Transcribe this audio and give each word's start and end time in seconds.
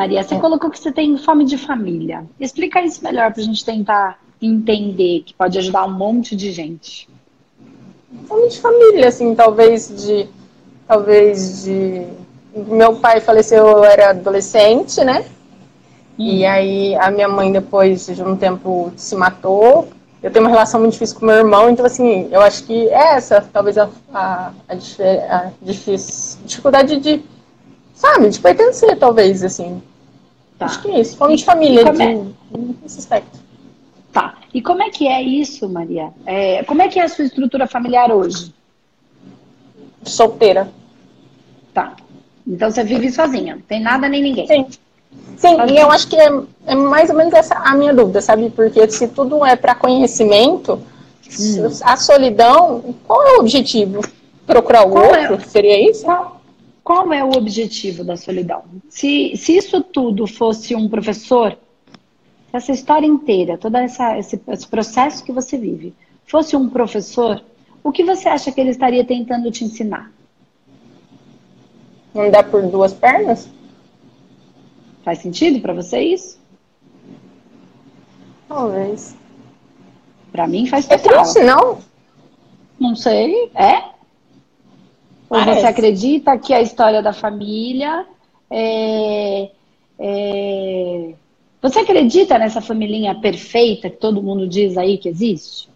Maria, 0.00 0.22
você 0.22 0.34
é. 0.34 0.38
colocou 0.38 0.70
que 0.70 0.78
você 0.78 0.90
tem 0.90 1.14
fome 1.18 1.44
de 1.44 1.58
família. 1.58 2.24
Explica 2.40 2.80
isso 2.80 3.04
melhor 3.04 3.30
para 3.34 3.42
a 3.42 3.44
gente 3.44 3.62
tentar 3.62 4.18
entender, 4.40 5.24
que 5.26 5.34
pode 5.34 5.58
ajudar 5.58 5.84
um 5.84 5.92
monte 5.92 6.34
de 6.34 6.50
gente. 6.52 7.06
Fome 8.26 8.48
de 8.48 8.58
família, 8.58 9.08
assim, 9.08 9.34
talvez 9.34 9.92
de. 9.94 10.26
Talvez 10.88 11.64
de. 11.64 12.06
Meu 12.56 12.96
pai 12.96 13.20
faleceu, 13.20 13.66
eu 13.66 13.84
era 13.84 14.10
adolescente, 14.10 15.04
né? 15.04 15.22
Hum. 16.18 16.22
E 16.24 16.46
aí 16.46 16.94
a 16.94 17.10
minha 17.10 17.28
mãe 17.28 17.52
depois 17.52 18.06
de 18.06 18.22
um 18.22 18.34
tempo 18.34 18.90
se 18.96 19.14
matou. 19.14 19.86
Eu 20.22 20.30
tenho 20.30 20.46
uma 20.46 20.50
relação 20.50 20.80
muito 20.80 20.94
difícil 20.94 21.18
com 21.18 21.26
meu 21.26 21.36
irmão, 21.36 21.68
então 21.68 21.84
assim, 21.84 22.26
eu 22.30 22.40
acho 22.40 22.64
que 22.64 22.88
é 22.88 23.16
essa, 23.16 23.46
talvez 23.52 23.76
a, 23.76 23.88
a, 24.12 24.52
a, 24.68 24.74
a 25.36 25.50
dificuldade 25.62 26.96
de 26.98 27.22
Sabe, 28.00 28.30
de 28.30 28.40
pertencer, 28.40 28.98
talvez, 28.98 29.44
assim. 29.44 29.82
Tá. 30.60 30.66
Acho 30.66 30.82
que 30.82 30.90
é 30.90 31.00
isso. 31.00 31.16
Fome 31.16 31.36
de 31.36 31.44
família, 31.44 31.90
de, 31.90 32.02
é? 32.02 32.22
nesse 32.82 32.98
aspecto. 32.98 33.38
Tá. 34.12 34.34
E 34.52 34.60
como 34.60 34.82
é 34.82 34.90
que 34.90 35.08
é 35.08 35.22
isso, 35.22 35.66
Maria? 35.66 36.10
É, 36.26 36.62
como 36.64 36.82
é 36.82 36.88
que 36.88 37.00
é 37.00 37.04
a 37.04 37.08
sua 37.08 37.24
estrutura 37.24 37.66
familiar 37.66 38.12
hoje? 38.12 38.52
Solteira. 40.04 40.70
Tá. 41.72 41.94
Então 42.46 42.70
você 42.70 42.84
vive 42.84 43.10
sozinha, 43.10 43.54
não 43.54 43.62
tem 43.62 43.80
nada 43.80 44.06
nem 44.06 44.22
ninguém. 44.22 44.46
Sim. 44.46 44.66
Sim, 45.38 45.56
e 45.70 45.78
eu 45.78 45.90
acho 45.90 46.06
que 46.06 46.16
é, 46.16 46.30
é, 46.66 46.74
mais 46.74 47.08
ou 47.08 47.16
menos 47.16 47.32
essa 47.32 47.54
a 47.54 47.74
minha 47.74 47.94
dúvida, 47.94 48.20
sabe? 48.20 48.50
Porque 48.50 48.88
se 48.90 49.08
tudo 49.08 49.44
é 49.44 49.56
para 49.56 49.74
conhecimento, 49.74 50.74
hum. 50.74 51.68
a 51.82 51.96
solidão, 51.96 52.94
qual 53.06 53.26
é 53.26 53.36
o 53.36 53.40
objetivo? 53.40 54.02
Procurar 54.46 54.86
o 54.86 54.90
qual 54.90 55.04
é 55.06 55.30
outro? 55.30 55.46
É? 55.46 55.48
Seria 55.48 55.90
isso? 55.90 56.04
Qual, 56.04 56.39
qual 56.90 57.12
é 57.12 57.22
o 57.22 57.30
objetivo 57.36 58.02
da 58.02 58.16
solidão? 58.16 58.64
Se, 58.88 59.36
se 59.36 59.56
isso 59.56 59.80
tudo 59.80 60.26
fosse 60.26 60.74
um 60.74 60.88
professor, 60.88 61.56
essa 62.52 62.72
história 62.72 63.06
inteira, 63.06 63.56
todo 63.56 63.76
essa, 63.76 64.18
esse, 64.18 64.42
esse 64.48 64.66
processo 64.66 65.22
que 65.22 65.30
você 65.30 65.56
vive, 65.56 65.94
fosse 66.26 66.56
um 66.56 66.68
professor, 66.68 67.44
o 67.84 67.92
que 67.92 68.02
você 68.02 68.28
acha 68.28 68.50
que 68.50 68.60
ele 68.60 68.70
estaria 68.70 69.04
tentando 69.04 69.52
te 69.52 69.62
ensinar? 69.62 70.12
Andar 72.12 72.50
por 72.50 72.60
duas 72.66 72.92
pernas? 72.92 73.48
Faz 75.04 75.20
sentido 75.20 75.60
para 75.60 75.72
você 75.72 76.00
isso? 76.00 76.40
Talvez. 78.48 79.14
Para 80.32 80.48
mim 80.48 80.66
faz 80.66 80.90
é 80.90 80.98
total. 80.98 81.20
É 81.20 81.22
triste, 81.22 81.40
não? 81.44 81.78
Não 82.80 82.96
sei. 82.96 83.48
É? 83.54 83.99
Ou 85.30 85.44
você 85.44 85.66
acredita 85.66 86.36
que 86.36 86.52
a 86.52 86.60
história 86.60 87.00
da 87.00 87.12
família 87.12 88.04
é, 88.50 89.48
é... 89.98 91.14
Você 91.62 91.78
acredita 91.78 92.38
nessa 92.38 92.60
família 92.60 93.14
perfeita 93.14 93.88
que 93.88 93.96
todo 93.96 94.22
mundo 94.22 94.48
diz 94.48 94.76
aí 94.76 94.98
que 94.98 95.08
existe? 95.08 95.68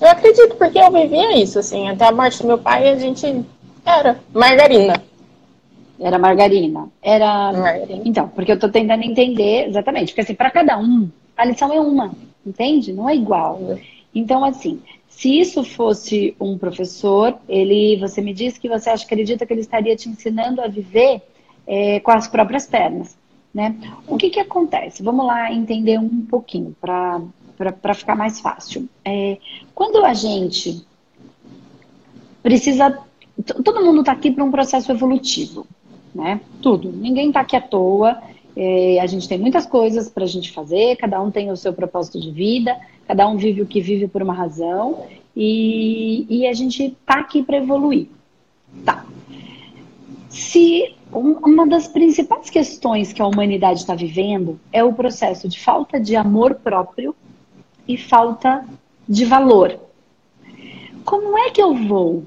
Eu 0.00 0.08
acredito, 0.08 0.54
porque 0.56 0.78
eu 0.78 0.92
vivia 0.92 1.36
isso, 1.38 1.58
assim. 1.58 1.88
Até 1.88 2.06
a 2.06 2.12
morte 2.12 2.42
do 2.42 2.46
meu 2.46 2.58
pai, 2.58 2.88
a 2.88 2.96
gente 2.96 3.44
era 3.84 4.20
margarina. 4.32 5.02
Era 5.98 6.18
margarina. 6.18 6.88
Era. 7.02 7.52
Margarina. 7.52 8.02
Então, 8.04 8.28
porque 8.28 8.52
eu 8.52 8.58
tô 8.58 8.68
tentando 8.68 9.02
entender 9.02 9.68
exatamente. 9.68 10.08
Porque, 10.08 10.20
assim, 10.20 10.34
para 10.34 10.50
cada 10.50 10.78
um, 10.78 11.08
a 11.34 11.46
lição 11.46 11.72
é 11.72 11.80
uma, 11.80 12.12
entende? 12.44 12.92
Não 12.92 13.08
é 13.08 13.16
igual. 13.16 13.78
Então, 14.14 14.44
assim, 14.44 14.82
se 15.16 15.40
isso 15.40 15.64
fosse 15.64 16.36
um 16.38 16.58
professor, 16.58 17.38
ele, 17.48 17.96
você 17.96 18.20
me 18.20 18.34
disse 18.34 18.60
que 18.60 18.68
você 18.68 18.90
acha, 18.90 19.02
acredita 19.02 19.46
que 19.46 19.52
ele 19.54 19.62
estaria 19.62 19.96
te 19.96 20.10
ensinando 20.10 20.60
a 20.60 20.68
viver 20.68 21.22
é, 21.66 22.00
com 22.00 22.10
as 22.10 22.28
próprias 22.28 22.66
pernas, 22.66 23.16
né? 23.52 23.74
O 24.06 24.18
que 24.18 24.28
que 24.28 24.38
acontece? 24.38 25.02
Vamos 25.02 25.24
lá 25.26 25.50
entender 25.50 25.98
um 25.98 26.20
pouquinho 26.26 26.76
para 26.78 27.94
ficar 27.94 28.14
mais 28.14 28.40
fácil. 28.40 28.86
É, 29.02 29.38
quando 29.74 30.04
a 30.04 30.12
gente 30.12 30.84
precisa, 32.42 32.98
todo 33.64 33.82
mundo 33.82 34.00
está 34.00 34.12
aqui 34.12 34.30
para 34.30 34.44
um 34.44 34.50
processo 34.50 34.92
evolutivo, 34.92 35.66
né? 36.14 36.42
Tudo. 36.60 36.92
Ninguém 36.92 37.28
está 37.28 37.40
aqui 37.40 37.56
à 37.56 37.60
toa. 37.62 38.20
É, 38.56 38.98
a 39.00 39.06
gente 39.06 39.28
tem 39.28 39.38
muitas 39.38 39.66
coisas 39.66 40.08
para 40.08 40.24
a 40.24 40.26
gente 40.26 40.50
fazer, 40.50 40.96
cada 40.96 41.20
um 41.22 41.30
tem 41.30 41.50
o 41.50 41.56
seu 41.56 41.72
propósito 41.72 42.18
de 42.18 42.30
vida. 42.30 42.76
Cada 43.06 43.28
um 43.28 43.36
vive 43.36 43.62
o 43.62 43.66
que 43.66 43.80
vive 43.80 44.08
por 44.08 44.22
uma 44.22 44.34
razão 44.34 45.06
e, 45.34 46.26
e 46.28 46.46
a 46.46 46.52
gente 46.52 46.96
tá 47.06 47.20
aqui 47.20 47.42
para 47.42 47.58
evoluir. 47.58 48.08
Tá. 48.84 49.06
Se 50.28 50.94
um, 51.12 51.32
uma 51.44 51.66
das 51.66 51.86
principais 51.86 52.50
questões 52.50 53.12
que 53.12 53.22
a 53.22 53.26
humanidade 53.26 53.80
está 53.80 53.94
vivendo 53.94 54.58
é 54.72 54.82
o 54.82 54.92
processo 54.92 55.48
de 55.48 55.60
falta 55.60 56.00
de 56.00 56.16
amor 56.16 56.56
próprio 56.56 57.14
e 57.86 57.96
falta 57.96 58.66
de 59.08 59.24
valor. 59.24 59.78
Como 61.04 61.38
é 61.38 61.50
que 61.50 61.62
eu 61.62 61.74
vou? 61.74 62.24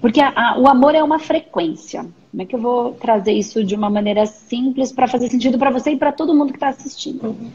Porque 0.00 0.20
a, 0.20 0.28
a, 0.28 0.58
o 0.58 0.68
amor 0.68 0.94
é 0.94 1.02
uma 1.02 1.18
frequência. 1.18 2.06
Como 2.36 2.42
é 2.42 2.46
que 2.46 2.54
eu 2.54 2.60
vou 2.60 2.92
trazer 2.92 3.32
isso 3.32 3.64
de 3.64 3.74
uma 3.74 3.88
maneira 3.88 4.26
simples 4.26 4.92
para 4.92 5.08
fazer 5.08 5.30
sentido 5.30 5.56
para 5.56 5.70
você 5.70 5.92
e 5.92 5.96
para 5.96 6.12
todo 6.12 6.34
mundo 6.34 6.50
que 6.50 6.58
está 6.58 6.68
assistindo? 6.68 7.28
Uhum. 7.28 7.50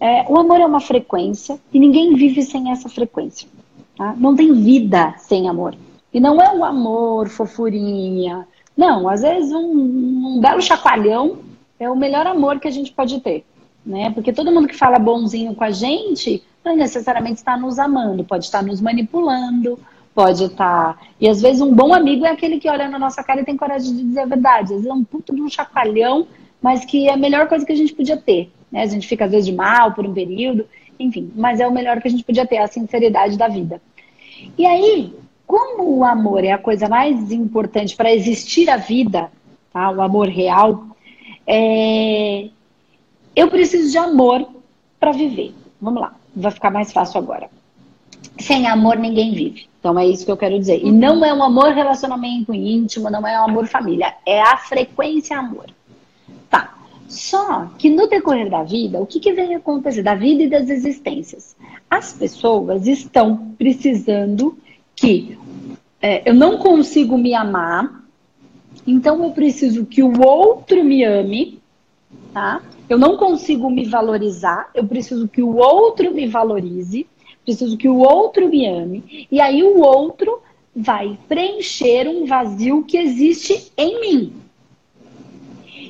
É, 0.00 0.24
o 0.28 0.38
amor 0.38 0.60
é 0.60 0.66
uma 0.66 0.78
frequência 0.78 1.58
e 1.72 1.80
ninguém 1.80 2.14
vive 2.14 2.40
sem 2.44 2.70
essa 2.70 2.88
frequência. 2.88 3.48
Tá? 3.96 4.14
Não 4.16 4.36
tem 4.36 4.52
vida 4.52 5.16
sem 5.18 5.48
amor. 5.48 5.74
E 6.14 6.20
não 6.20 6.40
é 6.40 6.54
o 6.54 6.64
amor, 6.64 7.28
fofurinha. 7.28 8.46
Não, 8.76 9.08
às 9.08 9.22
vezes 9.22 9.50
um, 9.50 10.36
um 10.36 10.40
belo 10.40 10.62
chacoalhão 10.62 11.38
é 11.80 11.90
o 11.90 11.96
melhor 11.96 12.24
amor 12.24 12.60
que 12.60 12.68
a 12.68 12.70
gente 12.70 12.92
pode 12.92 13.18
ter. 13.18 13.44
Né? 13.84 14.10
Porque 14.10 14.32
todo 14.32 14.52
mundo 14.52 14.68
que 14.68 14.76
fala 14.76 15.00
bonzinho 15.00 15.56
com 15.56 15.64
a 15.64 15.72
gente 15.72 16.40
não 16.64 16.76
necessariamente 16.76 17.38
está 17.38 17.56
nos 17.56 17.80
amando, 17.80 18.22
pode 18.22 18.44
estar 18.44 18.62
nos 18.62 18.80
manipulando, 18.80 19.76
pode 20.20 20.44
estar. 20.44 21.00
E 21.18 21.26
às 21.26 21.40
vezes 21.40 21.62
um 21.62 21.74
bom 21.74 21.94
amigo 21.94 22.26
é 22.26 22.30
aquele 22.30 22.60
que 22.60 22.68
olha 22.68 22.86
na 22.88 22.98
nossa 22.98 23.22
cara 23.22 23.40
e 23.40 23.44
tem 23.44 23.56
coragem 23.56 23.96
de 23.96 24.02
dizer 24.02 24.20
a 24.20 24.26
verdade. 24.26 24.64
Às 24.64 24.70
vezes 24.70 24.86
é 24.86 24.92
um 24.92 25.02
puto 25.02 25.34
de 25.34 25.40
um 25.40 25.48
chacoalhão, 25.48 26.26
mas 26.60 26.84
que 26.84 27.08
é 27.08 27.14
a 27.14 27.16
melhor 27.16 27.48
coisa 27.48 27.64
que 27.64 27.72
a 27.72 27.76
gente 27.76 27.94
podia 27.94 28.18
ter. 28.18 28.52
Né? 28.70 28.82
A 28.82 28.86
gente 28.86 29.08
fica 29.08 29.24
às 29.24 29.30
vezes 29.30 29.46
de 29.46 29.54
mal 29.54 29.94
por 29.94 30.06
um 30.06 30.12
período, 30.12 30.66
enfim, 30.98 31.32
mas 31.34 31.58
é 31.58 31.66
o 31.66 31.72
melhor 31.72 32.02
que 32.02 32.08
a 32.08 32.10
gente 32.10 32.22
podia 32.22 32.46
ter, 32.46 32.58
a 32.58 32.66
sinceridade 32.66 33.38
da 33.38 33.48
vida. 33.48 33.80
E 34.58 34.66
aí, 34.66 35.14
como 35.46 35.96
o 35.96 36.04
amor 36.04 36.44
é 36.44 36.52
a 36.52 36.58
coisa 36.58 36.86
mais 36.86 37.32
importante 37.32 37.96
para 37.96 38.12
existir 38.12 38.68
a 38.68 38.76
vida, 38.76 39.30
tá? 39.72 39.90
o 39.90 40.02
amor 40.02 40.28
real, 40.28 40.84
é... 41.46 42.50
eu 43.34 43.48
preciso 43.48 43.90
de 43.90 43.96
amor 43.96 44.46
para 44.98 45.12
viver. 45.12 45.54
Vamos 45.80 46.02
lá, 46.02 46.14
vai 46.36 46.50
ficar 46.50 46.70
mais 46.70 46.92
fácil 46.92 47.16
agora. 47.16 47.48
Sem 48.40 48.66
amor 48.66 48.96
ninguém 48.96 49.34
vive. 49.34 49.68
Então 49.78 49.98
é 49.98 50.06
isso 50.06 50.24
que 50.24 50.30
eu 50.30 50.36
quero 50.36 50.58
dizer. 50.58 50.84
E 50.84 50.90
não 50.90 51.24
é 51.24 51.32
um 51.32 51.42
amor 51.42 51.72
relacionamento 51.72 52.54
íntimo, 52.54 53.10
não 53.10 53.26
é 53.26 53.40
um 53.40 53.44
amor 53.44 53.66
família, 53.66 54.14
é 54.26 54.40
a 54.40 54.56
frequência 54.56 55.38
amor. 55.38 55.66
Tá. 56.48 56.74
Só 57.08 57.66
que 57.78 57.90
no 57.90 58.06
decorrer 58.06 58.50
da 58.50 58.62
vida, 58.62 59.00
o 59.00 59.06
que, 59.06 59.18
que 59.18 59.32
vem 59.32 59.54
acontecer? 59.54 60.02
Da 60.02 60.14
vida 60.14 60.42
e 60.42 60.48
das 60.48 60.68
existências. 60.68 61.56
As 61.88 62.12
pessoas 62.12 62.86
estão 62.86 63.54
precisando 63.58 64.56
que 64.94 65.38
é, 66.00 66.28
eu 66.28 66.34
não 66.34 66.58
consigo 66.58 67.18
me 67.18 67.34
amar, 67.34 68.04
então 68.86 69.22
eu 69.24 69.30
preciso 69.32 69.84
que 69.84 70.02
o 70.02 70.22
outro 70.22 70.84
me 70.84 71.04
ame, 71.04 71.60
tá? 72.32 72.62
Eu 72.88 72.98
não 72.98 73.16
consigo 73.16 73.70
me 73.70 73.84
valorizar, 73.84 74.70
eu 74.74 74.86
preciso 74.86 75.28
que 75.28 75.42
o 75.42 75.56
outro 75.56 76.12
me 76.12 76.26
valorize, 76.26 77.06
preciso 77.44 77.76
que 77.76 77.88
o 77.88 77.98
outro 77.98 78.48
me 78.48 78.66
ame, 78.66 79.26
e 79.30 79.40
aí 79.40 79.62
o 79.62 79.80
outro 79.80 80.40
vai 80.74 81.18
preencher 81.28 82.08
um 82.08 82.26
vazio 82.26 82.84
que 82.84 82.96
existe 82.96 83.72
em 83.76 84.00
mim. 84.00 84.32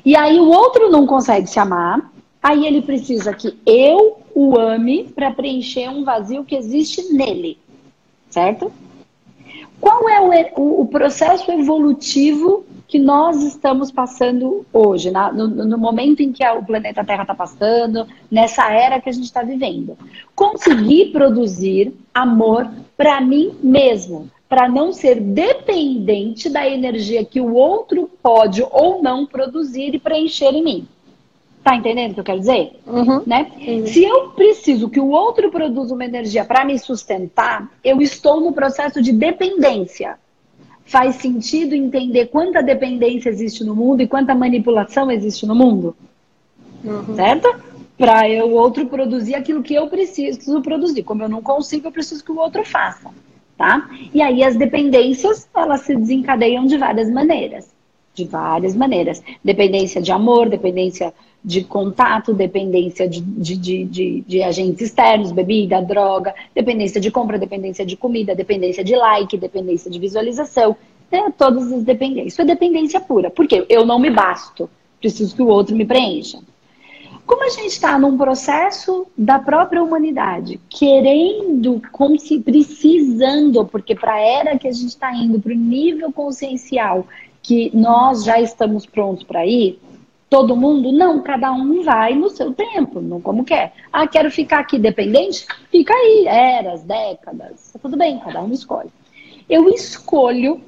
E 0.04 0.16
aí 0.16 0.38
o 0.40 0.48
outro 0.48 0.90
não 0.90 1.06
consegue 1.06 1.46
se 1.46 1.58
amar, 1.58 2.10
aí 2.42 2.66
ele 2.66 2.82
precisa 2.82 3.34
que 3.34 3.58
eu 3.66 4.18
o 4.34 4.58
ame 4.58 5.04
para 5.04 5.30
preencher 5.30 5.88
um 5.88 6.04
vazio 6.04 6.44
que 6.44 6.54
existe 6.54 7.12
nele, 7.12 7.58
certo? 8.30 8.72
Qual 9.80 10.08
é 10.08 10.52
o, 10.56 10.82
o, 10.82 10.86
processo 10.86 11.50
evolutivo 11.50 12.64
que 12.90 12.98
nós 12.98 13.42
estamos 13.44 13.92
passando 13.92 14.66
hoje, 14.72 15.12
na, 15.12 15.32
no, 15.32 15.46
no, 15.46 15.78
momento 15.78 16.20
em 16.20 16.32
que 16.32 16.44
o 16.44 16.64
planeta 16.64 17.04
Terra 17.04 17.22
está 17.22 17.34
passando, 17.34 18.04
nessa 18.28 18.68
era 18.70 19.00
que 19.00 19.08
a 19.08 19.12
gente 19.12 19.24
está 19.24 19.42
vivendo? 19.42 19.96
Conseguir 20.34 21.12
produzir 21.12 21.94
amor 22.12 22.68
para 22.96 23.20
mim 23.20 23.54
mesmo, 23.62 24.28
para 24.48 24.68
não 24.68 24.92
ser 24.92 25.20
dependente 25.20 26.50
da 26.50 26.68
energia 26.68 27.24
que 27.24 27.40
o 27.40 27.54
outro 27.54 28.10
pode 28.20 28.60
ou 28.72 29.00
não 29.00 29.24
produzir 29.24 29.94
e 29.94 29.98
preencher 29.98 30.52
em 30.52 30.64
mim. 30.64 30.88
Tá 31.62 31.76
entendendo 31.76 32.10
o 32.10 32.14
que 32.14 32.20
eu 32.20 32.24
quero 32.24 32.40
dizer? 32.40 32.80
Uhum. 32.86 33.22
Né? 33.24 33.52
Uhum. 33.56 33.86
Se 33.86 34.02
eu 34.02 34.30
preciso 34.30 34.88
que 34.88 34.98
o 34.98 35.10
outro 35.10 35.48
produza 35.50 35.94
uma 35.94 36.04
energia 36.04 36.44
para 36.44 36.64
me 36.64 36.76
sustentar, 36.76 37.70
eu 37.84 38.00
estou 38.00 38.40
no 38.40 38.52
processo 38.52 39.00
de 39.00 39.12
dependência. 39.12 40.18
Faz 40.84 41.16
sentido 41.16 41.74
entender 41.74 42.26
quanta 42.26 42.62
dependência 42.62 43.28
existe 43.28 43.62
no 43.62 43.76
mundo 43.76 44.02
e 44.02 44.08
quanta 44.08 44.34
manipulação 44.34 45.10
existe 45.10 45.46
no 45.46 45.54
mundo? 45.54 45.96
Uhum. 46.84 47.14
Certo? 47.14 47.54
Para 47.96 48.26
o 48.44 48.52
outro 48.52 48.86
produzir 48.86 49.34
aquilo 49.34 49.62
que 49.62 49.74
eu 49.74 49.88
preciso 49.88 50.60
produzir. 50.62 51.02
Como 51.02 51.22
eu 51.22 51.28
não 51.28 51.42
consigo, 51.42 51.86
eu 51.88 51.92
preciso 51.92 52.24
que 52.24 52.32
o 52.32 52.38
outro 52.38 52.64
faça. 52.64 53.10
Tá? 53.56 53.90
E 54.14 54.22
aí 54.22 54.42
as 54.42 54.56
dependências, 54.56 55.48
elas 55.54 55.82
se 55.82 55.94
desencadeiam 55.94 56.64
de 56.66 56.78
várias 56.78 57.10
maneiras. 57.10 57.70
De 58.14 58.24
várias 58.24 58.74
maneiras. 58.74 59.22
Dependência 59.44 60.00
de 60.00 60.10
amor, 60.10 60.48
dependência 60.48 61.12
de 61.42 61.64
contato, 61.64 62.34
dependência 62.34 63.08
de, 63.08 63.20
de, 63.20 63.56
de, 63.86 64.20
de, 64.26 64.42
agentes 64.42 64.82
externos, 64.82 65.32
bebida, 65.32 65.80
droga, 65.80 66.34
dependência 66.54 67.00
de 67.00 67.10
compra, 67.10 67.38
dependência 67.38 67.84
de 67.84 67.96
comida, 67.96 68.34
dependência 68.34 68.84
de 68.84 68.94
like, 68.94 69.38
dependência 69.38 69.90
de 69.90 69.98
visualização, 69.98 70.76
né? 71.10 71.32
todas 71.36 71.72
as 71.72 71.82
dependências. 71.82 72.34
Isso 72.34 72.42
é 72.42 72.44
dependência 72.44 73.00
pura. 73.00 73.30
Porque 73.30 73.64
eu 73.68 73.86
não 73.86 73.98
me 73.98 74.10
basto, 74.10 74.68
preciso 75.00 75.34
que 75.34 75.42
o 75.42 75.48
outro 75.48 75.74
me 75.74 75.86
preencha. 75.86 76.38
Como 77.26 77.44
a 77.44 77.48
gente 77.48 77.68
está 77.68 77.98
num 77.98 78.18
processo 78.18 79.06
da 79.16 79.38
própria 79.38 79.82
humanidade, 79.82 80.60
querendo, 80.68 81.80
como 81.92 82.18
se 82.18 82.40
precisando, 82.40 83.64
porque 83.64 83.94
para 83.94 84.14
a 84.14 84.20
era 84.20 84.58
que 84.58 84.66
a 84.66 84.72
gente 84.72 84.88
está 84.88 85.14
indo, 85.14 85.40
para 85.40 85.52
o 85.52 85.56
nível 85.56 86.12
consciencial 86.12 87.06
que 87.42 87.70
nós 87.72 88.24
já 88.24 88.40
estamos 88.40 88.84
prontos 88.84 89.22
para 89.22 89.46
ir, 89.46 89.78
todo 90.30 90.56
mundo? 90.56 90.92
Não, 90.92 91.20
cada 91.20 91.52
um 91.52 91.82
vai 91.82 92.14
no 92.14 92.30
seu 92.30 92.54
tempo, 92.54 93.00
não 93.00 93.20
como 93.20 93.44
quer. 93.44 93.72
Ah, 93.92 94.06
quero 94.06 94.30
ficar 94.30 94.60
aqui 94.60 94.78
dependente? 94.78 95.44
Fica 95.70 95.92
aí, 95.92 96.24
eras, 96.26 96.84
décadas. 96.84 97.72
Tá 97.72 97.78
tudo 97.82 97.96
bem, 97.96 98.20
cada 98.20 98.40
um 98.40 98.52
escolhe. 98.52 98.90
Eu 99.48 99.68
escolho 99.68 100.60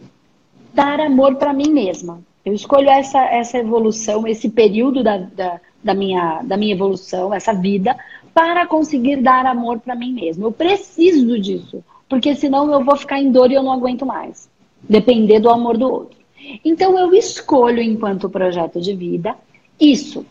dar 0.75 1.01
amor 1.01 1.37
para 1.37 1.53
mim 1.53 1.71
mesma. 1.71 2.21
Eu 2.45 2.53
escolho 2.53 2.91
essa, 2.91 3.21
essa 3.21 3.59
evolução, 3.59 4.27
esse 4.27 4.51
período 4.51 5.05
da, 5.05 5.19
da, 5.19 5.61
da, 5.83 5.95
minha, 5.95 6.43
da 6.43 6.57
minha 6.57 6.75
evolução, 6.75 7.33
essa 7.33 7.53
vida, 7.53 7.97
para 8.35 8.67
conseguir 8.67 9.19
dar 9.19 9.47
amor 9.47 9.79
para 9.79 9.95
mim 9.95 10.13
mesma. 10.13 10.47
Eu 10.47 10.53
preciso 10.53 11.39
disso, 11.39 11.85
porque 12.09 12.35
senão 12.35 12.73
eu 12.73 12.85
vou 12.85 12.97
ficar 12.97 13.21
em 13.21 13.31
dor 13.31 13.53
e 13.53 13.55
eu 13.55 13.63
não 13.63 13.73
aguento 13.73 14.05
mais. 14.05 14.51
Depender 14.83 15.39
do 15.39 15.49
amor 15.49 15.79
do 15.79 15.89
outro. 15.89 16.19
Então 16.65 16.99
eu 16.99 17.15
escolho, 17.15 17.81
enquanto 17.81 18.29
projeto 18.29 18.81
de 18.81 18.93
vida, 18.93 19.37
isso. 19.83 20.25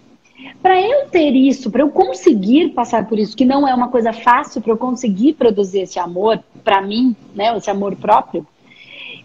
Para 0.62 0.80
eu 0.82 1.08
ter 1.10 1.36
isso, 1.36 1.70
para 1.70 1.82
eu 1.82 1.90
conseguir 1.90 2.70
passar 2.70 3.08
por 3.08 3.20
isso, 3.20 3.36
que 3.36 3.46
não 3.46 3.68
é 3.68 3.74
uma 3.74 3.90
coisa 3.90 4.14
fácil 4.14 4.62
para 4.62 4.72
eu 4.72 4.78
conseguir 4.78 5.34
produzir 5.34 5.82
esse 5.82 6.00
amor 6.00 6.44
para 6.64 6.82
mim, 6.82 7.16
né, 7.36 7.56
esse 7.58 7.70
amor 7.70 7.96
próprio, 7.96 8.46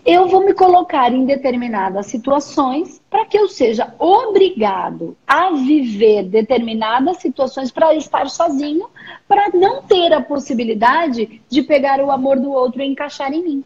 eu 0.04 0.28
vou 0.28 0.44
me 0.44 0.54
colocar 0.54 1.12
em 1.12 1.24
determinadas 1.24 2.06
situações 2.06 3.02
para 3.10 3.26
que 3.26 3.36
eu 3.36 3.48
seja 3.48 3.92
obrigado 3.98 5.16
a 5.26 5.50
viver 5.50 6.22
determinadas 6.24 7.16
situações 7.16 7.72
para 7.72 7.92
estar 7.94 8.28
sozinho, 8.30 8.88
para 9.26 9.50
não 9.52 9.82
ter 9.82 10.12
a 10.12 10.20
possibilidade 10.20 11.42
de 11.48 11.62
pegar 11.62 12.00
o 12.00 12.12
amor 12.12 12.38
do 12.38 12.52
outro 12.52 12.80
e 12.80 12.86
encaixar 12.86 13.32
em 13.32 13.42
mim. 13.42 13.64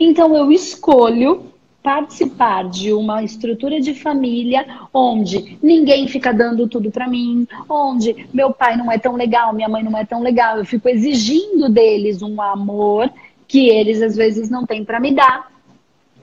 Então 0.00 0.36
eu 0.36 0.50
escolho 0.50 1.52
participar 1.82 2.68
de 2.68 2.92
uma 2.92 3.24
estrutura 3.24 3.80
de 3.80 3.92
família 3.92 4.64
onde 4.94 5.58
ninguém 5.62 6.06
fica 6.06 6.32
dando 6.32 6.68
tudo 6.68 6.90
para 6.90 7.08
mim, 7.08 7.46
onde 7.68 8.28
meu 8.32 8.52
pai 8.52 8.76
não 8.76 8.90
é 8.90 8.98
tão 8.98 9.16
legal, 9.16 9.52
minha 9.52 9.68
mãe 9.68 9.82
não 9.82 9.98
é 9.98 10.04
tão 10.04 10.22
legal, 10.22 10.58
eu 10.58 10.64
fico 10.64 10.88
exigindo 10.88 11.68
deles 11.68 12.22
um 12.22 12.40
amor 12.40 13.10
que 13.48 13.68
eles 13.68 14.00
às 14.00 14.16
vezes 14.16 14.48
não 14.48 14.64
têm 14.64 14.84
para 14.84 15.00
me 15.00 15.12
dar. 15.12 15.50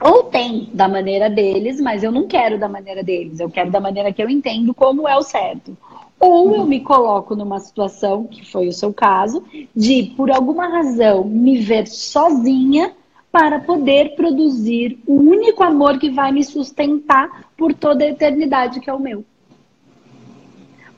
Ou 0.02 0.24
tem 0.24 0.70
da 0.72 0.88
maneira 0.88 1.28
deles, 1.28 1.78
mas 1.78 2.02
eu 2.02 2.10
não 2.10 2.26
quero 2.26 2.58
da 2.58 2.68
maneira 2.68 3.02
deles, 3.02 3.38
eu 3.38 3.50
quero 3.50 3.70
da 3.70 3.78
maneira 3.78 4.10
que 4.12 4.22
eu 4.22 4.30
entendo 4.30 4.72
como 4.72 5.06
é 5.06 5.14
o 5.14 5.22
certo. 5.22 5.76
Ou 6.18 6.54
eu 6.54 6.66
me 6.66 6.80
coloco 6.80 7.36
numa 7.36 7.60
situação, 7.60 8.24
que 8.24 8.50
foi 8.50 8.66
o 8.68 8.72
seu 8.72 8.94
caso, 8.94 9.44
de 9.76 10.14
por 10.16 10.30
alguma 10.30 10.68
razão 10.68 11.24
me 11.24 11.58
ver 11.58 11.86
sozinha 11.86 12.92
para 13.32 13.60
poder 13.60 14.16
produzir 14.16 14.98
o 15.06 15.14
único 15.14 15.62
amor 15.62 15.98
que 15.98 16.10
vai 16.10 16.32
me 16.32 16.42
sustentar 16.44 17.48
por 17.56 17.72
toda 17.72 18.04
a 18.04 18.08
eternidade, 18.08 18.80
que 18.80 18.90
é 18.90 18.92
o 18.92 18.98
meu. 18.98 19.24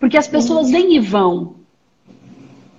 Porque 0.01 0.17
as 0.17 0.27
pessoas 0.27 0.71
vêm 0.71 0.97
e 0.97 0.99
vão. 0.99 1.57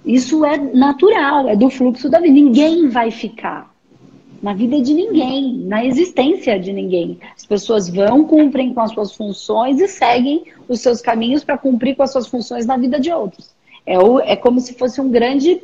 Isso 0.06 0.44
é 0.44 0.58
natural, 0.58 1.48
é 1.48 1.56
do 1.56 1.70
fluxo 1.70 2.10
da 2.10 2.20
vida. 2.20 2.34
Ninguém 2.34 2.90
vai 2.90 3.12
ficar 3.12 3.74
na 4.42 4.54
vida 4.54 4.82
de 4.82 4.94
ninguém, 4.94 5.60
na 5.60 5.86
existência 5.86 6.60
de 6.60 6.74
ninguém. 6.74 7.18
As 7.34 7.46
pessoas 7.46 7.88
vão, 7.88 8.26
cumprem 8.26 8.74
com 8.74 8.82
as 8.82 8.92
suas 8.92 9.16
funções 9.16 9.80
e 9.80 9.88
seguem 9.88 10.44
os 10.68 10.82
seus 10.82 11.00
caminhos 11.00 11.46
para 11.46 11.58
cumprir 11.58 11.96
com 11.96 12.04
as 12.04 12.12
suas 12.12 12.28
funções 12.28 12.66
na 12.66 12.76
vida 12.76 13.00
de 13.00 13.10
outros. 13.10 13.56
É, 13.86 13.98
o, 13.98 14.20
é 14.20 14.36
como 14.36 14.60
se 14.60 14.74
fosse 14.74 15.00
um 15.00 15.10
grande 15.10 15.62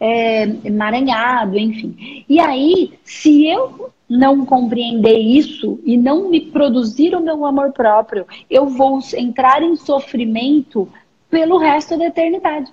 é, 0.00 0.44
emaranhado, 0.64 1.58
enfim. 1.58 2.24
E 2.26 2.40
aí, 2.40 2.98
se 3.04 3.46
eu 3.46 3.90
não 4.08 4.44
compreender 4.44 5.18
isso 5.18 5.78
e 5.84 5.96
não 5.96 6.30
me 6.30 6.40
produzir 6.40 7.14
o 7.14 7.20
meu 7.20 7.44
amor 7.44 7.72
próprio, 7.72 8.26
eu 8.50 8.66
vou 8.66 8.98
entrar 9.14 9.62
em 9.62 9.76
sofrimento 9.76 10.88
pelo 11.28 11.58
resto 11.58 11.96
da 11.96 12.06
eternidade. 12.06 12.72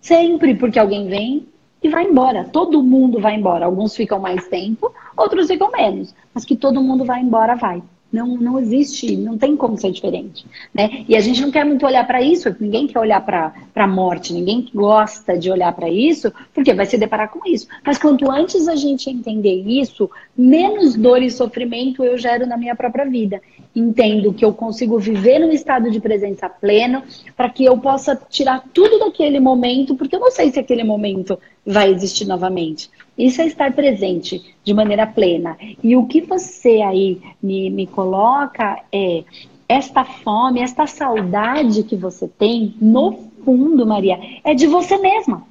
Sempre, 0.00 0.54
porque 0.54 0.78
alguém 0.78 1.06
vem 1.08 1.46
e 1.82 1.88
vai 1.88 2.04
embora. 2.04 2.44
Todo 2.44 2.82
mundo 2.82 3.20
vai 3.20 3.34
embora. 3.34 3.66
Alguns 3.66 3.94
ficam 3.94 4.18
mais 4.18 4.48
tempo, 4.48 4.94
outros 5.16 5.48
ficam 5.48 5.70
menos. 5.70 6.14
Mas 6.32 6.44
que 6.44 6.56
todo 6.56 6.82
mundo 6.82 7.04
vai 7.04 7.20
embora, 7.20 7.56
vai. 7.56 7.82
Não, 8.12 8.26
não 8.36 8.58
existe, 8.58 9.16
não 9.16 9.38
tem 9.38 9.56
como 9.56 9.78
ser 9.78 9.92
diferente. 9.92 10.44
Né? 10.74 11.04
E 11.08 11.16
a 11.16 11.20
gente 11.20 11.40
não 11.40 11.50
quer 11.50 11.64
muito 11.64 11.86
olhar 11.86 12.06
para 12.06 12.20
isso, 12.20 12.54
ninguém 12.58 12.86
quer 12.86 12.98
olhar 12.98 13.24
para 13.24 13.52
a 13.74 13.86
morte, 13.86 14.32
ninguém 14.32 14.68
gosta 14.74 15.38
de 15.38 15.50
olhar 15.50 15.72
para 15.72 15.88
isso, 15.88 16.32
porque 16.52 16.74
vai 16.74 16.86
se 16.86 16.98
deparar 16.98 17.30
com 17.30 17.48
isso. 17.48 17.68
Mas 17.84 17.98
quanto 17.98 18.30
antes 18.30 18.66
a 18.68 18.74
gente 18.74 19.08
entender 19.08 19.62
isso, 19.62 20.10
menos 20.36 20.96
dor 20.96 21.22
e 21.22 21.30
sofrimento 21.30 22.02
eu 22.02 22.18
gero 22.18 22.46
na 22.46 22.56
minha 22.56 22.74
própria 22.74 23.04
vida. 23.04 23.40
Entendo 23.74 24.34
que 24.34 24.44
eu 24.44 24.52
consigo 24.52 24.98
viver 24.98 25.38
num 25.38 25.52
estado 25.52 25.90
de 25.90 26.00
presença 26.00 26.48
pleno, 26.48 27.02
para 27.36 27.48
que 27.48 27.64
eu 27.64 27.78
possa 27.78 28.20
tirar 28.28 28.64
tudo 28.72 28.98
daquele 28.98 29.38
momento, 29.38 29.94
porque 29.94 30.16
eu 30.16 30.20
não 30.20 30.30
sei 30.30 30.50
se 30.50 30.58
aquele 30.58 30.82
momento 30.82 31.38
vai 31.64 31.92
existir 31.92 32.26
novamente. 32.26 32.90
Isso 33.20 33.42
é 33.42 33.46
estar 33.46 33.72
presente 33.74 34.54
de 34.64 34.72
maneira 34.72 35.06
plena. 35.06 35.58
E 35.82 35.94
o 35.94 36.06
que 36.06 36.22
você 36.22 36.80
aí 36.80 37.20
me, 37.42 37.68
me 37.68 37.86
coloca 37.86 38.82
é 38.90 39.24
esta 39.68 40.04
fome, 40.04 40.60
esta 40.60 40.86
saudade 40.86 41.82
que 41.82 41.96
você 41.96 42.26
tem, 42.26 42.74
no 42.80 43.12
fundo, 43.44 43.86
Maria, 43.86 44.18
é 44.42 44.54
de 44.54 44.66
você 44.66 44.96
mesma. 44.96 45.46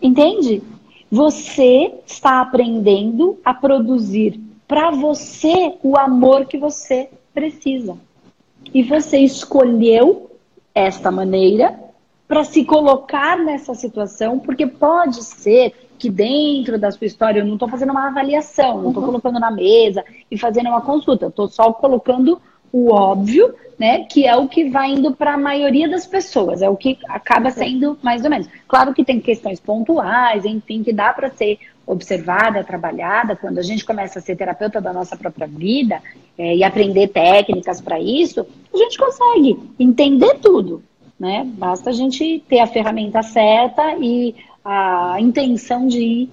Entende? 0.00 0.62
Você 1.12 1.92
está 2.06 2.40
aprendendo 2.40 3.38
a 3.44 3.52
produzir 3.52 4.40
para 4.66 4.90
você 4.90 5.74
o 5.82 5.98
amor 5.98 6.46
que 6.46 6.56
você 6.56 7.10
precisa. 7.34 7.98
E 8.72 8.82
você 8.82 9.18
escolheu 9.18 10.30
esta 10.74 11.10
maneira 11.10 11.78
para 12.26 12.42
se 12.44 12.64
colocar 12.64 13.36
nessa 13.36 13.74
situação, 13.74 14.38
porque 14.38 14.66
pode 14.66 15.22
ser 15.22 15.89
que 16.00 16.10
dentro 16.10 16.78
da 16.78 16.90
sua 16.90 17.06
história, 17.06 17.40
eu 17.40 17.46
não 17.46 17.54
estou 17.54 17.68
fazendo 17.68 17.90
uma 17.90 18.08
avaliação, 18.08 18.80
não 18.80 18.88
estou 18.88 19.02
uhum. 19.02 19.10
colocando 19.10 19.38
na 19.38 19.50
mesa 19.50 20.02
e 20.30 20.38
fazendo 20.38 20.70
uma 20.70 20.80
consulta, 20.80 21.26
estou 21.26 21.46
só 21.46 21.72
colocando 21.74 22.40
o 22.72 22.92
óbvio, 22.92 23.54
né, 23.78 24.04
que 24.04 24.26
é 24.26 24.36
o 24.36 24.48
que 24.48 24.70
vai 24.70 24.90
indo 24.90 25.12
para 25.14 25.34
a 25.34 25.38
maioria 25.38 25.88
das 25.88 26.06
pessoas, 26.06 26.62
é 26.62 26.68
o 26.68 26.76
que 26.76 26.98
acaba 27.08 27.50
sendo 27.50 27.98
mais 28.02 28.24
ou 28.24 28.30
menos. 28.30 28.48
Claro 28.66 28.94
que 28.94 29.04
tem 29.04 29.20
questões 29.20 29.60
pontuais, 29.60 30.44
enfim, 30.44 30.82
que 30.82 30.92
dá 30.92 31.12
para 31.12 31.30
ser 31.30 31.58
observada, 31.86 32.62
trabalhada, 32.62 33.34
quando 33.34 33.58
a 33.58 33.62
gente 33.62 33.84
começa 33.84 34.18
a 34.18 34.22
ser 34.22 34.36
terapeuta 34.36 34.80
da 34.80 34.92
nossa 34.92 35.16
própria 35.16 35.46
vida 35.46 36.00
é, 36.38 36.56
e 36.56 36.62
aprender 36.62 37.08
técnicas 37.08 37.80
para 37.80 37.98
isso, 37.98 38.46
a 38.72 38.76
gente 38.76 38.96
consegue 38.96 39.58
entender 39.78 40.38
tudo, 40.38 40.82
né? 41.18 41.44
Basta 41.58 41.90
a 41.90 41.92
gente 41.92 42.42
ter 42.48 42.60
a 42.60 42.66
ferramenta 42.66 43.22
certa 43.22 43.96
e 43.98 44.36
a 44.64 45.16
intenção 45.20 45.86
de 45.86 46.28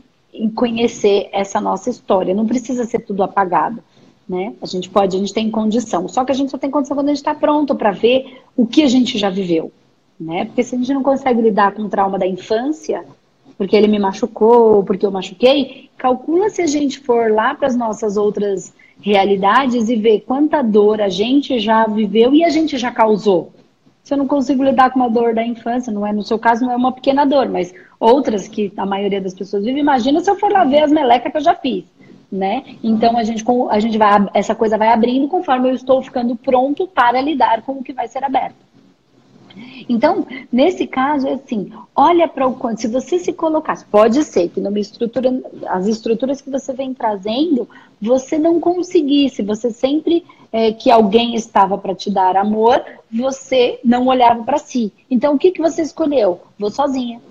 conhecer 0.53 1.29
essa 1.31 1.60
nossa 1.60 1.89
história. 1.89 2.34
Não 2.34 2.46
precisa 2.46 2.86
ser 2.86 3.00
tudo 3.00 3.24
apagado. 3.24 3.81
Né? 4.27 4.53
A 4.62 4.65
gente 4.65 4.89
pode, 4.89 5.15
a 5.15 5.19
gente 5.19 5.34
tem 5.34 5.50
condição. 5.50 6.07
Só 6.07 6.25
que 6.25 6.31
a 6.31 6.36
gente 6.36 6.51
só 6.51 6.57
tem 6.57 6.69
condição 6.69 6.96
quando 6.96 7.07
a 7.07 7.12
gente 7.12 7.19
está 7.19 7.34
pronto 7.34 7.75
para 7.75 7.91
ver 7.91 8.41
o 8.55 8.65
que 8.65 8.84
a 8.84 8.88
gente 8.88 9.17
já 9.17 9.29
viveu. 9.29 9.72
Né? 10.19 10.46
Porque 10.46 10.63
se 10.63 10.75
a 10.75 10.77
gente 10.77 10.93
não 10.93 11.03
consegue 11.03 11.41
lidar 11.41 11.74
com 11.74 11.84
o 11.84 11.89
trauma 11.89 12.19
da 12.19 12.27
infância, 12.27 13.05
porque 13.57 13.75
ele 13.75 13.88
me 13.88 14.00
machucou, 14.00 14.84
porque 14.84 15.05
eu 15.05 15.12
machuquei, 15.12 15.89
calcula 15.98 16.50
se 16.50 16.62
a 16.62 16.67
gente 16.67 17.00
for 17.00 17.31
lá 17.31 17.55
para 17.55 17.67
as 17.67 17.75
nossas 17.75 18.17
outras 18.17 18.74
realidades 19.00 19.89
e 19.89 19.96
ver 19.96 20.22
quanta 20.22 20.62
dor 20.62 21.01
a 21.01 21.10
gente 21.10 21.60
já 21.60 21.86
viveu 21.86 22.34
e 22.34 22.43
a 22.43 22.50
gente 22.50 22.77
já 22.77 22.91
causou 22.91 23.51
se 24.07 24.13
eu 24.13 24.17
não 24.17 24.25
consigo 24.25 24.63
lidar 24.63 24.89
com 24.89 25.01
uma 25.01 25.09
dor 25.09 25.35
da 25.35 25.45
infância, 25.45 25.91
não 25.91 26.07
é 26.07 26.13
no 26.13 26.23
seu 26.23 26.39
caso 26.39 26.63
não 26.63 26.71
é 26.71 26.77
uma 26.77 26.93
pequena 26.93 27.25
dor, 27.25 27.49
mas 27.49 27.73
outras 27.99 28.47
que 28.47 28.71
a 28.77 28.85
maioria 28.85 29.19
das 29.19 29.33
pessoas 29.33 29.65
vive, 29.65 29.81
imagina 29.81 30.21
se 30.21 30.31
eu 30.31 30.39
for 30.39 30.49
lá 30.49 30.63
ver 30.63 30.83
as 30.83 30.93
melecas 30.93 31.29
que 31.29 31.37
eu 31.37 31.41
já 31.41 31.53
fiz. 31.53 31.83
né? 32.31 32.63
Então 32.81 33.17
a 33.17 33.23
gente, 33.23 33.43
a 33.69 33.79
gente 33.81 33.97
vai, 33.97 34.29
essa 34.33 34.55
coisa 34.55 34.77
vai 34.77 34.93
abrindo 34.93 35.27
conforme 35.27 35.69
eu 35.69 35.75
estou 35.75 36.01
ficando 36.01 36.37
pronto 36.37 36.87
para 36.87 37.19
lidar 37.19 37.63
com 37.63 37.73
o 37.73 37.83
que 37.83 37.91
vai 37.91 38.07
ser 38.07 38.23
aberto. 38.23 38.55
Então, 39.89 40.25
nesse 40.49 40.87
caso, 40.87 41.27
é 41.27 41.33
assim, 41.33 41.69
olha 41.93 42.29
para 42.29 42.47
o 42.47 42.55
quanto, 42.55 42.79
se 42.79 42.87
você 42.87 43.19
se 43.19 43.33
colocasse, 43.33 43.83
pode 43.85 44.23
ser 44.23 44.47
que 44.47 44.61
numa 44.61 44.79
estrutura, 44.79 45.29
as 45.67 45.85
estruturas 45.85 46.39
que 46.39 46.49
você 46.49 46.71
vem 46.73 46.93
trazendo, 46.93 47.67
você 48.01 48.37
não 48.37 48.59
conseguisse, 48.59 49.43
você 49.43 49.69
sempre 49.69 50.23
é, 50.51 50.72
que 50.72 50.89
alguém 50.89 51.36
estava 51.36 51.77
para 51.77 51.96
te 51.96 52.10
dar 52.10 52.36
amor, 52.36 52.84
você 53.12 53.80
não 53.84 54.08
olhava 54.08 54.44
para 54.44 54.58
si. 54.58 54.92
Então, 55.10 55.36
o 55.36 55.38
que, 55.38 55.51
que 55.51 55.62
você 55.62 55.82
escolheu? 55.82 56.42
Vou 56.58 56.70
sozinha. 56.70 57.22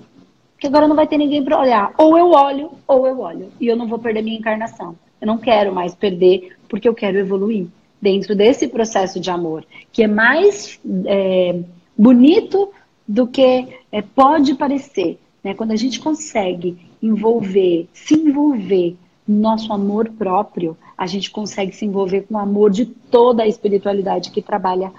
Porque 0.52 0.66
agora 0.66 0.88
não 0.88 0.96
vai 0.96 1.06
ter 1.06 1.18
ninguém 1.18 1.44
para 1.44 1.60
olhar. 1.60 1.92
Ou 1.98 2.16
eu 2.16 2.30
olho, 2.30 2.72
ou 2.86 3.06
eu 3.06 3.20
olho. 3.20 3.52
E 3.60 3.66
eu 3.66 3.76
não 3.76 3.86
vou 3.86 3.98
perder 3.98 4.22
minha 4.22 4.38
encarnação. 4.38 4.96
Eu 5.20 5.26
não 5.26 5.38
quero 5.38 5.74
mais 5.74 5.94
perder, 5.94 6.56
porque 6.68 6.88
eu 6.88 6.94
quero 6.94 7.18
evoluir 7.18 7.66
dentro 8.00 8.34
desse 8.34 8.68
processo 8.68 9.18
de 9.18 9.30
amor, 9.30 9.64
que 9.90 10.02
é 10.02 10.06
mais 10.06 10.78
é, 11.06 11.58
bonito 11.96 12.70
do 13.06 13.26
que 13.26 13.66
é, 13.90 14.02
pode 14.02 14.54
parecer. 14.54 15.18
Né? 15.42 15.54
Quando 15.54 15.72
a 15.72 15.76
gente 15.76 16.00
consegue 16.00 16.78
envolver, 17.02 17.88
se 17.92 18.14
envolver 18.14 18.96
nosso 19.26 19.72
amor 19.72 20.08
próprio, 20.10 20.76
a 20.96 21.06
gente 21.06 21.30
consegue 21.30 21.74
se 21.74 21.84
envolver 21.84 22.22
com 22.22 22.34
o 22.34 22.38
amor 22.38 22.70
de 22.70 22.86
toda 22.86 23.42
a 23.42 23.46
espiritualidade 23.46 24.30
que 24.30 24.40
trabalha, 24.40 24.92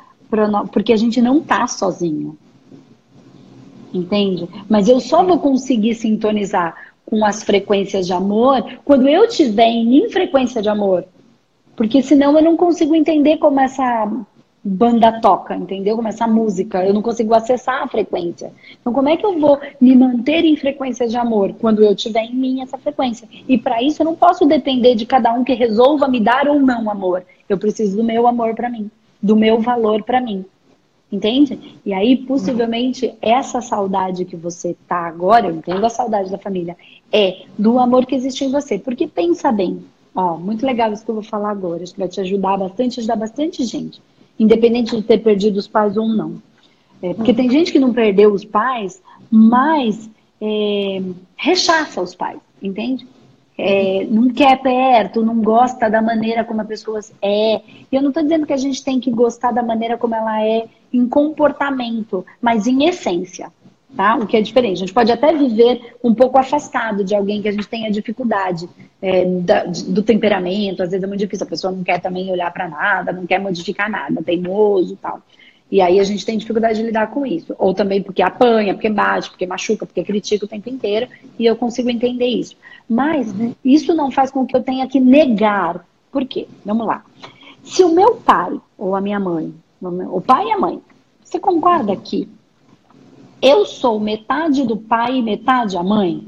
porque 0.71 0.91
a 0.91 0.97
gente 0.97 1.21
não 1.21 1.37
está 1.37 1.65
sozinho. 1.67 2.37
Entende? 3.93 4.49
Mas 4.69 4.87
eu 4.87 4.99
só 4.99 5.23
vou 5.23 5.39
conseguir 5.39 5.95
sintonizar 5.95 6.75
com 7.05 7.25
as 7.25 7.41
frequências 7.41 8.05
de 8.05 8.11
amor 8.11 8.63
quando 8.83 9.07
eu 9.07 9.27
tiver 9.29 9.69
em 9.69 9.85
mim 9.87 10.09
frequência 10.09 10.61
de 10.61 10.67
amor. 10.67 11.05
Porque 11.75 12.01
senão 12.01 12.35
eu 12.35 12.43
não 12.43 12.57
consigo 12.57 12.93
entender 12.93 13.37
como 13.37 13.59
essa 13.59 14.11
banda 14.67 15.21
toca, 15.21 15.55
entendeu? 15.55 15.95
Como 15.95 16.09
essa 16.09 16.27
música, 16.27 16.85
eu 16.85 16.93
não 16.93 17.01
consigo 17.01 17.33
acessar 17.33 17.83
a 17.83 17.87
frequência. 17.87 18.51
Então, 18.81 18.91
como 18.91 19.07
é 19.07 19.15
que 19.15 19.25
eu 19.25 19.39
vou 19.39 19.57
me 19.79 19.95
manter 19.95 20.43
em 20.43 20.57
frequência 20.57 21.07
de 21.07 21.15
amor 21.15 21.53
quando 21.53 21.83
eu 21.83 21.95
tiver 21.95 22.23
em 22.23 22.35
mim 22.35 22.61
essa 22.61 22.77
frequência? 22.77 23.29
E 23.47 23.57
para 23.57 23.81
isso 23.81 24.01
eu 24.01 24.05
não 24.05 24.15
posso 24.15 24.45
depender 24.45 24.95
de 24.95 25.05
cada 25.05 25.33
um 25.33 25.43
que 25.45 25.53
resolva 25.53 26.09
me 26.09 26.19
dar 26.19 26.49
ou 26.49 26.59
não 26.59 26.89
amor. 26.89 27.23
Eu 27.47 27.57
preciso 27.57 27.95
do 27.95 28.03
meu 28.03 28.27
amor 28.27 28.55
para 28.55 28.69
mim, 28.69 28.91
do 29.21 29.37
meu 29.37 29.61
valor 29.61 30.03
para 30.03 30.19
mim. 30.19 30.43
Entende? 31.09 31.79
E 31.85 31.93
aí, 31.93 32.17
possivelmente, 32.17 33.13
essa 33.21 33.61
saudade 33.61 34.25
que 34.25 34.35
você 34.35 34.75
tá 34.85 35.07
agora, 35.07 35.47
eu 35.47 35.55
entendo 35.55 35.85
a 35.85 35.89
saudade 35.89 36.29
da 36.29 36.37
família, 36.37 36.75
é 37.09 37.43
do 37.57 37.79
amor 37.79 38.05
que 38.05 38.15
existe 38.15 38.43
em 38.43 38.51
você. 38.51 38.77
Porque 38.77 39.07
pensa 39.07 39.49
bem, 39.49 39.85
ó, 40.13 40.35
muito 40.35 40.65
legal 40.65 40.91
isso 40.91 41.05
que 41.05 41.09
eu 41.09 41.15
vou 41.15 41.23
falar 41.23 41.51
agora, 41.51 41.83
acho 41.83 41.93
que 41.93 41.99
vai 41.99 42.09
te 42.09 42.19
ajudar 42.19 42.57
bastante, 42.57 42.99
ajudar 42.99 43.15
bastante 43.15 43.63
gente 43.63 44.01
independente 44.39 44.95
de 44.95 45.01
ter 45.01 45.19
perdido 45.19 45.57
os 45.57 45.67
pais 45.67 45.97
ou 45.97 46.07
não. 46.07 46.41
É, 47.01 47.13
porque 47.13 47.33
tem 47.33 47.49
gente 47.49 47.71
que 47.71 47.79
não 47.79 47.93
perdeu 47.93 48.33
os 48.33 48.43
pais, 48.43 49.01
mas 49.29 50.09
é, 50.41 51.01
rechaça 51.35 52.01
os 52.01 52.15
pais, 52.15 52.39
entende? 52.61 53.07
É, 53.57 54.05
não 54.09 54.29
quer 54.29 54.61
perto, 54.61 55.25
não 55.25 55.41
gosta 55.41 55.89
da 55.89 56.01
maneira 56.01 56.43
como 56.43 56.61
a 56.61 56.65
pessoa 56.65 56.99
é. 57.21 57.61
E 57.91 57.95
eu 57.95 58.01
não 58.01 58.09
estou 58.09 58.23
dizendo 58.23 58.45
que 58.45 58.53
a 58.53 58.57
gente 58.57 58.83
tem 58.83 58.99
que 58.99 59.09
gostar 59.09 59.51
da 59.51 59.63
maneira 59.63 59.97
como 59.97 60.13
ela 60.13 60.43
é 60.43 60.67
em 60.93 61.07
comportamento, 61.07 62.25
mas 62.41 62.67
em 62.67 62.85
essência 62.85 63.51
tá? 63.95 64.15
O 64.15 64.27
que 64.27 64.37
é 64.37 64.41
diferente. 64.41 64.77
A 64.77 64.79
gente 64.79 64.93
pode 64.93 65.11
até 65.11 65.33
viver 65.33 65.95
um 66.03 66.13
pouco 66.13 66.37
afastado 66.37 67.03
de 67.03 67.15
alguém 67.15 67.41
que 67.41 67.47
a 67.47 67.51
gente 67.51 67.67
tenha 67.67 67.91
dificuldade 67.91 68.67
é, 69.01 69.25
da, 69.25 69.63
do 69.65 70.03
temperamento, 70.03 70.83
às 70.83 70.89
vezes 70.89 71.03
é 71.03 71.07
muito 71.07 71.19
difícil, 71.19 71.45
a 71.45 71.49
pessoa 71.49 71.71
não 71.71 71.83
quer 71.83 71.99
também 71.99 72.31
olhar 72.31 72.51
para 72.51 72.67
nada, 72.67 73.11
não 73.11 73.25
quer 73.25 73.39
modificar 73.39 73.89
nada, 73.89 74.21
teimoso 74.21 74.93
e 74.93 74.97
tal. 74.97 75.21
E 75.69 75.81
aí 75.81 75.99
a 75.99 76.03
gente 76.03 76.25
tem 76.25 76.37
dificuldade 76.37 76.79
de 76.79 76.85
lidar 76.85 77.07
com 77.07 77.25
isso. 77.25 77.53
Ou 77.57 77.73
também 77.73 78.01
porque 78.01 78.21
apanha, 78.21 78.73
porque 78.73 78.89
bate, 78.89 79.29
porque 79.29 79.45
machuca, 79.45 79.85
porque 79.85 80.03
critica 80.03 80.45
o 80.45 80.47
tempo 80.47 80.69
inteiro, 80.69 81.07
e 81.37 81.45
eu 81.45 81.55
consigo 81.55 81.89
entender 81.89 82.27
isso. 82.27 82.55
Mas 82.89 83.33
isso 83.63 83.93
não 83.93 84.09
faz 84.09 84.31
com 84.31 84.45
que 84.45 84.55
eu 84.55 84.63
tenha 84.63 84.87
que 84.87 84.99
negar. 84.99 85.85
Por 86.11 86.25
quê? 86.25 86.47
Vamos 86.65 86.87
lá. 86.87 87.03
Se 87.63 87.83
o 87.83 87.93
meu 87.93 88.15
pai 88.15 88.57
ou 88.77 88.95
a 88.95 89.01
minha 89.01 89.19
mãe, 89.19 89.53
o 89.81 90.21
pai 90.21 90.47
e 90.47 90.51
a 90.51 90.57
mãe, 90.57 90.81
você 91.21 91.37
concorda 91.37 91.93
que 91.97 92.29
eu 93.41 93.65
sou 93.65 93.99
metade 93.99 94.63
do 94.63 94.77
pai 94.77 95.17
e 95.17 95.21
metade 95.21 95.77
a 95.77 95.83
mãe? 95.83 96.27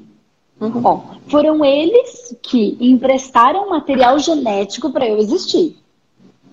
Uhum. 0.59 0.81
Bom, 0.81 1.05
foram 1.27 1.63
eles 1.63 2.35
que 2.41 2.77
emprestaram 2.79 3.69
material 3.69 4.19
genético 4.19 4.91
para 4.91 5.07
eu 5.07 5.17
existir. 5.17 5.77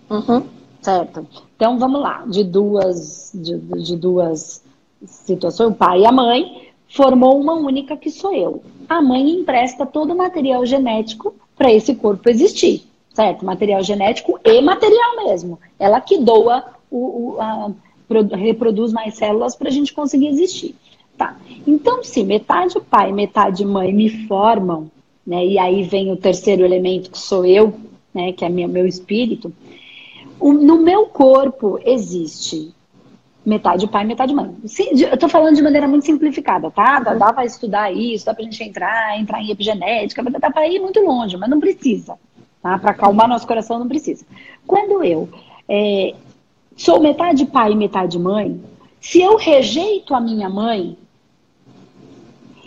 Uhum. 0.09 0.45
Certo? 0.81 1.27
Então 1.57 1.79
vamos 1.79 2.01
lá, 2.01 2.25
de 2.27 2.45
duas, 2.45 3.33
de, 3.35 3.59
de 3.59 3.97
duas 3.97 4.63
situações, 5.05 5.71
o 5.71 5.75
pai 5.75 6.03
e 6.03 6.07
a 6.07 6.13
mãe 6.13 6.71
formou 6.89 7.41
uma 7.41 7.55
única 7.55 7.97
que 7.97 8.11
sou 8.11 8.33
eu. 8.33 8.63
A 8.89 9.03
mãe 9.03 9.29
empresta 9.31 9.85
todo 9.85 10.13
o 10.13 10.17
material 10.17 10.65
genético 10.65 11.35
para 11.57 11.73
esse 11.73 11.95
corpo 11.95 12.29
existir, 12.31 12.87
certo? 13.13 13.45
Material 13.45 13.83
genético 13.83 14.39
e 14.45 14.61
material 14.61 15.17
mesmo. 15.25 15.59
Ela 15.79 16.01
que 16.01 16.19
doa 16.19 16.65
o, 16.91 17.35
o, 17.35 17.41
a, 17.41 17.71
reproduz 18.09 18.93
mais 18.93 19.15
células 19.15 19.57
para 19.57 19.69
a 19.69 19.73
gente 19.73 19.93
conseguir 19.93 20.29
existir. 20.29 20.75
Tá. 21.17 21.37
Então, 21.67 22.05
se 22.05 22.23
metade 22.23 22.79
pai, 22.81 23.11
metade 23.11 23.65
mãe 23.65 23.93
me 23.93 24.27
formam, 24.27 24.91
né, 25.27 25.45
e 25.45 25.59
aí 25.59 25.83
vem 25.83 26.13
o 26.13 26.17
terceiro 26.17 26.65
elemento 26.65 27.11
que 27.11 27.19
sou 27.19 27.45
eu, 27.45 27.75
né, 28.15 28.33
que 28.33 28.45
é 28.45 28.49
meu, 28.49 28.69
meu 28.69 28.87
espírito, 28.87 29.53
o, 30.39 30.53
no 30.53 30.79
meu 30.79 31.07
corpo 31.07 31.81
existe 31.85 32.75
metade 33.45 33.87
pai, 33.87 34.05
metade 34.05 34.35
mãe. 34.35 34.55
Sim, 34.67 34.89
eu 35.01 35.15
estou 35.15 35.29
falando 35.29 35.55
de 35.55 35.63
maneira 35.63 35.87
muito 35.87 36.05
simplificada, 36.05 36.71
tá? 36.71 36.99
Dá, 36.99 37.15
dá 37.15 37.33
para 37.33 37.47
estudar 37.47 37.93
isso, 37.93 38.27
dá 38.27 38.35
para 38.35 38.43
a 38.43 38.45
gente 38.45 38.63
entrar, 38.63 39.19
entrar 39.19 39.41
em 39.41 39.51
epigenética, 39.51 40.23
dá 40.23 40.51
para 40.51 40.69
ir 40.69 40.81
muito 40.81 41.01
longe, 41.01 41.37
mas 41.37 41.49
não 41.49 41.61
precisa. 41.61 42.19
Tá? 42.61 42.77
Para 42.79 42.91
acalmar 42.91 43.29
nosso 43.29 43.47
coração, 43.47 43.79
não 43.79 43.87
precisa. 43.87 44.27
Quando 44.67 45.03
eu 45.05 45.29
é, 45.69 46.15
sou 46.77 47.01
metade 47.01 47.47
pai 47.47 47.73
e 47.73 47.77
metade 47.77 48.19
mãe, 48.19 48.61
se 49.01 49.21
eu 49.21 49.37
rejeito 49.37 50.15
a 50.15 50.21
minha 50.21 50.49
mãe, 50.49 50.97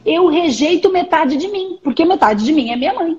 eu 0.05 0.27
rejeito 0.27 0.91
metade 0.91 1.37
de 1.37 1.47
mim, 1.47 1.77
porque 1.83 2.05
metade 2.05 2.43
de 2.43 2.51
mim 2.51 2.71
é 2.71 2.75
minha 2.75 2.93
mãe. 2.93 3.17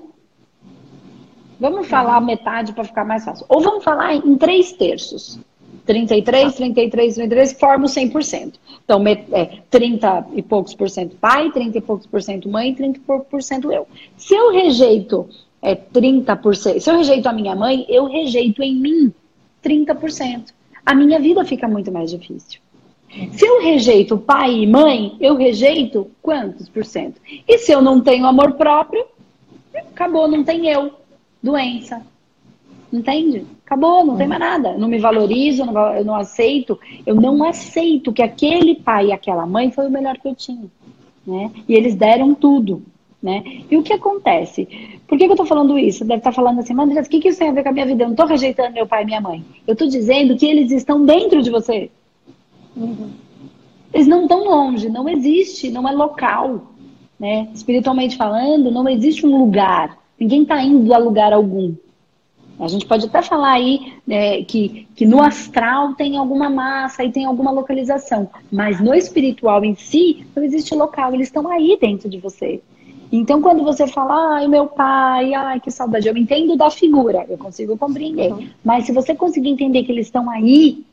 Vamos 1.59 1.87
falar 1.87 2.19
metade 2.19 2.73
para 2.73 2.83
ficar 2.83 3.05
mais 3.05 3.23
fácil. 3.23 3.45
Ou 3.47 3.61
vamos 3.61 3.83
falar 3.83 4.15
em 4.15 4.35
três 4.35 4.73
terços. 4.73 5.39
33, 5.85 6.55
33, 6.55 7.15
33, 7.15 7.53
forma 7.53 7.85
o 7.85 7.89
100%. 7.89 8.53
Então, 8.83 9.03
é 9.07 9.59
30 9.69 10.27
e 10.33 10.41
poucos 10.41 10.73
por 10.73 10.89
cento 10.89 11.15
pai, 11.17 11.51
30 11.51 11.77
e 11.77 11.81
poucos 11.81 12.07
por 12.07 12.21
cento 12.21 12.49
mãe, 12.49 12.73
30 12.73 12.97
e 12.97 13.01
poucos 13.01 13.27
por 13.27 13.43
cento 13.43 13.71
eu. 13.71 13.87
Se 14.17 14.33
eu 14.33 14.51
rejeito 14.51 15.29
é, 15.61 15.75
30%, 15.75 16.79
se 16.79 16.89
eu 16.89 16.97
rejeito 16.97 17.27
a 17.27 17.33
minha 17.33 17.55
mãe, 17.55 17.85
eu 17.87 18.05
rejeito 18.05 18.61
em 18.61 18.75
mim 18.75 19.13
30% 19.63 20.51
a 20.85 20.95
minha 20.95 21.19
vida 21.19 21.43
fica 21.45 21.67
muito 21.67 21.91
mais 21.91 22.09
difícil. 22.09 22.59
Se 23.33 23.45
eu 23.45 23.61
rejeito 23.61 24.17
pai 24.17 24.63
e 24.63 24.67
mãe, 24.67 25.17
eu 25.19 25.35
rejeito 25.35 26.09
quantos 26.21 26.69
por 26.69 26.85
cento? 26.85 27.19
E 27.47 27.57
se 27.57 27.71
eu 27.71 27.81
não 27.81 27.99
tenho 27.99 28.25
amor 28.25 28.53
próprio, 28.53 29.05
acabou, 29.75 30.27
não 30.27 30.43
tem 30.43 30.67
eu. 30.67 30.93
Doença. 31.43 32.01
Entende? 32.91 33.45
Acabou, 33.65 34.05
não 34.05 34.17
tem 34.17 34.27
mais 34.27 34.39
nada. 34.39 34.77
Não 34.77 34.87
me 34.87 34.99
valorizo, 34.99 35.63
eu 35.63 36.05
não 36.05 36.15
aceito. 36.15 36.79
Eu 37.05 37.15
não 37.15 37.43
aceito 37.43 38.13
que 38.13 38.21
aquele 38.21 38.75
pai 38.75 39.07
e 39.07 39.11
aquela 39.11 39.45
mãe 39.45 39.71
foi 39.71 39.87
o 39.87 39.91
melhor 39.91 40.17
que 40.17 40.27
eu 40.27 40.35
tinha. 40.35 40.65
Né? 41.25 41.51
E 41.67 41.73
eles 41.73 41.95
deram 41.95 42.33
tudo. 42.33 42.83
Né? 43.21 43.43
E 43.69 43.77
o 43.77 43.83
que 43.83 43.93
acontece? 43.93 44.67
Por 45.11 45.17
que, 45.17 45.25
que 45.25 45.31
eu 45.31 45.33
estou 45.33 45.45
falando 45.45 45.77
isso? 45.77 46.05
Deve 46.05 46.19
estar 46.19 46.29
tá 46.29 46.35
falando 46.35 46.59
assim, 46.59 46.73
mas 46.73 47.05
o 47.05 47.09
que, 47.09 47.19
que 47.19 47.27
isso 47.27 47.39
tem 47.39 47.49
a 47.49 47.51
ver 47.51 47.63
com 47.63 47.69
a 47.69 47.73
minha 47.73 47.85
vida? 47.85 48.03
Eu 48.03 48.07
não 48.07 48.13
estou 48.13 48.25
rejeitando 48.25 48.71
meu 48.71 48.87
pai 48.87 49.03
e 49.03 49.05
minha 49.05 49.19
mãe. 49.19 49.43
Eu 49.67 49.73
estou 49.73 49.85
dizendo 49.85 50.37
que 50.37 50.45
eles 50.45 50.71
estão 50.71 51.05
dentro 51.05 51.41
de 51.41 51.49
você. 51.49 51.91
Uhum. 52.77 53.09
Eles 53.93 54.07
não 54.07 54.21
estão 54.21 54.45
longe, 54.45 54.87
não 54.87 55.09
existe, 55.09 55.69
não 55.69 55.85
é 55.85 55.91
local. 55.91 56.61
Né? 57.19 57.49
Espiritualmente 57.53 58.15
falando, 58.15 58.71
não 58.71 58.87
existe 58.87 59.25
um 59.25 59.37
lugar. 59.37 59.97
Ninguém 60.17 60.43
está 60.43 60.63
indo 60.63 60.93
a 60.93 60.97
lugar 60.97 61.33
algum. 61.33 61.75
A 62.57 62.69
gente 62.69 62.85
pode 62.85 63.07
até 63.07 63.21
falar 63.21 63.51
aí 63.51 63.95
né, 64.07 64.43
que, 64.43 64.87
que 64.95 65.05
no 65.05 65.21
astral 65.21 65.93
tem 65.93 66.15
alguma 66.15 66.49
massa 66.49 67.03
e 67.03 67.11
tem 67.11 67.25
alguma 67.25 67.51
localização, 67.51 68.29
mas 68.49 68.79
no 68.79 68.93
espiritual 68.93 69.65
em 69.65 69.75
si 69.75 70.25
não 70.33 70.41
existe 70.41 70.73
local, 70.73 71.13
eles 71.13 71.27
estão 71.27 71.49
aí 71.49 71.77
dentro 71.81 72.07
de 72.07 72.17
você. 72.17 72.61
Então, 73.11 73.41
quando 73.41 73.63
você 73.63 73.85
fala, 73.87 74.35
ai, 74.35 74.47
meu 74.47 74.67
pai, 74.67 75.33
ai, 75.33 75.59
que 75.59 75.69
saudade, 75.69 76.07
eu 76.07 76.15
entendo 76.15 76.55
da 76.55 76.69
figura, 76.69 77.25
eu 77.27 77.37
consigo 77.37 77.77
compreender. 77.77 78.31
Uhum. 78.31 78.49
Mas 78.63 78.85
se 78.85 78.93
você 78.93 79.13
conseguir 79.13 79.49
entender 79.49 79.83
que 79.83 79.91
eles 79.91 80.07
estão 80.07 80.29
aí, 80.29 80.85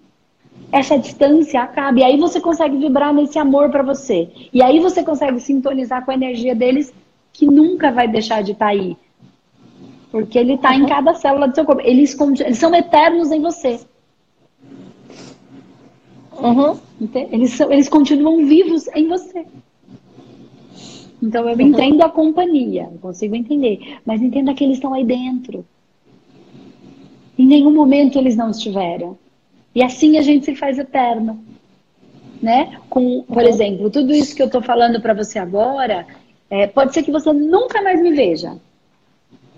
essa 0.73 0.99
distância 0.99 1.63
acaba. 1.63 2.01
E 2.01 2.03
aí 2.03 2.19
você 2.19 2.41
consegue 2.41 2.77
vibrar 2.77 3.15
nesse 3.15 3.39
amor 3.39 3.71
para 3.71 3.85
você. 3.85 4.29
E 4.53 4.61
aí 4.61 4.81
você 4.81 5.03
consegue 5.05 5.39
sintonizar 5.39 6.05
com 6.05 6.11
a 6.11 6.15
energia 6.15 6.55
deles, 6.55 6.93
que 7.33 7.47
nunca 7.47 7.93
vai 7.93 8.09
deixar 8.09 8.43
de 8.43 8.53
estar 8.53 8.67
tá 8.67 8.73
aí. 8.73 8.97
Porque 10.11 10.39
ele 10.39 10.55
está 10.55 10.71
uhum. 10.71 10.83
em 10.83 10.87
cada 10.87 11.15
célula 11.15 11.47
do 11.47 11.55
seu 11.55 11.65
corpo. 11.65 11.83
Eles, 11.83 12.19
eles 12.41 12.59
são 12.59 12.75
eternos 12.75 13.31
em 13.31 13.41
você. 13.41 13.79
Uhum. 16.33 16.79
Eles, 17.31 17.53
são, 17.53 17.71
eles 17.73 17.89
continuam 17.89 18.45
vivos 18.45 18.89
em 18.89 19.07
você. 19.07 19.47
Então 21.23 21.49
eu 21.49 21.57
uhum. 21.57 21.61
entendo 21.61 22.03
a 22.03 22.09
companhia, 22.09 22.89
consigo 23.01 23.35
entender. 23.35 23.99
Mas 24.05 24.23
entenda 24.23 24.55
que 24.55 24.65
eles 24.65 24.77
estão 24.77 24.95
aí 24.95 25.05
dentro. 25.05 25.65
Em 27.37 27.47
nenhum 27.47 27.73
momento 27.73 28.19
eles 28.19 28.37
não 28.37 28.51
estiveram. 28.51 29.19
E 29.75 29.83
assim 29.83 30.17
a 30.17 30.23
gente 30.23 30.45
se 30.45 30.55
faz 30.55 30.79
eterno. 30.79 31.45
Né? 32.41 32.79
Com, 32.89 33.23
por 33.23 33.43
uhum. 33.43 33.49
exemplo, 33.49 33.91
tudo 33.91 34.13
isso 34.13 34.35
que 34.35 34.43
eu 34.43 34.47
estou 34.47 34.63
falando 34.63 35.01
para 35.01 35.13
você 35.13 35.41
agora, 35.41 36.07
é, 36.49 36.69
pode 36.69 36.95
ser 36.95 37.03
que 37.03 37.11
você 37.11 37.33
nunca 37.33 37.83
mais 37.83 38.01
me 38.01 38.13
veja. 38.13 38.57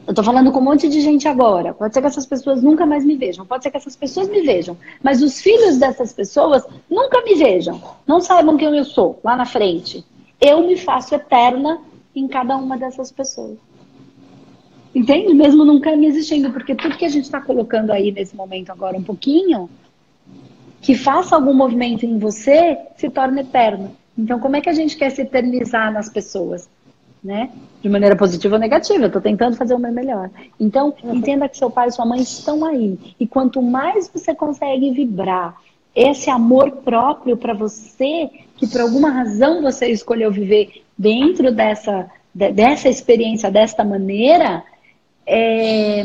Eu 0.07 0.13
estou 0.13 0.25
falando 0.25 0.51
com 0.51 0.59
um 0.59 0.65
monte 0.65 0.89
de 0.89 1.01
gente 1.01 1.29
agora. 1.29 1.75
Pode 1.75 1.95
ser 1.95 2.01
que 2.01 2.07
essas 2.07 2.27
pessoas 2.27 2.63
nunca 2.63 2.87
mais 2.87 3.05
me 3.05 3.17
vejam. 3.17 3.47
Pode 3.47 3.63
ser 3.63 3.71
que 3.71 3.77
essas 3.77 3.95
pessoas 3.95 4.29
me 4.29 4.41
vejam. 4.41 4.77
Mas 5.03 5.23
os 5.23 5.41
filhos 5.41 5.79
dessas 5.79 6.13
pessoas 6.13 6.67
nunca 6.91 7.23
me 7.23 7.35
vejam. 7.35 7.81
Não 8.07 8.21
saibam 8.21 8.57
quem 8.57 8.77
eu 8.77 8.85
sou 8.85 9.21
lá 9.23 9.37
na 9.37 9.47
frente. 9.47 10.05
Eu 10.41 10.67
me 10.67 10.77
faço 10.77 11.15
eterna 11.15 11.81
em 12.15 12.27
cada 12.27 12.57
uma 12.57 12.77
dessas 12.77 13.13
pessoas. 13.13 13.59
Entende? 14.95 15.35
Mesmo 15.35 15.65
nunca 15.65 15.95
me 15.97 16.07
existindo. 16.07 16.51
Porque 16.51 16.75
tudo 16.75 16.97
que 16.97 17.05
a 17.05 17.09
gente 17.11 17.25
está 17.25 17.41
colocando 17.41 17.91
aí 17.91 18.11
nesse 18.11 18.35
momento 18.35 18.71
agora 18.71 18.97
um 18.97 19.03
pouquinho, 19.03 19.69
que 20.81 20.95
faça 20.95 21.37
algum 21.37 21.55
movimento 21.55 22.05
em 22.05 22.19
você, 22.19 22.79
se 22.97 23.09
torna 23.11 23.43
eterno. 23.43 23.97
Então, 24.17 24.41
como 24.41 24.57
é 24.57 24.61
que 24.61 24.69
a 24.69 24.75
gente 24.75 24.97
quer 24.97 25.11
se 25.11 25.23
eternizar 25.23 25.93
nas 25.93 26.09
pessoas? 26.09 26.69
né? 27.23 27.51
De 27.83 27.89
maneira 27.89 28.17
positiva 28.17 28.57
ou 28.57 28.61
negativa, 28.61 29.05
eu 29.05 29.07
estou 29.07 29.21
tentando 29.21 29.57
fazer 29.57 29.75
o 29.75 29.79
meu 29.79 29.93
melhor. 29.93 30.31
Então, 30.59 30.95
uhum. 31.03 31.17
entenda 31.17 31.49
que 31.49 31.57
seu 31.57 31.71
pai 31.71 31.89
e 31.89 31.93
sua 31.93 32.07
mãe 32.07 32.21
estão 32.21 32.65
aí. 32.65 32.99
E 33.19 33.27
quanto 33.27 33.63
mais 33.63 34.09
você 34.09 34.35
consegue 34.35 34.91
vibrar 34.91 35.57
esse 35.95 36.31
amor 36.31 36.71
próprio 36.79 37.37
para 37.37 37.55
você, 37.55 38.31
que 38.57 38.67
por 38.67 38.81
alguma 38.81 39.11
razão 39.11 39.63
você 39.63 39.89
escolheu 39.89 40.31
viver 40.31 40.83
dentro 40.97 41.53
dessa, 41.53 42.11
dessa 42.35 42.89
experiência, 42.89 43.51
desta 43.51 43.85
maneira, 43.85 44.63
é... 45.27 46.05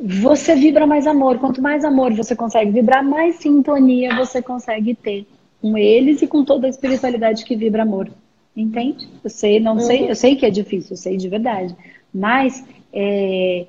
você 0.00 0.54
vibra 0.54 0.86
mais 0.86 1.06
amor. 1.06 1.38
Quanto 1.38 1.62
mais 1.62 1.84
amor 1.84 2.12
você 2.12 2.34
consegue 2.34 2.70
vibrar, 2.70 3.04
mais 3.04 3.36
sintonia 3.36 4.16
você 4.16 4.42
consegue 4.42 4.94
ter 4.94 5.26
com 5.60 5.78
eles 5.78 6.22
e 6.22 6.26
com 6.26 6.44
toda 6.44 6.66
a 6.66 6.70
espiritualidade 6.70 7.44
que 7.44 7.56
vibra 7.56 7.82
amor. 7.82 8.10
Entende? 8.56 9.08
Eu 9.22 9.30
sei, 9.30 9.58
não 9.58 9.80
sei, 9.80 10.02
uhum. 10.02 10.08
eu 10.08 10.14
sei 10.14 10.36
que 10.36 10.46
é 10.46 10.50
difícil, 10.50 10.92
eu 10.92 10.96
sei 10.96 11.16
de 11.16 11.28
verdade. 11.28 11.74
Mas 12.12 12.64
é, 12.92 13.66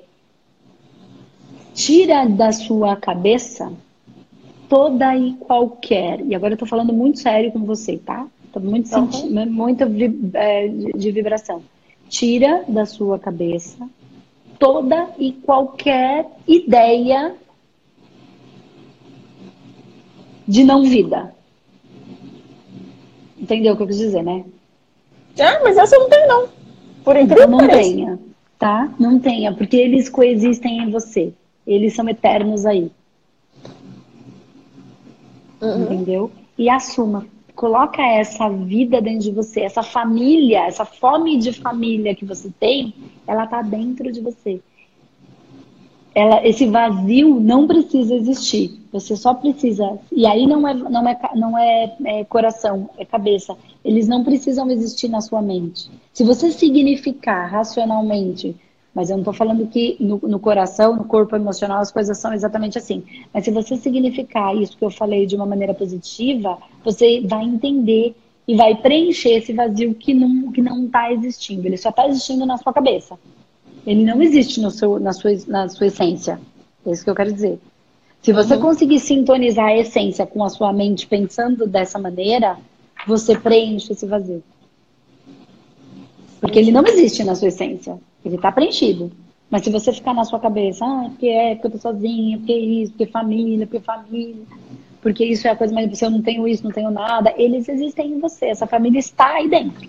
tira 1.76 2.26
da 2.26 2.52
sua 2.54 2.96
cabeça 2.96 3.72
toda 4.68 5.16
e 5.16 5.34
qualquer. 5.34 6.22
E 6.22 6.34
agora 6.34 6.54
eu 6.54 6.58
tô 6.58 6.66
falando 6.66 6.94
muito 6.94 7.20
sério 7.20 7.52
com 7.52 7.60
você, 7.60 7.98
tá? 7.98 8.26
Tô 8.52 8.60
muito 8.60 8.92
uhum. 8.96 9.12
sentindo, 9.12 9.52
muita 9.52 9.86
é, 10.34 10.68
de 10.68 11.12
vibração. 11.12 11.62
Tira 12.10 12.64
da 12.68 12.86
sua 12.86 13.20
cabeça 13.20 13.88
toda 14.58 15.10
e 15.20 15.34
qualquer 15.34 16.26
ideia 16.48 17.36
de 20.48 20.64
não 20.64 20.84
vida. 20.84 21.36
Entendeu 23.38 23.74
o 23.74 23.78
que 23.78 23.84
eu 23.84 23.88
quis 23.88 23.98
dizer, 23.98 24.24
né? 24.24 24.46
Ah, 25.38 25.60
mas 25.62 25.78
essa 25.78 25.96
eu 25.96 26.02
não 26.02 26.10
tenho, 26.10 26.28
não. 26.28 26.48
Por 27.04 27.18
incrível 27.18 27.44
então, 27.44 27.58
não 27.60 27.68
tenha, 27.68 28.20
tá? 28.58 28.94
Não 28.98 29.20
tenha, 29.20 29.54
porque 29.54 29.76
eles 29.76 30.08
coexistem 30.08 30.84
em 30.84 30.90
você. 30.90 31.34
Eles 31.66 31.94
são 31.94 32.08
eternos 32.08 32.66
aí. 32.66 32.92
Uhum. 35.62 35.84
Entendeu? 35.84 36.32
E 36.58 36.70
assuma. 36.70 37.26
Coloca 37.56 38.02
essa 38.02 38.50
vida 38.50 39.02
dentro 39.02 39.22
de 39.22 39.32
você, 39.32 39.62
essa 39.62 39.82
família, 39.82 40.66
essa 40.66 40.84
fome 40.84 41.38
de 41.38 41.54
família 41.54 42.14
que 42.14 42.26
você 42.26 42.52
tem, 42.60 42.94
ela 43.26 43.48
tá 43.48 43.62
dentro 43.62 44.12
de 44.12 44.20
você 44.20 44.62
ela, 46.16 46.48
esse 46.48 46.66
vazio 46.66 47.42
não 47.42 47.68
precisa 47.68 48.16
existir. 48.16 48.80
Você 48.94 49.18
só 49.18 49.34
precisa. 49.34 50.00
E 50.10 50.26
aí 50.26 50.48
não 50.48 50.66
é, 50.66 50.74
não 50.74 51.08
é, 51.08 51.20
não 51.36 51.58
é, 51.58 51.96
é 52.06 52.24
coração, 52.24 52.90
é 52.98 53.04
cabeça. 53.04 53.58
Eles 53.84 54.08
não 54.08 54.24
precisam 54.24 54.72
existir 54.72 55.10
na 55.10 55.20
sua 55.20 55.42
mente. 55.42 55.92
Se 56.14 56.24
você 56.24 56.52
significar 56.52 57.52
racionalmente, 57.52 58.56
mas 58.96 59.10
eu 59.10 59.18
não 59.18 59.22
estou 59.22 59.34
falando 59.34 59.68
que 59.68 59.98
no, 60.00 60.18
no, 60.24 60.40
coração, 60.40 60.96
no 60.96 61.04
corpo 61.04 61.36
emocional, 61.36 61.80
as 61.80 61.92
coisas 61.92 62.18
são 62.18 62.34
exatamente 62.34 62.78
assim. 62.78 63.04
Mas 63.34 63.44
se 63.44 63.52
você 63.52 63.76
significar 63.76 64.56
isso 64.56 64.78
que 64.78 64.86
eu 64.86 64.90
falei 64.90 65.26
de 65.26 65.36
uma 65.36 65.46
maneira 65.46 65.74
positiva, 65.74 66.58
você 66.82 67.20
vai 67.20 67.44
entender 67.44 68.16
e 68.48 68.56
vai 68.56 68.74
preencher 68.74 69.32
esse 69.32 69.52
vazio 69.52 69.94
que 69.94 70.14
não 70.14 70.50
que 70.50 70.62
não 70.62 70.86
está 70.86 71.12
existindo. 71.12 71.68
Ele 71.68 71.76
só 71.76 71.90
está 71.90 72.08
existindo 72.08 72.46
na 72.46 72.58
sua 72.58 72.72
cabeça. 72.72 73.20
Ele 73.86 74.06
não 74.06 74.22
existe 74.22 74.62
no 74.62 74.72
seu, 74.72 74.98
na, 74.98 75.12
sua, 75.12 75.32
na 75.46 75.68
sua 75.68 75.88
essência. 75.88 76.40
É 76.86 76.92
isso 76.92 77.04
que 77.04 77.10
eu 77.10 77.16
quero 77.16 77.34
dizer. 77.34 77.60
Se 78.22 78.32
você 78.32 78.56
uhum. 78.56 78.62
conseguir 78.62 79.00
sintonizar 79.00 79.66
a 79.66 79.78
essência 79.78 80.26
com 80.26 80.42
a 80.42 80.50
sua 80.50 80.72
mente 80.72 81.06
pensando 81.06 81.68
dessa 81.68 82.00
maneira, 82.00 82.58
você 83.06 83.38
preenche 83.38 83.92
esse 83.92 84.06
vazio. 84.06 84.42
Porque 86.40 86.58
ele 86.58 86.72
não 86.72 86.86
existe 86.88 87.24
na 87.26 87.36
sua 87.36 87.50
essência. 87.50 88.00
Ele 88.26 88.36
está 88.36 88.52
preenchido. 88.52 89.12
Mas 89.50 89.64
se 89.64 89.70
você 89.70 89.94
ficar 89.94 90.14
na 90.14 90.24
sua 90.24 90.40
cabeça, 90.40 90.84
ah, 90.84 91.06
porque 91.10 91.28
é, 91.28 91.54
porque 91.54 91.68
eu 91.68 91.72
tô 91.72 91.78
sozinha, 91.78 92.38
porque 92.38 92.52
é 92.52 92.58
isso, 92.58 92.92
porque 92.94 93.06
família, 93.06 93.68
porque 93.68 93.80
família, 93.80 94.44
porque 95.02 95.24
isso 95.24 95.48
é 95.48 95.52
a 95.52 95.56
coisa 95.56 95.74
mais. 95.74 95.98
Se 95.98 96.04
eu 96.04 96.10
não 96.10 96.22
tenho 96.22 96.48
isso, 96.48 96.64
não 96.64 96.72
tenho 96.72 96.90
nada, 96.90 97.34
eles 97.38 97.70
existem 97.70 98.14
em 98.14 98.20
você. 98.20 98.48
Essa 98.48 98.66
família 98.66 98.98
está 98.98 99.36
aí 99.36 99.48
dentro. 99.48 99.88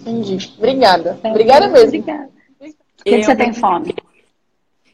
Entendi. 0.00 0.52
Obrigada. 0.58 1.16
Então, 1.18 1.30
Obrigada 1.30 1.68
mesmo. 1.68 1.86
Obrigada. 1.86 2.30
Por 2.58 3.04
que, 3.04 3.22
você 3.22 3.36
tem 3.36 3.52
fome? 3.52 3.94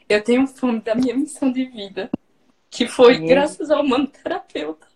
Eu 0.06 0.22
tenho 0.22 0.46
fome 0.46 0.80
da 0.80 0.94
minha 0.94 1.16
missão 1.16 1.50
de 1.50 1.64
vida, 1.64 2.10
que 2.70 2.86
foi 2.86 3.16
é. 3.16 3.18
graças 3.20 3.70
ao 3.70 3.82
manoterapeuta. 3.82 4.86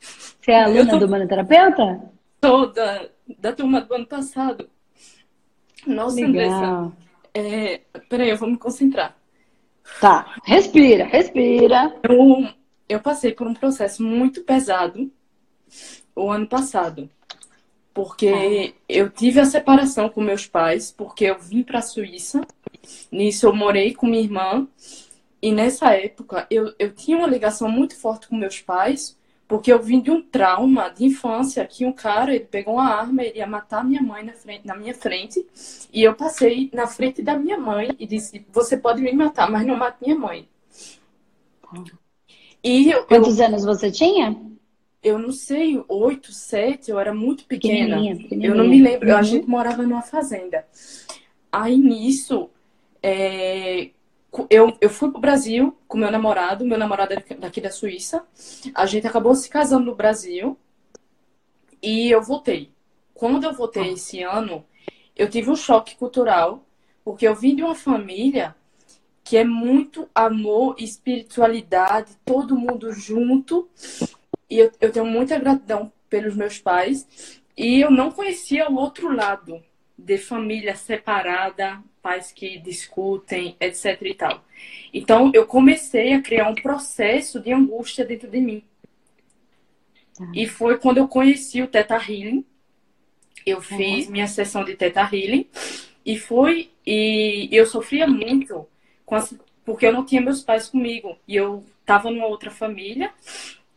Você 0.00 0.50
é 0.50 0.64
aluna 0.64 0.90
tô... 0.90 0.98
do 0.98 1.08
manoterapeuta? 1.08 2.02
Sou 2.44 2.72
da, 2.72 3.06
da 3.38 3.52
turma 3.52 3.80
do 3.80 3.94
ano 3.94 4.06
passado. 4.06 4.68
Nossa, 5.86 6.16
Legal. 6.16 6.28
Andressa. 6.30 6.92
É... 7.34 7.80
Peraí, 8.08 8.30
eu 8.30 8.36
vou 8.36 8.50
me 8.50 8.58
concentrar. 8.58 9.16
Tá, 10.00 10.36
respira, 10.44 11.04
respira. 11.04 11.94
Eu, 12.02 12.48
eu 12.88 13.00
passei 13.00 13.32
por 13.32 13.46
um 13.46 13.54
processo 13.54 14.02
muito 14.02 14.42
pesado 14.42 15.10
o 16.14 16.30
ano 16.30 16.46
passado 16.46 17.10
porque 17.94 18.74
eu 18.88 19.10
tive 19.10 19.40
a 19.40 19.44
separação 19.44 20.08
com 20.08 20.20
meus 20.20 20.46
pais, 20.46 20.90
porque 20.90 21.26
eu 21.26 21.38
vim 21.38 21.62
para 21.62 21.80
a 21.80 21.82
Suíça. 21.82 22.40
Nisso 23.10 23.46
eu 23.46 23.54
morei 23.54 23.94
com 23.94 24.06
minha 24.06 24.22
irmã. 24.22 24.66
E 25.40 25.52
nessa 25.52 25.92
época 25.94 26.46
eu, 26.50 26.72
eu 26.78 26.92
tinha 26.94 27.18
uma 27.18 27.26
ligação 27.26 27.68
muito 27.68 27.96
forte 27.96 28.28
com 28.28 28.36
meus 28.36 28.60
pais, 28.60 29.18
porque 29.52 29.70
eu 29.70 29.82
vim 29.82 30.00
de 30.00 30.10
um 30.10 30.22
trauma 30.22 30.88
de 30.88 31.04
infância 31.04 31.66
que 31.66 31.84
um 31.84 31.92
cara 31.92 32.34
ele 32.34 32.46
pegou 32.46 32.76
uma 32.76 32.88
arma, 32.88 33.22
ele 33.22 33.36
ia 33.36 33.46
matar 33.46 33.84
minha 33.84 34.00
mãe 34.00 34.24
na, 34.24 34.32
frente, 34.32 34.66
na 34.66 34.74
minha 34.74 34.94
frente. 34.94 35.46
E 35.92 36.02
eu 36.02 36.14
passei 36.14 36.70
na 36.72 36.86
frente 36.86 37.20
da 37.20 37.38
minha 37.38 37.58
mãe 37.58 37.94
e 37.98 38.06
disse: 38.06 38.46
Você 38.50 38.78
pode 38.78 39.02
me 39.02 39.12
matar, 39.12 39.50
mas 39.50 39.66
não 39.66 39.76
mate 39.76 39.98
minha 40.00 40.18
mãe. 40.18 40.48
E 42.64 42.90
eu, 42.90 43.04
Quantos 43.04 43.38
eu... 43.38 43.44
anos 43.44 43.62
você 43.62 43.90
tinha? 43.90 44.34
eu 45.02 45.18
não 45.18 45.32
sei, 45.32 45.84
oito, 45.86 46.32
sete, 46.32 46.90
eu 46.90 46.98
era 46.98 47.12
muito 47.12 47.44
pequena. 47.44 47.96
Pequenininha, 47.96 48.16
pequenininha. 48.16 48.50
Eu 48.50 48.54
não 48.54 48.66
me 48.66 48.80
lembro, 48.80 49.10
uhum. 49.10 49.16
a 49.16 49.22
gente 49.22 49.46
morava 49.46 49.82
numa 49.82 50.00
fazenda. 50.00 50.64
Aí 51.50 51.76
nisso, 51.76 52.48
é, 53.02 53.90
eu, 54.48 54.76
eu 54.80 54.88
fui 54.88 55.10
pro 55.10 55.20
Brasil 55.20 55.76
com 55.86 55.98
meu 55.98 56.10
namorado, 56.10 56.64
meu 56.64 56.78
namorado 56.78 57.12
é 57.12 57.34
daqui 57.34 57.60
da 57.60 57.70
Suíça. 57.70 58.24
A 58.74 58.86
gente 58.86 59.06
acabou 59.06 59.34
se 59.34 59.48
casando 59.48 59.86
no 59.86 59.94
Brasil 59.94 60.58
e 61.82 62.10
eu 62.10 62.22
voltei. 62.22 62.72
Quando 63.12 63.44
eu 63.44 63.52
voltei 63.52 63.82
ah. 63.82 63.92
esse 63.92 64.22
ano, 64.22 64.64
eu 65.14 65.28
tive 65.28 65.50
um 65.50 65.56
choque 65.56 65.96
cultural, 65.96 66.64
porque 67.04 67.28
eu 67.28 67.34
vim 67.34 67.54
de 67.54 67.62
uma 67.62 67.74
família 67.74 68.56
que 69.22 69.36
é 69.36 69.44
muito 69.44 70.08
amor, 70.14 70.76
espiritualidade, 70.78 72.16
todo 72.24 72.56
mundo 72.58 72.92
junto. 72.92 73.68
E 74.48 74.58
eu, 74.58 74.72
eu 74.80 74.90
tenho 74.90 75.06
muita 75.06 75.38
gratidão 75.38 75.92
pelos 76.08 76.34
meus 76.34 76.58
pais. 76.58 77.42
E 77.56 77.80
eu 77.80 77.90
não 77.90 78.10
conhecia 78.10 78.68
o 78.70 78.76
outro 78.76 79.14
lado 79.14 79.62
de 79.96 80.18
família 80.18 80.74
separada, 80.74 81.82
pais 82.02 82.32
que 82.32 82.58
discutem, 82.58 83.56
etc 83.60 83.98
e 84.02 84.14
tal. 84.14 84.44
Então 84.92 85.30
eu 85.32 85.46
comecei 85.46 86.12
a 86.14 86.20
criar 86.20 86.48
um 86.48 86.54
processo 86.54 87.40
de 87.40 87.52
angústia 87.52 88.04
dentro 88.04 88.28
de 88.28 88.40
mim. 88.40 88.64
Tá. 90.16 90.30
E 90.34 90.46
foi 90.46 90.78
quando 90.78 90.98
eu 90.98 91.08
conheci 91.08 91.62
o 91.62 91.68
Teta 91.68 91.96
Healing. 91.96 92.44
Eu 93.44 93.60
fiz 93.60 94.08
minha 94.08 94.28
sessão 94.28 94.62
de 94.62 94.76
Teta 94.76 95.00
Healing 95.00 95.48
E 96.04 96.16
foi, 96.16 96.70
e 96.86 97.48
eu 97.50 97.66
sofria 97.66 98.06
muito 98.06 98.68
as, 99.10 99.34
porque 99.64 99.86
eu 99.86 99.92
não 99.92 100.04
tinha 100.04 100.20
meus 100.20 100.42
pais 100.42 100.68
comigo. 100.68 101.16
E 101.26 101.36
eu 101.36 101.64
estava 101.80 102.10
numa 102.10 102.26
outra 102.26 102.50
família. 102.50 103.12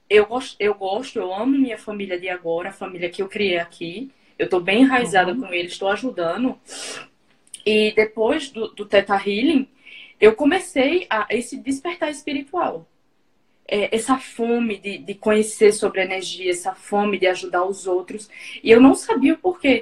Eu, 0.10 0.28
eu 0.60 0.74
gosto, 0.76 1.18
eu 1.18 1.34
amo 1.34 1.58
minha 1.58 1.78
família 1.78 2.20
de 2.20 2.30
agora, 2.30 2.70
a 2.70 2.74
família 2.74 3.10
que 3.10 3.22
eu 3.22 3.28
criei 3.28 3.58
aqui. 3.58 4.12
Eu 4.38 4.46
estou 4.46 4.60
bem 4.60 4.82
enraizada 4.82 5.32
uhum. 5.32 5.42
com 5.42 5.54
eles, 5.54 5.74
estou 5.74 5.90
ajudando. 5.90 6.58
E 7.66 7.94
depois 7.96 8.50
do, 8.50 8.68
do 8.70 8.86
Teta 8.86 9.16
Healing, 9.16 9.68
eu 10.20 10.36
comecei 10.36 11.08
a 11.10 11.28
esse 11.30 11.58
despertar 11.58 12.10
espiritual. 12.10 12.88
É, 13.68 13.96
essa 13.96 14.18
fome 14.18 14.78
de, 14.78 15.00
de 15.00 15.16
conhecer 15.16 15.72
sobre 15.74 16.04
energia, 16.04 16.52
essa 16.52 16.76
fome 16.76 17.18
de 17.18 17.26
ajudar 17.28 17.66
os 17.66 17.88
outros. 17.88 18.30
E 18.64 18.70
eu 18.70 18.80
não 18.80 18.94
sabia 18.94 19.34
o 19.34 19.38
porquê. 19.38 19.80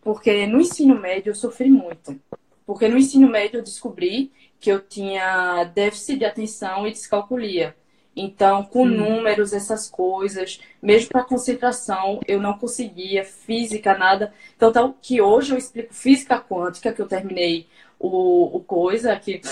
Porque 0.00 0.46
no 0.46 0.60
ensino 0.60 0.98
médio 0.98 1.30
eu 1.30 1.34
sofri 1.34 1.68
muito. 1.68 2.18
Porque 2.64 2.88
no 2.88 2.96
ensino 2.96 3.28
médio 3.28 3.58
eu 3.58 3.62
descobri 3.62 4.32
que 4.58 4.70
eu 4.70 4.80
tinha 4.80 5.64
déficit 5.64 6.18
de 6.18 6.24
atenção 6.24 6.86
e 6.86 6.92
descalculia. 6.92 7.76
Então, 8.16 8.64
com 8.64 8.84
hum. 8.84 8.86
números, 8.86 9.52
essas 9.52 9.90
coisas, 9.90 10.58
mesmo 10.80 11.10
para 11.10 11.22
concentração, 11.22 12.18
eu 12.26 12.40
não 12.40 12.54
conseguia, 12.56 13.22
física, 13.24 13.96
nada. 13.96 14.32
Então, 14.56 14.72
tal, 14.72 14.96
que 15.02 15.20
hoje 15.20 15.52
eu 15.52 15.58
explico 15.58 15.92
física 15.92 16.40
quântica, 16.40 16.92
que 16.92 17.02
eu 17.02 17.06
terminei 17.06 17.66
o, 18.00 18.56
o 18.56 18.60
coisa 18.60 19.12
aqui 19.12 19.42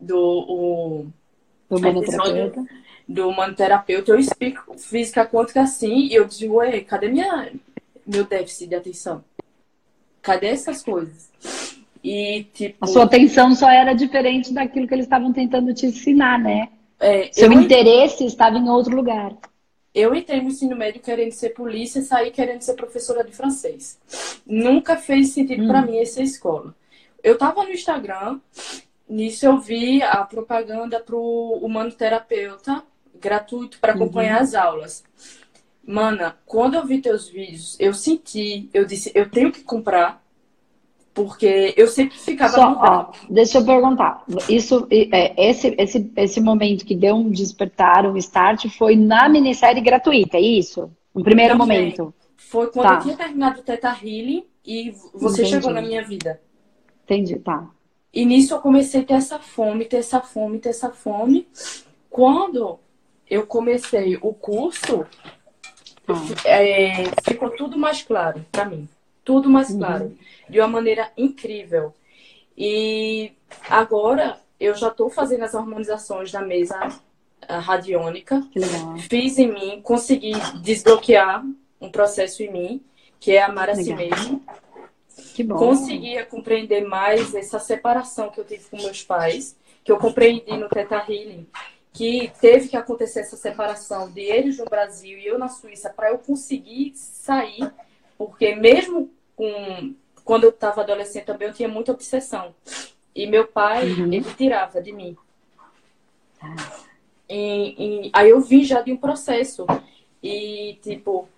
do 0.00 0.16
o, 0.18 1.06
do 1.68 1.78
manoterapeuta. 1.80 2.64
Do 3.06 3.30
manoterapeuta, 3.30 4.12
eu 4.12 4.18
explico 4.18 4.78
física 4.78 5.26
quântica 5.26 5.60
assim, 5.60 6.06
e 6.06 6.14
eu 6.14 6.24
digo, 6.24 6.54
ué, 6.54 6.80
cadê 6.80 7.08
minha, 7.08 7.52
meu 8.06 8.24
déficit 8.24 8.68
de 8.70 8.74
atenção? 8.74 9.22
Cadê 10.22 10.46
essas 10.46 10.82
coisas? 10.82 11.30
E, 12.02 12.46
tipo... 12.54 12.82
A 12.82 12.86
sua 12.86 13.04
atenção 13.04 13.54
só 13.54 13.68
era 13.68 13.92
diferente 13.92 14.54
daquilo 14.54 14.88
que 14.88 14.94
eles 14.94 15.04
estavam 15.04 15.30
tentando 15.30 15.74
te 15.74 15.84
ensinar, 15.84 16.38
né? 16.38 16.70
É, 17.04 17.30
Seu 17.30 17.52
interesse 17.52 18.14
entrei... 18.14 18.28
estava 18.28 18.56
em 18.56 18.66
outro 18.68 18.96
lugar. 18.96 19.36
Eu 19.94 20.14
entrei 20.14 20.40
no 20.40 20.48
ensino 20.48 20.74
médio 20.74 21.02
querendo 21.02 21.32
ser 21.32 21.50
polícia 21.50 21.98
e 21.98 22.02
saí 22.02 22.30
querendo 22.30 22.62
ser 22.62 22.72
professora 22.72 23.22
de 23.22 23.30
francês. 23.30 24.00
Nunca 24.46 24.96
fez 24.96 25.30
sentido 25.30 25.64
hum. 25.64 25.68
para 25.68 25.82
mim 25.82 25.98
essa 25.98 26.22
escola. 26.22 26.74
Eu 27.22 27.36
tava 27.36 27.62
no 27.62 27.70
Instagram, 27.70 28.40
nisso 29.06 29.44
eu 29.44 29.58
vi 29.58 30.02
a 30.02 30.24
propaganda 30.24 30.98
pro 30.98 31.58
humano 31.62 31.92
terapeuta 31.92 32.82
gratuito 33.20 33.78
para 33.78 33.92
acompanhar 33.92 34.38
uhum. 34.38 34.42
as 34.42 34.54
aulas. 34.54 35.04
Mana, 35.86 36.36
quando 36.46 36.74
eu 36.74 36.86
vi 36.86 37.02
teus 37.02 37.28
vídeos, 37.28 37.76
eu 37.78 37.92
senti, 37.92 38.70
eu 38.72 38.86
disse, 38.86 39.12
eu 39.14 39.30
tenho 39.30 39.52
que 39.52 39.62
comprar 39.62 40.23
porque 41.14 41.72
eu 41.76 41.86
sempre 41.86 42.18
ficava 42.18 42.52
Só, 42.52 42.76
ó, 42.76 43.12
deixa 43.30 43.58
eu 43.58 43.64
perguntar. 43.64 44.24
Isso, 44.48 44.86
é, 44.90 45.48
esse, 45.48 45.72
esse, 45.78 46.12
esse 46.16 46.40
momento 46.40 46.84
que 46.84 46.96
deu 46.96 47.14
um 47.14 47.30
despertar, 47.30 48.04
um 48.04 48.16
start, 48.16 48.68
foi 48.76 48.96
na 48.96 49.28
minissérie 49.28 49.80
gratuita, 49.80 50.36
é 50.36 50.40
isso? 50.40 50.90
No 51.14 51.22
primeiro 51.22 51.56
Também. 51.56 51.78
momento. 51.78 52.12
Foi 52.36 52.66
quando 52.66 52.88
tá. 52.88 52.94
eu 52.94 53.00
tinha 53.00 53.16
terminado 53.16 53.60
o 53.60 53.62
Teta 53.62 53.88
Healing 53.90 54.44
e 54.66 54.92
você 55.14 55.42
Entendi. 55.42 55.50
chegou 55.50 55.70
na 55.70 55.80
minha 55.80 56.02
vida. 56.02 56.40
Entendi, 57.04 57.38
tá. 57.38 57.70
E 58.12 58.24
nisso 58.24 58.54
eu 58.54 58.60
comecei 58.60 59.02
a 59.02 59.04
ter 59.04 59.14
essa 59.14 59.38
fome, 59.38 59.84
ter 59.84 59.98
essa 59.98 60.20
fome, 60.20 60.58
ter 60.58 60.70
essa 60.70 60.90
fome. 60.90 61.46
Quando 62.10 62.78
eu 63.30 63.46
comecei 63.46 64.16
o 64.20 64.32
curso, 64.32 65.06
ah. 66.08 66.48
é, 66.48 67.04
ficou 67.22 67.50
tudo 67.50 67.78
mais 67.78 68.02
claro 68.02 68.44
para 68.50 68.64
mim. 68.64 68.88
Tudo 69.24 69.48
mais 69.48 69.70
uhum. 69.70 69.78
claro. 69.78 70.04
Uhum 70.04 70.16
de 70.48 70.60
uma 70.60 70.68
maneira 70.68 71.10
incrível. 71.16 71.92
E 72.56 73.32
agora 73.68 74.38
eu 74.60 74.74
já 74.74 74.88
estou 74.88 75.10
fazendo 75.10 75.44
as 75.44 75.54
harmonizações 75.54 76.30
da 76.30 76.40
mesa 76.40 76.78
radiônica. 77.48 78.42
Fiz 79.08 79.38
em 79.38 79.52
mim, 79.52 79.80
consegui 79.82 80.32
desbloquear 80.62 81.44
um 81.80 81.90
processo 81.90 82.42
em 82.42 82.52
mim, 82.52 82.84
que 83.18 83.32
é 83.32 83.42
amar 83.42 83.70
a 83.70 83.74
si 83.74 83.92
mesmo. 83.94 84.42
Que 85.34 85.42
bom. 85.42 85.56
Conseguia 85.56 86.24
compreender 86.24 86.86
mais 86.86 87.34
essa 87.34 87.58
separação 87.58 88.30
que 88.30 88.40
eu 88.40 88.44
tive 88.44 88.64
com 88.70 88.76
meus 88.76 89.02
pais, 89.02 89.56
que 89.82 89.90
eu 89.90 89.98
compreendi 89.98 90.56
no 90.56 90.68
Teta 90.68 90.96
Healing, 90.96 91.46
que 91.92 92.32
teve 92.40 92.68
que 92.68 92.76
acontecer 92.76 93.20
essa 93.20 93.36
separação 93.36 94.10
de 94.10 94.20
eles 94.20 94.58
no 94.58 94.64
Brasil 94.64 95.18
e 95.18 95.26
eu 95.26 95.38
na 95.38 95.48
Suíça 95.48 95.90
para 95.90 96.10
eu 96.10 96.18
conseguir 96.18 96.92
sair, 96.96 97.70
porque 98.16 98.54
mesmo 98.54 99.10
com 99.36 99.94
quando 100.24 100.44
eu 100.44 100.50
estava 100.50 100.80
adolescente 100.80 101.26
também, 101.26 101.48
eu 101.48 101.54
tinha 101.54 101.68
muita 101.68 101.92
obsessão. 101.92 102.54
E 103.14 103.26
meu 103.26 103.46
pai, 103.46 103.90
uhum. 103.92 104.12
ele 104.12 104.24
tirava 104.36 104.80
de 104.80 104.90
mim. 104.90 105.16
E, 107.28 108.06
e, 108.06 108.10
aí 108.12 108.30
eu 108.30 108.40
vim 108.40 108.64
já 108.64 108.80
de 108.80 108.90
um 108.90 108.96
processo. 108.96 109.66
E, 110.22 110.78
tipo, 110.82 111.28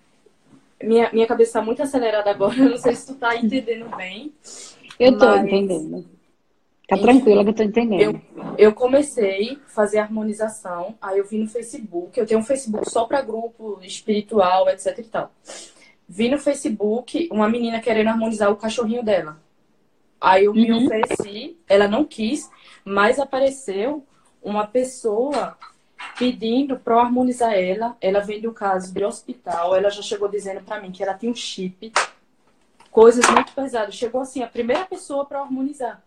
minha, 0.81 1.11
minha 1.11 1.27
cabeça 1.27 1.49
está 1.49 1.61
muito 1.61 1.83
acelerada 1.83 2.29
agora. 2.31 2.55
não 2.57 2.77
sei 2.77 2.95
se 2.95 3.07
tu 3.07 3.15
tá 3.15 3.35
entendendo 3.35 3.93
bem. 3.95 4.33
Eu 4.97 5.17
tô 5.17 5.25
mas... 5.25 5.45
entendendo. 5.45 6.05
Tá 6.87 6.97
tranquila 6.97 7.43
que 7.43 7.49
eu 7.49 7.53
tô 7.53 7.63
entendendo. 7.63 8.01
Eu, 8.01 8.55
eu 8.57 8.73
comecei 8.73 9.59
a 9.65 9.69
fazer 9.69 9.97
harmonização. 9.97 10.95
Aí 11.01 11.17
eu 11.17 11.25
vi 11.25 11.37
no 11.37 11.49
Facebook. 11.49 12.17
Eu 12.17 12.25
tenho 12.25 12.39
um 12.39 12.45
Facebook 12.45 12.89
só 12.89 13.03
para 13.03 13.21
grupo 13.21 13.79
espiritual, 13.83 14.69
etc 14.69 14.97
e 14.97 15.03
tal 15.03 15.31
vi 16.07 16.29
no 16.29 16.37
Facebook 16.37 17.27
uma 17.31 17.49
menina 17.49 17.79
querendo 17.79 18.07
harmonizar 18.07 18.51
o 18.51 18.55
cachorrinho 18.55 19.03
dela. 19.03 19.41
Aí 20.19 20.45
eu 20.45 20.53
me 20.53 20.71
uhum. 20.71 20.85
ofereci, 20.85 21.57
ela 21.67 21.87
não 21.87 22.03
quis, 22.03 22.49
mas 22.83 23.19
apareceu 23.19 24.05
uma 24.41 24.65
pessoa 24.65 25.57
pedindo 26.17 26.77
para 26.77 27.01
harmonizar 27.01 27.53
ela. 27.53 27.95
Ela 28.01 28.21
vem 28.21 28.41
do 28.41 28.51
caso 28.51 28.93
de 28.93 29.03
hospital, 29.03 29.75
ela 29.75 29.89
já 29.89 30.01
chegou 30.01 30.27
dizendo 30.27 30.61
para 30.61 30.81
mim 30.81 30.91
que 30.91 31.03
ela 31.03 31.13
tinha 31.13 31.31
um 31.31 31.35
chip, 31.35 31.91
coisas 32.89 33.29
muito 33.29 33.51
pesadas. 33.53 33.93
Chegou 33.93 34.21
assim, 34.21 34.41
a 34.41 34.47
primeira 34.47 34.85
pessoa 34.85 35.25
para 35.25 35.41
harmonizar. 35.41 36.01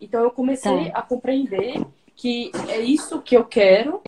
Então 0.00 0.22
eu 0.22 0.30
comecei 0.30 0.90
tá. 0.90 0.98
a 0.98 1.02
compreender 1.02 1.82
que 2.14 2.52
é 2.68 2.80
isso 2.80 3.22
que 3.22 3.36
eu 3.36 3.44
quero 3.44 4.02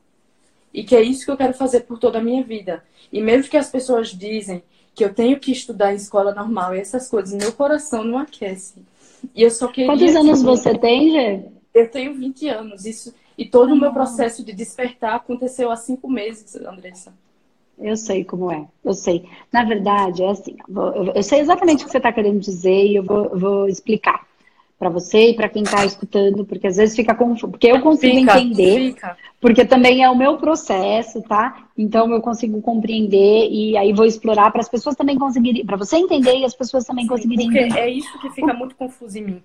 e 0.73 0.85
que 0.85 0.95
é 0.95 1.01
isso 1.01 1.25
que 1.25 1.31
eu 1.31 1.37
quero 1.37 1.55
fazer 1.55 1.81
por 1.81 1.99
toda 1.99 2.19
a 2.19 2.23
minha 2.23 2.43
vida. 2.43 2.85
E 3.11 3.23
mesmo 3.23 3.51
que 3.51 3.57
as 3.57 3.71
pessoas 3.71 4.09
dizem 4.11 4.63
que 4.97 5.05
eu 5.05 5.13
tenho 5.13 5.39
que 5.39 5.53
estudar 5.53 5.93
em 5.93 5.97
escola 5.97 6.35
normal 6.35 6.75
e 6.75 6.81
essas 6.81 7.09
coisas, 7.09 7.35
meu 7.35 7.53
coração 7.53 8.03
não 8.03 8.17
aquece. 8.17 8.83
E 9.35 9.43
eu 9.43 9.51
só 9.51 9.69
queria. 9.69 9.93
Quantos 9.93 10.17
anos 10.17 10.43
você 10.43 10.77
tem, 10.77 11.13
Gê? 11.13 11.43
Eu 11.75 11.91
tenho 11.91 12.15
20 12.15 12.49
anos. 12.49 12.87
Isso, 12.87 13.15
e 13.37 13.45
todo 13.45 13.71
ah. 13.71 13.75
o 13.75 13.77
meu 13.79 13.93
processo 13.93 14.43
de 14.43 14.55
despertar 14.55 15.17
aconteceu 15.17 15.71
há 15.71 15.77
cinco 15.77 16.09
meses, 16.09 16.57
Andressa. 16.57 17.13
Eu 17.79 17.95
sei 17.95 18.25
como 18.25 18.51
é, 18.51 18.67
eu 18.83 18.95
sei. 18.95 19.29
Na 19.53 19.63
verdade, 19.63 20.23
é 20.23 20.31
assim, 20.31 20.57
eu 21.15 21.23
sei 21.23 21.41
exatamente 21.41 21.83
o 21.83 21.87
que 21.87 21.93
você 21.93 21.99
está 21.99 22.11
querendo 22.11 22.41
dizer 22.41 22.87
e 22.87 22.97
eu 22.97 23.03
vou, 23.03 23.39
vou 23.39 23.69
explicar 23.69 24.27
para 24.79 24.89
você 24.89 25.31
e 25.31 25.35
para 25.35 25.51
quem 25.51 25.63
está 25.63 25.85
escutando, 25.85 26.43
porque 26.47 26.67
às 26.67 26.77
vezes 26.77 26.97
fica 26.97 27.15
confuso, 27.15 27.49
porque 27.49 27.67
eu 27.67 27.83
consigo 27.83 28.19
fica, 28.19 28.39
entender, 28.39 28.93
fica. 28.95 29.17
Porque 29.47 29.65
também 29.65 30.03
é 30.03 30.11
o 30.11 30.17
meu 30.17 30.39
processo, 30.39 31.23
tá? 31.23 31.69
Então 31.79 32.11
eu 32.11 32.21
consigo 32.21 32.61
compreender 32.61 33.49
e 33.49 33.77
aí 33.77 33.93
vou 33.93 34.05
explorar 34.05 34.51
para 34.51 34.61
as 34.61 34.69
pessoas 34.69 34.97
também 34.97 35.17
conseguirem, 35.17 35.65
para 35.65 35.77
você 35.77 35.99
entender 35.99 36.37
e 36.37 36.45
as 36.45 36.53
pessoas 36.53 36.85
também 36.85 37.05
Sim, 37.05 37.11
conseguirem 37.11 37.47
entender. 37.47 37.79
É 37.79 37.89
isso 37.89 38.21
que 38.21 38.29
fica 38.31 38.53
muito 38.53 38.75
confuso 38.75 39.17
em 39.17 39.23
mim. 39.23 39.43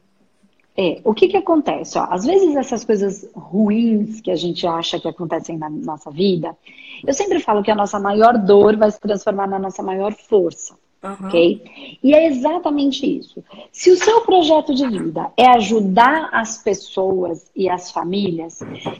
É, 0.75 0.99
o 1.03 1.13
que 1.13 1.27
que 1.27 1.37
acontece? 1.37 1.99
Ó, 1.99 2.07
às 2.09 2.25
vezes 2.25 2.55
essas 2.55 2.83
coisas 2.83 3.29
ruins 3.35 4.21
que 4.21 4.31
a 4.31 4.35
gente 4.35 4.65
acha 4.65 4.99
que 4.99 5.07
acontecem 5.07 5.55
na 5.55 5.69
nossa 5.69 6.09
vida, 6.09 6.57
eu 7.05 7.13
sempre 7.13 7.39
falo 7.39 7.61
que 7.61 7.69
a 7.69 7.75
nossa 7.75 7.99
maior 7.99 8.39
dor 8.39 8.75
vai 8.77 8.89
se 8.89 8.99
transformar 8.99 9.45
na 9.45 9.59
nossa 9.59 9.83
maior 9.83 10.13
força. 10.13 10.73
Uhum. 11.03 11.27
Ok? 11.27 11.99
E 12.03 12.13
é 12.13 12.27
exatamente 12.27 13.05
isso. 13.05 13.43
Se 13.71 13.89
o 13.89 13.97
seu 13.97 14.21
projeto 14.21 14.73
de 14.73 14.87
vida 14.87 15.31
é 15.35 15.47
ajudar 15.47 16.29
as 16.31 16.61
pessoas 16.61 17.49
e 17.55 17.67
as 17.67 17.89
famílias, 17.89 18.59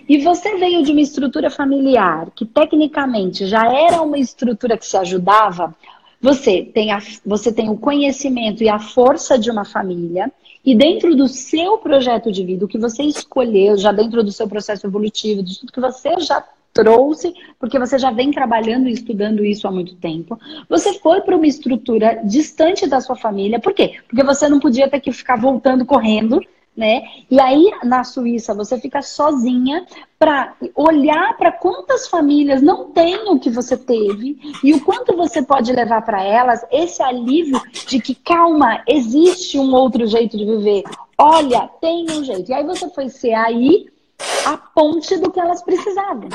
e 0.09 0.17
você 0.17 0.57
veio 0.57 0.83
de 0.83 0.91
uma 0.91 1.01
estrutura 1.01 1.51
familiar 1.51 2.31
que 2.35 2.45
tecnicamente 2.45 3.45
já 3.45 3.71
era 3.71 4.01
uma 4.01 4.17
estrutura 4.17 4.77
que 4.77 4.85
se 4.85 4.97
ajudava, 4.97 5.75
você 6.19 6.63
tem, 6.63 6.91
a, 6.91 6.99
você 7.25 7.51
tem 7.51 7.69
o 7.69 7.77
conhecimento 7.77 8.63
e 8.63 8.69
a 8.69 8.79
força 8.79 9.37
de 9.37 9.51
uma 9.51 9.65
família, 9.65 10.31
e 10.63 10.75
dentro 10.75 11.15
do 11.15 11.27
seu 11.27 11.77
projeto 11.79 12.31
de 12.31 12.43
vida, 12.43 12.65
o 12.65 12.67
que 12.67 12.77
você 12.77 13.03
escolheu, 13.03 13.77
já 13.77 13.91
dentro 13.91 14.23
do 14.23 14.31
seu 14.31 14.47
processo 14.47 14.85
evolutivo, 14.85 15.41
de 15.41 15.59
tudo 15.59 15.71
que 15.71 15.79
você 15.79 16.19
já 16.19 16.43
trouxe, 16.73 17.33
porque 17.59 17.77
você 17.77 17.97
já 17.99 18.11
vem 18.11 18.31
trabalhando 18.31 18.87
e 18.87 18.93
estudando 18.93 19.43
isso 19.43 19.67
há 19.67 19.71
muito 19.71 19.95
tempo. 19.95 20.39
Você 20.69 20.93
foi 20.99 21.21
para 21.21 21.35
uma 21.35 21.47
estrutura 21.47 22.21
distante 22.23 22.87
da 22.87 23.01
sua 23.01 23.15
família. 23.15 23.59
Por 23.59 23.73
quê? 23.73 23.99
Porque 24.07 24.23
você 24.23 24.47
não 24.47 24.59
podia 24.59 24.89
ter 24.89 24.99
que 24.99 25.11
ficar 25.11 25.35
voltando 25.35 25.85
correndo, 25.85 26.41
né? 26.75 27.03
E 27.29 27.39
aí 27.39 27.71
na 27.83 28.03
Suíça 28.03 28.53
você 28.53 28.79
fica 28.79 29.01
sozinha 29.01 29.85
para 30.17 30.55
olhar 30.73 31.35
para 31.37 31.51
quantas 31.51 32.07
famílias 32.07 32.61
não 32.61 32.91
têm 32.91 33.29
o 33.29 33.39
que 33.39 33.49
você 33.49 33.75
teve 33.75 34.39
e 34.63 34.73
o 34.73 34.79
quanto 34.81 35.15
você 35.17 35.41
pode 35.41 35.71
levar 35.73 36.01
para 36.03 36.23
elas 36.23 36.65
esse 36.71 37.03
alívio 37.03 37.59
de 37.87 37.99
que 37.99 38.15
calma, 38.15 38.81
existe 38.87 39.59
um 39.59 39.73
outro 39.73 40.07
jeito 40.07 40.37
de 40.37 40.45
viver. 40.45 40.83
olha, 41.17 41.69
tem 41.81 42.05
um 42.09 42.23
jeito. 42.23 42.49
E 42.49 42.53
aí 42.53 42.63
você 42.63 42.89
foi 42.89 43.09
ser 43.09 43.33
aí 43.33 43.87
a 44.45 44.55
ponte 44.55 45.17
do 45.17 45.29
que 45.29 45.39
elas 45.39 45.61
precisavam. 45.61 46.29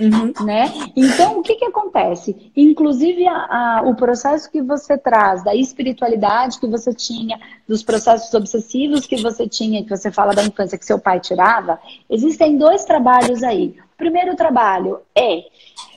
Uhum. 0.00 0.32
Né? 0.44 0.72
Então, 0.94 1.38
o 1.38 1.42
que, 1.42 1.54
que 1.54 1.64
acontece? 1.64 2.50
Inclusive, 2.56 3.26
a, 3.26 3.34
a, 3.34 3.82
o 3.86 3.94
processo 3.94 4.50
que 4.50 4.60
você 4.60 4.96
traz 4.98 5.42
da 5.42 5.54
espiritualidade 5.54 6.58
que 6.60 6.66
você 6.66 6.92
tinha, 6.92 7.38
dos 7.66 7.82
processos 7.82 8.32
obsessivos 8.34 9.06
que 9.06 9.16
você 9.16 9.48
tinha, 9.48 9.82
que 9.82 9.90
você 9.90 10.10
fala 10.10 10.34
da 10.34 10.44
infância 10.44 10.78
que 10.78 10.84
seu 10.84 10.98
pai 10.98 11.20
tirava, 11.20 11.78
existem 12.08 12.56
dois 12.56 12.84
trabalhos 12.84 13.42
aí. 13.42 13.76
O 13.94 13.96
primeiro 13.96 14.36
trabalho 14.36 15.00
é 15.14 15.44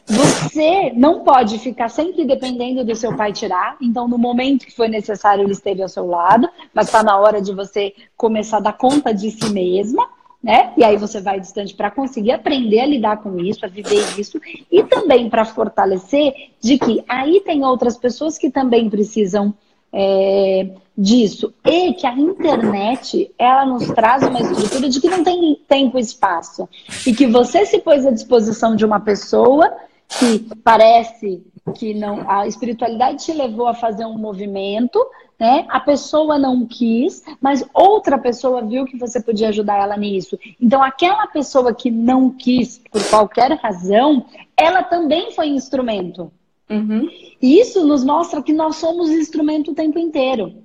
você 0.10 0.92
não 0.96 1.24
pode 1.24 1.60
ficar 1.60 1.88
sempre 1.88 2.26
dependendo 2.26 2.84
do 2.84 2.96
seu 2.96 3.16
pai 3.16 3.32
tirar. 3.32 3.78
Então, 3.80 4.08
no 4.08 4.18
momento 4.18 4.66
que 4.66 4.76
foi 4.76 4.88
necessário, 4.88 5.44
ele 5.44 5.52
esteve 5.52 5.84
ao 5.84 5.90
seu 5.90 6.08
lado, 6.08 6.50
mas 6.74 6.88
está 6.88 7.04
na 7.04 7.16
hora 7.18 7.40
de 7.40 7.54
você 7.54 7.94
começar 8.18 8.58
a 8.58 8.62
dar 8.62 8.74
conta 8.74 9.14
de 9.14 9.30
si 9.30 9.52
mesma 9.52 10.10
né? 10.42 10.74
E 10.78 10.84
aí 10.84 10.96
você 10.96 11.20
vai 11.20 11.40
distante 11.40 11.74
para 11.74 11.92
conseguir 11.92 12.32
aprender 12.32 12.80
a 12.80 12.86
lidar 12.86 13.18
com 13.18 13.38
isso, 13.40 13.66
a 13.66 13.70
viver 13.70 14.18
isso 14.18 14.40
e 14.72 14.84
também 14.84 15.30
para 15.30 15.44
fortalecer 15.44 16.34
de 16.62 16.78
que 16.78 17.04
aí 17.08 17.42
tem 17.42 17.66
outras 17.66 17.98
pessoas 17.98 18.38
que 18.38 18.50
também 18.50 18.90
precisam 18.90 19.54
é, 19.92 20.70
disso 20.98 21.54
e 21.66 21.94
que 21.94 22.08
a 22.08 22.14
internet 22.14 23.32
ela 23.38 23.66
nos 23.66 23.88
traz 23.88 24.24
uma 24.24 24.40
estrutura 24.40 24.90
de 24.90 25.02
que 25.02 25.10
não 25.10 25.24
tem 25.24 25.60
tempo 25.68 25.98
e 25.98 26.02
espaço 26.02 26.70
e 27.06 27.14
que 27.14 27.28
você 27.28 27.66
se 27.66 27.80
pôs 27.80 28.06
à 28.06 28.12
disposição 28.12 28.76
de 28.76 28.86
uma 28.86 29.00
pessoa 29.00 29.70
que 30.08 30.48
parece 30.64 31.44
que 31.72 31.94
não 31.94 32.30
a 32.30 32.48
espiritualidade 32.48 33.26
te 33.26 33.34
levou 33.34 33.68
a 33.68 33.74
fazer 33.74 34.06
um 34.06 34.18
movimento 34.18 35.00
né? 35.40 35.66
A 35.70 35.80
pessoa 35.80 36.38
não 36.38 36.66
quis, 36.66 37.24
mas 37.40 37.66
outra 37.74 38.18
pessoa 38.18 38.62
viu 38.62 38.86
que 38.86 38.98
você 38.98 39.22
podia 39.22 39.48
ajudar 39.50 39.82
ela 39.82 39.96
nisso. 39.96 40.38
Então, 40.60 40.84
aquela 40.84 41.26
pessoa 41.28 41.74
que 41.74 41.90
não 41.90 42.30
quis, 42.30 42.82
por 42.92 43.02
qualquer 43.10 43.54
razão, 43.54 44.26
ela 44.58 44.84
também 44.84 45.32
foi 45.32 45.48
instrumento. 45.48 46.30
Uhum. 46.70 47.10
E 47.42 47.60
isso 47.60 47.86
nos 47.88 48.04
mostra 48.04 48.44
que 48.44 48.52
nós 48.52 48.76
somos 48.76 49.10
instrumento 49.10 49.72
o 49.72 49.76
tempo 49.76 49.98
inteiro. 49.98 50.62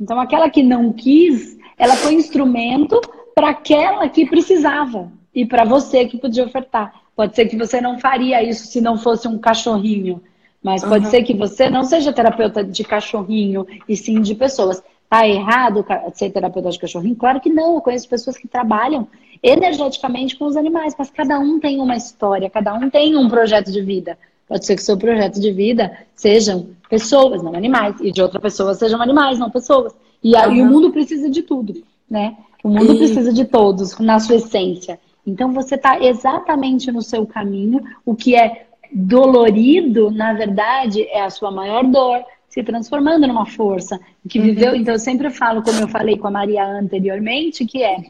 Então, 0.00 0.20
aquela 0.20 0.48
que 0.48 0.62
não 0.62 0.92
quis, 0.92 1.58
ela 1.76 1.96
foi 1.96 2.14
instrumento 2.14 3.00
para 3.34 3.50
aquela 3.50 4.08
que 4.08 4.24
precisava 4.24 5.10
e 5.34 5.44
para 5.44 5.64
você 5.64 6.06
que 6.06 6.16
podia 6.16 6.44
ofertar. 6.44 6.94
Pode 7.16 7.34
ser 7.34 7.46
que 7.46 7.56
você 7.56 7.80
não 7.80 7.98
faria 7.98 8.42
isso 8.42 8.66
se 8.66 8.80
não 8.80 8.98
fosse 8.98 9.26
um 9.26 9.38
cachorrinho. 9.38 10.22
Mas 10.62 10.84
pode 10.84 11.06
uhum. 11.06 11.10
ser 11.10 11.22
que 11.22 11.32
você 11.32 11.70
não 11.70 11.82
seja 11.82 12.12
terapeuta 12.12 12.62
de 12.62 12.84
cachorrinho 12.84 13.66
e 13.88 13.96
sim 13.96 14.20
de 14.20 14.34
pessoas. 14.34 14.82
Tá 15.08 15.26
errado 15.26 15.86
ser 16.14 16.30
terapeuta 16.30 16.68
de 16.70 16.78
cachorrinho? 16.78 17.16
Claro 17.16 17.40
que 17.40 17.48
não. 17.48 17.76
Eu 17.76 17.80
conheço 17.80 18.08
pessoas 18.08 18.36
que 18.36 18.48
trabalham 18.48 19.08
energeticamente 19.42 20.36
com 20.36 20.44
os 20.44 20.56
animais, 20.56 20.94
mas 20.98 21.08
cada 21.08 21.38
um 21.38 21.58
tem 21.60 21.80
uma 21.80 21.96
história, 21.96 22.50
cada 22.50 22.74
um 22.74 22.90
tem 22.90 23.16
um 23.16 23.28
projeto 23.28 23.70
de 23.70 23.80
vida. 23.80 24.18
Pode 24.48 24.66
ser 24.66 24.76
que 24.76 24.82
o 24.82 24.84
seu 24.84 24.96
projeto 24.96 25.40
de 25.40 25.52
vida 25.52 25.96
sejam 26.14 26.68
pessoas, 26.88 27.42
não 27.42 27.54
animais, 27.54 27.96
e 28.00 28.10
de 28.10 28.20
outra 28.20 28.40
pessoa 28.40 28.74
sejam 28.74 29.00
animais, 29.00 29.38
não 29.38 29.50
pessoas. 29.50 29.94
E 30.22 30.36
aí 30.36 30.60
uhum. 30.60 30.68
o 30.68 30.72
mundo 30.72 30.90
precisa 30.90 31.30
de 31.30 31.42
tudo, 31.42 31.82
né? 32.10 32.36
O 32.62 32.68
mundo 32.68 32.94
e... 32.94 32.98
precisa 32.98 33.32
de 33.32 33.44
todos, 33.44 33.98
na 33.98 34.18
sua 34.18 34.36
essência. 34.36 34.98
Então 35.26 35.52
você 35.52 35.74
está 35.74 36.00
exatamente 36.00 36.92
no 36.92 37.02
seu 37.02 37.26
caminho, 37.26 37.82
o 38.04 38.14
que 38.14 38.36
é 38.36 38.66
dolorido, 38.92 40.10
na 40.10 40.32
verdade, 40.32 41.02
é 41.08 41.20
a 41.22 41.30
sua 41.30 41.50
maior 41.50 41.84
dor 41.84 42.24
se 42.48 42.62
transformando 42.62 43.26
numa 43.26 43.44
força 43.44 44.00
que 44.28 44.40
viveu. 44.40 44.72
Uhum. 44.72 44.78
Então, 44.78 44.94
eu 44.94 44.98
sempre 44.98 45.28
falo, 45.30 45.62
como 45.62 45.80
eu 45.80 45.88
falei 45.88 46.16
com 46.16 46.28
a 46.28 46.30
Maria 46.30 46.64
anteriormente, 46.64 47.66
que 47.66 47.82
é, 47.82 48.04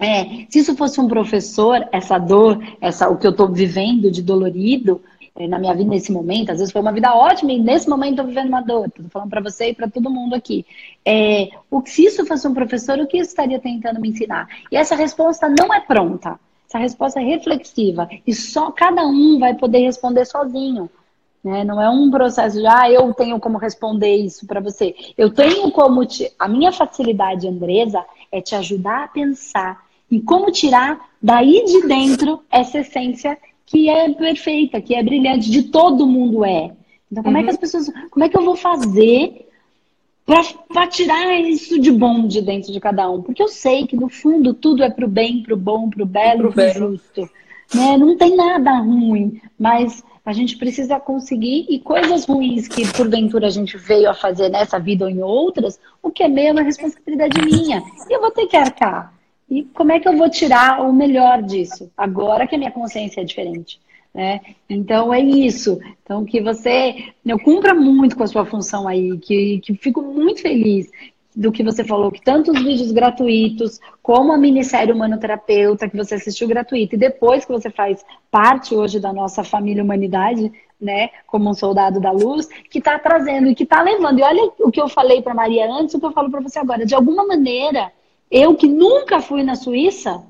é 0.00 0.46
se 0.48 0.58
isso 0.58 0.74
fosse 0.74 1.00
um 1.00 1.06
professor, 1.06 1.86
essa 1.92 2.18
dor, 2.18 2.58
essa 2.80 3.08
o 3.08 3.16
que 3.16 3.26
eu 3.26 3.30
estou 3.30 3.48
vivendo 3.48 4.10
de 4.10 4.22
dolorido 4.22 5.00
na 5.46 5.58
minha 5.58 5.74
vida 5.74 5.90
nesse 5.90 6.10
momento, 6.10 6.50
às 6.50 6.58
vezes 6.58 6.72
foi 6.72 6.80
uma 6.80 6.92
vida 6.92 7.14
ótima 7.14 7.52
e 7.52 7.58
nesse 7.58 7.88
momento 7.88 8.12
estou 8.12 8.26
vivendo 8.26 8.48
uma 8.48 8.60
dor. 8.60 8.86
Estou 8.86 9.08
falando 9.10 9.30
para 9.30 9.40
você 9.40 9.68
e 9.68 9.74
para 9.74 9.88
todo 9.88 10.10
mundo 10.10 10.34
aqui. 10.34 10.66
É, 11.04 11.50
o 11.70 11.82
se 11.86 12.06
isso 12.06 12.26
fosse 12.26 12.48
um 12.48 12.54
professor, 12.54 12.98
o 12.98 13.06
que 13.06 13.18
estaria 13.18 13.58
tentando 13.58 14.00
me 14.00 14.08
ensinar? 14.08 14.48
E 14.72 14.76
essa 14.76 14.96
resposta 14.96 15.48
não 15.48 15.72
é 15.72 15.80
pronta. 15.80 16.40
Essa 16.68 16.78
resposta 16.78 17.20
é 17.20 17.24
reflexiva 17.24 18.08
e 18.26 18.34
só 18.34 18.70
cada 18.70 19.06
um 19.06 19.38
vai 19.38 19.54
poder 19.54 19.78
responder 19.78 20.24
sozinho. 20.24 20.90
Né? 21.42 21.64
Não 21.64 21.80
é 21.80 21.88
um 21.88 22.10
processo 22.10 22.58
de, 22.58 22.66
ah, 22.66 22.90
eu 22.90 23.12
tenho 23.14 23.38
como 23.38 23.58
responder 23.58 24.16
isso 24.16 24.46
para 24.46 24.60
você. 24.60 24.94
Eu 25.16 25.32
tenho 25.32 25.70
como. 25.70 26.04
Te... 26.04 26.30
A 26.38 26.48
minha 26.48 26.72
facilidade, 26.72 27.48
Andresa, 27.48 28.04
é 28.30 28.40
te 28.40 28.54
ajudar 28.54 29.04
a 29.04 29.08
pensar 29.08 29.82
em 30.10 30.20
como 30.20 30.50
tirar 30.50 31.08
daí 31.22 31.64
de 31.64 31.86
dentro 31.86 32.42
essa 32.50 32.78
essência 32.78 33.38
que 33.68 33.88
é 33.88 34.08
perfeita, 34.10 34.80
que 34.80 34.94
é 34.94 35.02
brilhante, 35.02 35.50
de 35.50 35.64
todo 35.64 36.06
mundo 36.06 36.44
é. 36.44 36.72
Então, 37.10 37.22
como 37.22 37.36
uhum. 37.36 37.42
é 37.42 37.44
que 37.44 37.48
uhum. 37.48 37.54
as 37.54 37.60
pessoas. 37.60 37.90
Como 38.10 38.24
é 38.24 38.28
que 38.28 38.36
eu 38.36 38.44
vou 38.44 38.56
fazer 38.56 39.46
para 40.68 40.86
tirar 40.86 41.40
isso 41.40 41.80
de 41.80 41.90
bom 41.90 42.26
de 42.26 42.42
dentro 42.42 42.70
de 42.70 42.78
cada 42.78 43.10
um. 43.10 43.22
Porque 43.22 43.42
eu 43.42 43.48
sei 43.48 43.86
que, 43.86 43.96
no 43.96 44.10
fundo, 44.10 44.52
tudo 44.52 44.82
é 44.82 44.90
pro 44.90 45.08
bem, 45.08 45.42
pro 45.42 45.56
bom, 45.56 45.88
pro 45.88 46.04
belo, 46.04 46.52
pro, 46.52 46.52
pro 46.52 46.72
justo. 46.72 47.22
Né? 47.74 47.96
Não 47.96 48.14
tem 48.16 48.36
nada 48.36 48.78
ruim, 48.78 49.40
mas 49.58 50.04
a 50.24 50.32
gente 50.34 50.58
precisa 50.58 51.00
conseguir, 51.00 51.64
e 51.70 51.78
coisas 51.78 52.26
ruins 52.26 52.68
que 52.68 52.86
porventura 52.92 53.46
a 53.46 53.50
gente 53.50 53.78
veio 53.78 54.10
a 54.10 54.14
fazer 54.14 54.50
nessa 54.50 54.78
vida 54.78 55.06
ou 55.06 55.10
em 55.10 55.22
outras, 55.22 55.80
o 56.02 56.10
que 56.10 56.22
é 56.22 56.28
meu 56.28 56.58
é 56.58 56.62
responsabilidade 56.62 57.40
minha. 57.40 57.82
E 58.08 58.12
eu 58.14 58.20
vou 58.20 58.30
ter 58.30 58.46
que 58.46 58.56
arcar. 58.56 59.17
E 59.50 59.64
como 59.74 59.92
é 59.92 60.00
que 60.00 60.08
eu 60.08 60.16
vou 60.16 60.28
tirar 60.28 60.82
o 60.82 60.92
melhor 60.92 61.42
disso? 61.42 61.90
Agora 61.96 62.46
que 62.46 62.54
a 62.54 62.58
minha 62.58 62.70
consciência 62.70 63.20
é 63.20 63.24
diferente. 63.24 63.80
Né? 64.14 64.40
Então 64.68 65.12
é 65.12 65.20
isso. 65.20 65.78
Então 66.02 66.24
que 66.24 66.40
você 66.40 67.12
eu 67.24 67.38
cumpra 67.38 67.74
muito 67.74 68.16
com 68.16 68.24
a 68.24 68.26
sua 68.26 68.44
função 68.44 68.88
aí, 68.88 69.16
que, 69.18 69.60
que 69.60 69.74
fico 69.74 70.02
muito 70.02 70.42
feliz 70.42 70.90
do 71.38 71.52
que 71.52 71.62
você 71.62 71.84
falou, 71.84 72.10
que 72.10 72.20
tanto 72.20 72.50
os 72.50 72.60
vídeos 72.60 72.90
gratuitos, 72.90 73.78
como 74.02 74.32
a 74.32 74.36
minissérie 74.36 74.92
Humano 74.92 75.20
Terapeuta, 75.20 75.88
que 75.88 75.96
você 75.96 76.16
assistiu 76.16 76.48
gratuito, 76.48 76.96
e 76.96 76.98
depois 76.98 77.44
que 77.44 77.52
você 77.52 77.70
faz 77.70 78.04
parte 78.28 78.74
hoje 78.74 78.98
da 78.98 79.12
nossa 79.12 79.44
família 79.44 79.84
Humanidade, 79.84 80.50
né, 80.80 81.10
como 81.28 81.48
um 81.48 81.54
soldado 81.54 82.00
da 82.00 82.10
luz, 82.10 82.48
que 82.68 82.78
está 82.78 82.98
trazendo 82.98 83.46
e 83.46 83.54
que 83.54 83.62
está 83.62 83.82
levando. 83.82 84.18
E 84.18 84.22
olha 84.22 84.50
o 84.58 84.70
que 84.70 84.80
eu 84.80 84.88
falei 84.88 85.22
para 85.22 85.32
Maria 85.32 85.70
antes, 85.70 85.94
o 85.94 86.00
que 86.00 86.06
eu 86.06 86.12
falo 86.12 86.28
para 86.28 86.40
você 86.40 86.58
agora. 86.58 86.84
De 86.84 86.94
alguma 86.94 87.24
maneira, 87.24 87.92
eu 88.30 88.54
que 88.54 88.66
nunca 88.66 89.20
fui 89.20 89.42
na 89.42 89.54
Suíça, 89.54 90.22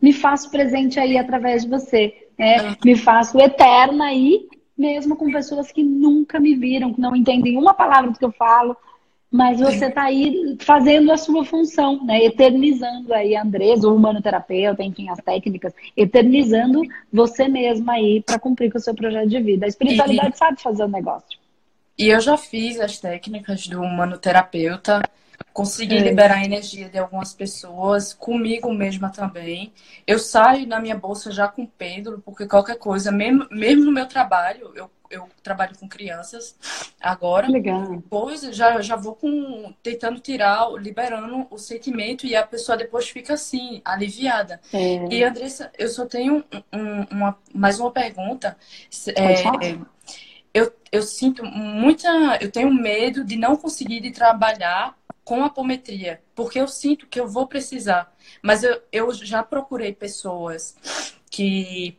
me 0.00 0.12
faço 0.12 0.50
presente 0.50 0.98
aí 0.98 1.16
através 1.16 1.62
de 1.62 1.70
você. 1.70 2.28
Né? 2.38 2.76
Me 2.84 2.96
faço 2.96 3.38
eterna 3.40 4.06
aí, 4.06 4.48
mesmo 4.76 5.16
com 5.16 5.30
pessoas 5.30 5.70
que 5.70 5.82
nunca 5.82 6.40
me 6.40 6.56
viram, 6.56 6.92
que 6.92 7.00
não 7.00 7.14
entendem 7.14 7.56
uma 7.56 7.72
palavra 7.72 8.10
do 8.10 8.18
que 8.18 8.24
eu 8.24 8.32
falo, 8.32 8.76
mas 9.30 9.60
você 9.60 9.86
está 9.86 10.02
aí 10.02 10.58
fazendo 10.60 11.10
a 11.10 11.16
sua 11.16 11.42
função, 11.42 12.04
né? 12.04 12.22
Eternizando 12.22 13.14
aí 13.14 13.34
a 13.34 13.42
Andresa, 13.42 13.88
o 13.88 13.96
humanoterapeuta, 13.96 14.82
enfim, 14.82 15.08
as 15.08 15.18
técnicas, 15.20 15.72
eternizando 15.96 16.82
você 17.10 17.48
mesma 17.48 17.94
aí 17.94 18.22
para 18.22 18.38
cumprir 18.38 18.70
com 18.70 18.76
o 18.76 18.80
seu 18.80 18.94
projeto 18.94 19.30
de 19.30 19.40
vida. 19.40 19.64
A 19.64 19.68
espiritualidade 19.68 20.34
e... 20.34 20.38
sabe 20.38 20.60
fazer 20.60 20.84
o 20.84 20.88
negócio. 20.88 21.38
E 21.98 22.08
eu 22.08 22.20
já 22.20 22.36
fiz 22.36 22.78
as 22.78 22.98
técnicas 22.98 23.66
do 23.66 23.80
humanoterapeuta 23.80 25.00
Consegui 25.52 25.96
é. 25.96 26.00
liberar 26.00 26.38
a 26.38 26.44
energia 26.44 26.88
de 26.88 26.98
algumas 26.98 27.34
pessoas, 27.34 28.14
comigo 28.14 28.72
mesma 28.72 29.10
também. 29.10 29.72
Eu 30.06 30.18
saio 30.18 30.66
da 30.66 30.80
minha 30.80 30.96
bolsa 30.96 31.30
já 31.30 31.46
com 31.46 31.66
Pedro, 31.66 32.22
porque 32.24 32.46
qualquer 32.46 32.78
coisa, 32.78 33.12
mesmo, 33.12 33.46
mesmo 33.50 33.84
no 33.84 33.92
meu 33.92 34.06
trabalho, 34.06 34.72
eu, 34.74 34.90
eu 35.10 35.28
trabalho 35.42 35.76
com 35.78 35.86
crianças 35.86 36.56
agora. 37.00 37.48
Legal. 37.48 37.86
Depois 37.86 38.40
já, 38.40 38.80
já 38.80 38.96
vou 38.96 39.14
com 39.14 39.74
tentando 39.82 40.18
tirar, 40.20 40.70
liberando 40.72 41.46
o 41.50 41.58
sentimento 41.58 42.26
e 42.26 42.34
a 42.34 42.46
pessoa 42.46 42.78
depois 42.78 43.08
fica 43.08 43.34
assim, 43.34 43.82
aliviada. 43.84 44.60
É. 44.72 45.06
E 45.10 45.22
Andressa, 45.22 45.70
eu 45.78 45.88
só 45.88 46.06
tenho 46.06 46.42
um, 46.72 47.02
uma, 47.10 47.38
mais 47.54 47.78
uma 47.78 47.90
pergunta. 47.90 48.56
É, 49.14 49.76
eu, 50.54 50.72
eu 50.90 51.02
sinto 51.02 51.44
muita. 51.44 52.38
Eu 52.40 52.50
tenho 52.50 52.72
medo 52.72 53.24
de 53.24 53.36
não 53.36 53.56
conseguir 53.56 54.00
de 54.00 54.10
trabalhar 54.10 54.94
com 55.24 55.44
apometria, 55.44 56.20
porque 56.34 56.58
eu 56.58 56.66
sinto 56.66 57.06
que 57.06 57.20
eu 57.20 57.28
vou 57.28 57.46
precisar. 57.46 58.12
Mas 58.42 58.64
eu, 58.64 58.80
eu 58.90 59.12
já 59.12 59.42
procurei 59.42 59.92
pessoas 59.92 60.76
que 61.30 61.96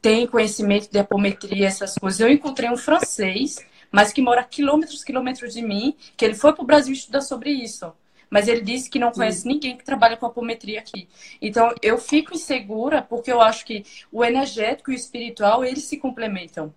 têm 0.00 0.26
conhecimento 0.26 0.90
de 0.90 0.98
apometria, 0.98 1.66
essas 1.66 1.94
coisas. 1.94 2.20
Eu 2.20 2.30
encontrei 2.30 2.70
um 2.70 2.76
francês, 2.76 3.58
mas 3.90 4.12
que 4.12 4.20
mora 4.20 4.44
quilômetros, 4.44 5.04
quilômetros 5.04 5.54
de 5.54 5.62
mim, 5.62 5.94
que 6.16 6.24
ele 6.24 6.34
foi 6.34 6.52
para 6.52 6.62
o 6.62 6.66
Brasil 6.66 6.92
estudar 6.92 7.22
sobre 7.22 7.50
isso. 7.50 7.92
Mas 8.28 8.48
ele 8.48 8.60
disse 8.60 8.90
que 8.90 8.98
não 8.98 9.12
conhece 9.12 9.42
Sim. 9.42 9.48
ninguém 9.48 9.76
que 9.76 9.84
trabalha 9.84 10.16
com 10.16 10.26
apometria 10.26 10.80
aqui. 10.80 11.08
Então, 11.40 11.72
eu 11.80 11.96
fico 11.96 12.34
insegura 12.34 13.00
porque 13.00 13.30
eu 13.30 13.40
acho 13.40 13.64
que 13.64 13.84
o 14.10 14.24
energético 14.24 14.90
e 14.90 14.94
o 14.94 14.96
espiritual, 14.96 15.64
eles 15.64 15.84
se 15.84 15.96
complementam. 15.96 16.74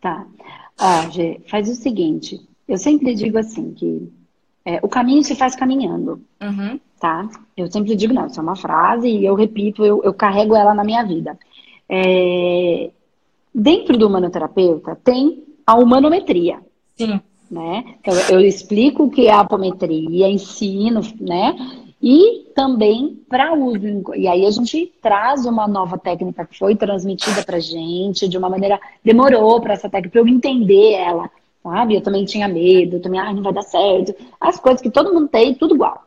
Tá. 0.00 0.26
Ah, 0.78 1.08
Gê, 1.10 1.40
faz 1.48 1.68
o 1.68 1.74
seguinte. 1.74 2.40
Eu 2.68 2.78
sempre 2.78 3.14
digo 3.14 3.38
assim, 3.38 3.72
que 3.74 4.12
É, 4.66 4.80
o 4.82 4.88
caminho 4.88 5.22
se 5.22 5.36
faz 5.36 5.54
caminhando. 5.54 6.20
Uhum. 6.42 6.80
Tá? 6.98 7.28
Eu 7.56 7.70
sempre 7.70 7.94
digo, 7.94 8.12
não, 8.12 8.26
isso 8.26 8.40
é 8.40 8.42
uma 8.42 8.56
frase 8.56 9.08
e 9.08 9.24
eu 9.24 9.36
repito, 9.36 9.84
eu, 9.84 10.02
eu 10.02 10.12
carrego 10.12 10.56
ela 10.56 10.74
na 10.74 10.82
minha 10.82 11.04
vida. 11.04 11.38
É, 11.88 12.90
dentro 13.54 13.96
do 13.96 14.08
humanoterapeuta 14.08 14.98
tem 15.04 15.44
a 15.64 15.76
humanometria. 15.76 16.58
Sim. 16.96 17.20
Né? 17.48 17.84
Então, 18.00 18.12
eu 18.28 18.40
explico 18.40 19.04
o 19.04 19.10
que 19.10 19.28
é 19.28 19.30
a 19.30 19.40
apometria, 19.40 20.28
ensino, 20.28 21.00
né? 21.20 21.54
E 22.02 22.50
também 22.56 23.22
para 23.28 23.54
uso. 23.54 24.14
E 24.16 24.26
aí 24.26 24.44
a 24.44 24.50
gente 24.50 24.92
traz 25.00 25.46
uma 25.46 25.68
nova 25.68 25.96
técnica 25.96 26.44
que 26.44 26.58
foi 26.58 26.74
transmitida 26.74 27.44
para 27.44 27.60
gente 27.60 28.28
de 28.28 28.36
uma 28.36 28.50
maneira. 28.50 28.80
Demorou 29.04 29.60
para 29.60 29.74
essa 29.74 29.88
técnica, 29.88 30.10
para 30.10 30.20
eu 30.22 30.28
entender 30.28 30.94
ela 30.94 31.30
sabe? 31.70 31.94
Eu 31.94 32.00
também 32.00 32.24
tinha 32.24 32.48
medo, 32.48 33.00
também, 33.00 33.20
ah, 33.20 33.32
não 33.32 33.42
vai 33.42 33.52
dar 33.52 33.62
certo. 33.62 34.14
As 34.40 34.58
coisas 34.58 34.80
que 34.80 34.90
todo 34.90 35.12
mundo 35.12 35.28
tem, 35.28 35.54
tudo 35.54 35.74
igual. 35.74 36.02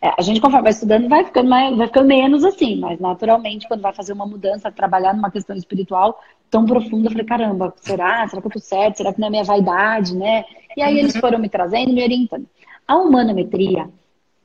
É, 0.00 0.12
a 0.18 0.22
gente, 0.22 0.40
conforme 0.40 0.64
vai 0.64 0.72
estudando, 0.72 1.08
vai 1.08 1.24
ficando, 1.24 1.48
mais, 1.48 1.76
vai 1.76 1.86
ficando 1.86 2.06
menos 2.06 2.44
assim, 2.44 2.76
mas 2.76 3.00
naturalmente, 3.00 3.66
quando 3.66 3.80
vai 3.80 3.92
fazer 3.92 4.12
uma 4.12 4.26
mudança, 4.26 4.70
trabalhar 4.70 5.14
numa 5.14 5.30
questão 5.30 5.56
espiritual 5.56 6.20
tão 6.50 6.66
profunda, 6.66 7.06
eu 7.06 7.10
falei, 7.10 7.26
caramba, 7.26 7.74
será? 7.76 8.28
Será 8.28 8.40
que 8.40 8.46
eu 8.46 8.52
tô 8.52 8.60
certo? 8.60 8.98
Será 8.98 9.12
que 9.12 9.20
não 9.20 9.28
é 9.28 9.30
minha 9.30 9.44
vaidade, 9.44 10.14
né? 10.14 10.44
E 10.76 10.82
aí 10.82 10.98
eles 10.98 11.16
foram 11.16 11.38
me 11.38 11.48
trazendo, 11.48 11.92
me 11.92 12.02
orientando. 12.02 12.46
A 12.86 12.96
humanometria 12.96 13.88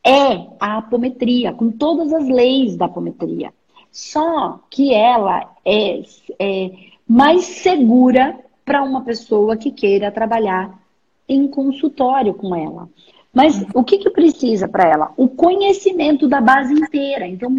é 0.04 0.48
a 0.60 0.78
apometria, 0.78 1.54
com 1.54 1.70
todas 1.72 2.14
as 2.14 2.28
leis 2.28 2.76
da 2.76 2.86
apometria. 2.86 3.54
Só 3.92 4.60
que 4.70 4.94
ela 4.94 5.52
é, 5.66 6.02
é 6.40 6.72
mais 7.08 7.44
segura 7.46 8.40
para 8.70 8.84
uma 8.84 9.02
pessoa 9.02 9.58
que 9.58 9.72
queira 9.72 10.12
trabalhar 10.12 10.80
em 11.28 11.48
consultório 11.48 12.36
com 12.36 12.56
ela. 12.56 12.88
Mas 13.34 13.66
o 13.74 13.84
que, 13.84 13.98
que 13.98 14.12
precisa 14.12 14.68
para 14.68 14.88
ela? 14.88 15.12
O 15.18 15.28
conhecimento 15.28 16.28
da 16.28 16.40
base 16.40 16.72
inteira. 16.72 17.26
Então, 17.26 17.58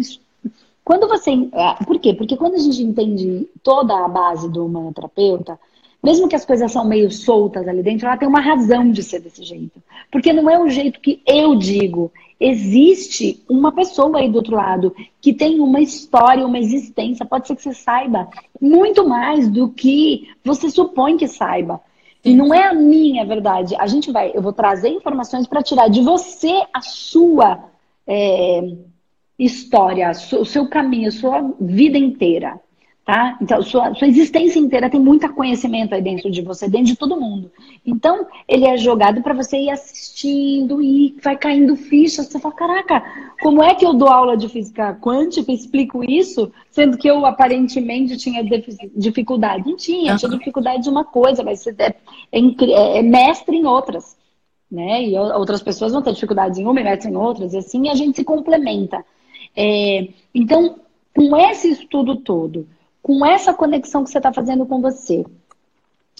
quando 0.85 1.09
você. 1.09 1.31
É, 1.51 1.83
por 1.83 1.99
quê? 1.99 2.13
Porque 2.13 2.37
quando 2.37 2.55
a 2.55 2.59
gente 2.59 2.81
entende 2.81 3.45
toda 3.61 4.05
a 4.05 4.07
base 4.07 4.49
do 4.49 4.65
humanoterapeuta, 4.65 5.59
mesmo 6.01 6.27
que 6.27 6.35
as 6.35 6.45
coisas 6.45 6.71
são 6.71 6.83
meio 6.83 7.11
soltas 7.11 7.67
ali 7.67 7.83
dentro, 7.83 8.07
ela 8.07 8.17
tem 8.17 8.27
uma 8.27 8.41
razão 8.41 8.91
de 8.91 9.03
ser 9.03 9.19
desse 9.19 9.43
jeito. 9.43 9.81
Porque 10.11 10.33
não 10.33 10.49
é 10.49 10.59
o 10.59 10.69
jeito 10.69 10.99
que 10.99 11.21
eu 11.25 11.55
digo, 11.55 12.11
existe 12.39 13.43
uma 13.47 13.71
pessoa 13.71 14.17
aí 14.17 14.27
do 14.27 14.37
outro 14.37 14.55
lado 14.55 14.95
que 15.21 15.31
tem 15.31 15.59
uma 15.59 15.79
história, 15.79 16.45
uma 16.45 16.57
existência. 16.57 17.25
Pode 17.25 17.47
ser 17.47 17.55
que 17.55 17.61
você 17.61 17.73
saiba 17.73 18.27
muito 18.59 19.07
mais 19.07 19.47
do 19.47 19.69
que 19.69 20.29
você 20.43 20.69
supõe 20.69 21.17
que 21.17 21.27
saiba. 21.27 21.79
E 22.25 22.33
não 22.33 22.53
é 22.53 22.67
a 22.67 22.73
minha 22.73 23.25
verdade. 23.25 23.75
A 23.77 23.85
gente 23.85 24.11
vai, 24.11 24.31
eu 24.33 24.41
vou 24.41 24.53
trazer 24.53 24.89
informações 24.89 25.45
para 25.45 25.61
tirar 25.61 25.87
de 25.87 26.01
você 26.01 26.63
a 26.73 26.81
sua 26.81 27.63
é, 28.07 28.61
história, 29.37 30.11
o 30.39 30.45
seu 30.45 30.67
caminho, 30.67 31.09
a 31.09 31.11
sua 31.11 31.53
vida 31.59 31.97
inteira. 31.97 32.59
Tá? 33.11 33.37
Então, 33.41 33.61
sua, 33.61 33.93
sua 33.93 34.07
existência 34.07 34.57
inteira 34.57 34.89
tem 34.89 34.97
muito 34.97 35.27
conhecimento 35.33 35.93
aí 35.93 36.01
dentro 36.01 36.31
de 36.31 36.41
você, 36.41 36.69
dentro 36.69 36.85
de 36.85 36.95
todo 36.95 37.19
mundo. 37.19 37.51
Então, 37.85 38.25
ele 38.47 38.63
é 38.65 38.77
jogado 38.77 39.21
para 39.21 39.33
você 39.33 39.57
ir 39.57 39.69
assistindo 39.69 40.81
e 40.81 41.17
vai 41.21 41.35
caindo 41.35 41.75
fichas. 41.75 42.27
Você 42.27 42.39
fala, 42.39 42.55
caraca, 42.55 43.03
como 43.41 43.61
é 43.61 43.75
que 43.75 43.85
eu 43.85 43.93
dou 43.93 44.07
aula 44.07 44.37
de 44.37 44.47
física 44.47 44.97
quântica 45.01 45.51
e 45.51 45.55
explico 45.55 46.09
isso, 46.09 46.53
sendo 46.69 46.97
que 46.97 47.05
eu 47.05 47.25
aparentemente 47.25 48.15
tinha 48.15 48.41
dificuldade? 48.95 49.67
Não 49.67 49.75
tinha, 49.75 50.15
tinha 50.15 50.31
dificuldade 50.31 50.83
de 50.83 50.89
uma 50.89 51.03
coisa, 51.03 51.43
mas 51.43 51.59
você 51.59 51.75
é, 51.79 51.93
é, 52.31 52.97
é 52.99 53.01
mestre 53.01 53.57
em 53.57 53.65
outras. 53.65 54.15
Né? 54.71 55.09
E 55.09 55.17
outras 55.17 55.61
pessoas 55.61 55.91
vão 55.91 56.01
ter 56.01 56.13
dificuldades 56.13 56.57
em 56.57 56.65
uma 56.65 56.79
e 56.79 56.83
mestre 56.85 57.11
em 57.11 57.17
outras, 57.17 57.53
e 57.53 57.57
assim 57.57 57.89
a 57.89 57.93
gente 57.93 58.15
se 58.15 58.23
complementa. 58.23 59.03
É, 59.53 60.07
então, 60.33 60.79
com 61.13 61.35
esse 61.35 61.71
estudo 61.71 62.15
todo, 62.15 62.65
com 63.01 63.25
essa 63.25 63.53
conexão 63.53 64.03
que 64.03 64.09
você 64.09 64.17
está 64.19 64.31
fazendo 64.31 64.65
com 64.65 64.81
você. 64.81 65.25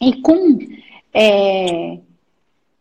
E 0.01 0.21
com. 0.21 0.57
É, 1.13 1.99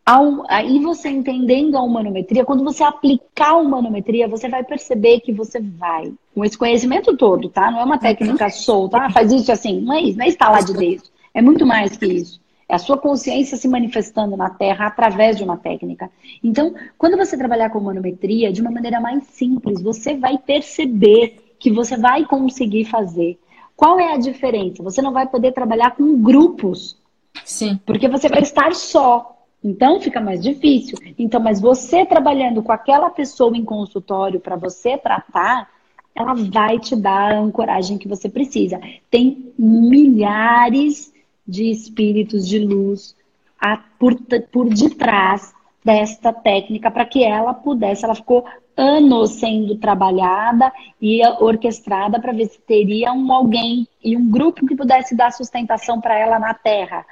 ao, 0.05 0.45
aí 0.49 0.79
você 0.81 1.09
entendendo 1.09 1.77
a 1.77 1.83
humanometria, 1.83 2.45
quando 2.45 2.65
você 2.65 2.83
aplicar 2.83 3.51
a 3.51 3.57
humanometria, 3.57 4.27
você 4.27 4.49
vai 4.49 4.65
perceber 4.65 5.21
que 5.21 5.33
você 5.33 5.61
vai, 5.61 6.13
com 6.35 6.45
esse 6.45 6.59
conhecimento 6.59 7.17
todo, 7.17 7.49
tá? 7.49 7.71
Não 7.71 7.81
é 7.81 7.85
uma 7.85 7.99
técnica 7.99 8.49
solta, 8.51 8.99
ah, 8.99 9.11
faz 9.11 9.31
isso 9.33 9.53
assim, 9.53 9.81
não 9.81 9.95
é 9.95 10.01
isso, 10.01 10.19
não 10.19 10.25
é 10.25 10.29
instalar 10.29 10.65
de 10.65 10.73
Deus. 10.73 11.13
É 11.33 11.41
muito 11.41 11.65
mais 11.65 11.97
que 11.97 12.07
isso. 12.07 12.41
É 12.69 12.75
a 12.75 12.79
sua 12.79 12.97
consciência 12.97 13.57
se 13.57 13.69
manifestando 13.69 14.37
na 14.37 14.49
Terra 14.49 14.87
através 14.87 15.37
de 15.37 15.45
uma 15.45 15.57
técnica. 15.57 16.11
Então, 16.43 16.75
quando 16.97 17.17
você 17.17 17.37
trabalhar 17.37 17.71
com 17.71 17.79
humanometria, 17.79 18.53
de 18.53 18.61
uma 18.61 18.71
maneira 18.71 19.01
mais 19.01 19.25
simples, 19.25 19.83
você 19.83 20.17
vai 20.17 20.39
perceber 20.39 21.55
que 21.59 21.71
você 21.71 21.97
vai 21.97 22.25
conseguir 22.25 22.85
fazer. 22.85 23.39
Qual 23.81 23.99
é 23.99 24.12
a 24.12 24.19
diferença? 24.19 24.83
Você 24.83 25.01
não 25.01 25.11
vai 25.11 25.27
poder 25.27 25.53
trabalhar 25.53 25.93
com 25.93 26.21
grupos. 26.21 26.99
Sim. 27.47 27.81
Porque 27.87 28.11
você 28.11 28.29
vai 28.29 28.43
estar 28.43 28.75
só. 28.75 29.38
Então 29.64 29.99
fica 29.99 30.21
mais 30.21 30.43
difícil. 30.43 30.99
Então, 31.19 31.40
mas 31.40 31.62
você 31.62 32.05
trabalhando 32.05 32.62
com 32.62 32.73
aquela 32.73 33.09
pessoa 33.09 33.57
em 33.57 33.64
consultório 33.64 34.38
para 34.38 34.55
você 34.55 34.99
tratar, 34.99 35.66
ela 36.14 36.35
vai 36.35 36.79
te 36.79 36.95
dar 36.95 37.33
a 37.33 37.40
ancoragem 37.40 37.97
que 37.97 38.07
você 38.07 38.29
precisa. 38.29 38.79
Tem 39.11 39.51
milhares 39.59 41.11
de 41.49 41.71
espíritos 41.71 42.47
de 42.47 42.59
luz 42.59 43.16
a, 43.59 43.79
por, 43.99 44.14
por 44.53 44.69
detrás 44.69 45.55
desta 45.85 46.33
técnica 46.33 46.90
para 46.90 47.05
que 47.05 47.25
ela 47.25 47.55
pudesse, 47.55 48.05
ela 48.05 48.14
ficou 48.14 48.45
anos 48.77 49.33
sendo 49.33 49.77
trabalhada 49.77 50.73
e 51.01 51.21
orquestrada 51.40 52.21
para 52.21 52.33
ver 52.33 52.47
se 52.47 52.61
teria 52.61 53.12
um 53.12 53.33
alguém 53.33 53.87
e 54.03 54.16
um 54.16 54.31
grupo 54.31 54.66
que 54.66 54.77
pudesse 54.77 55.14
dar 55.14 55.33
sustentação 55.33 56.01
para 56.01 56.19
ela 56.19 56.38
na 56.38 56.55
Terra. 56.55 57.05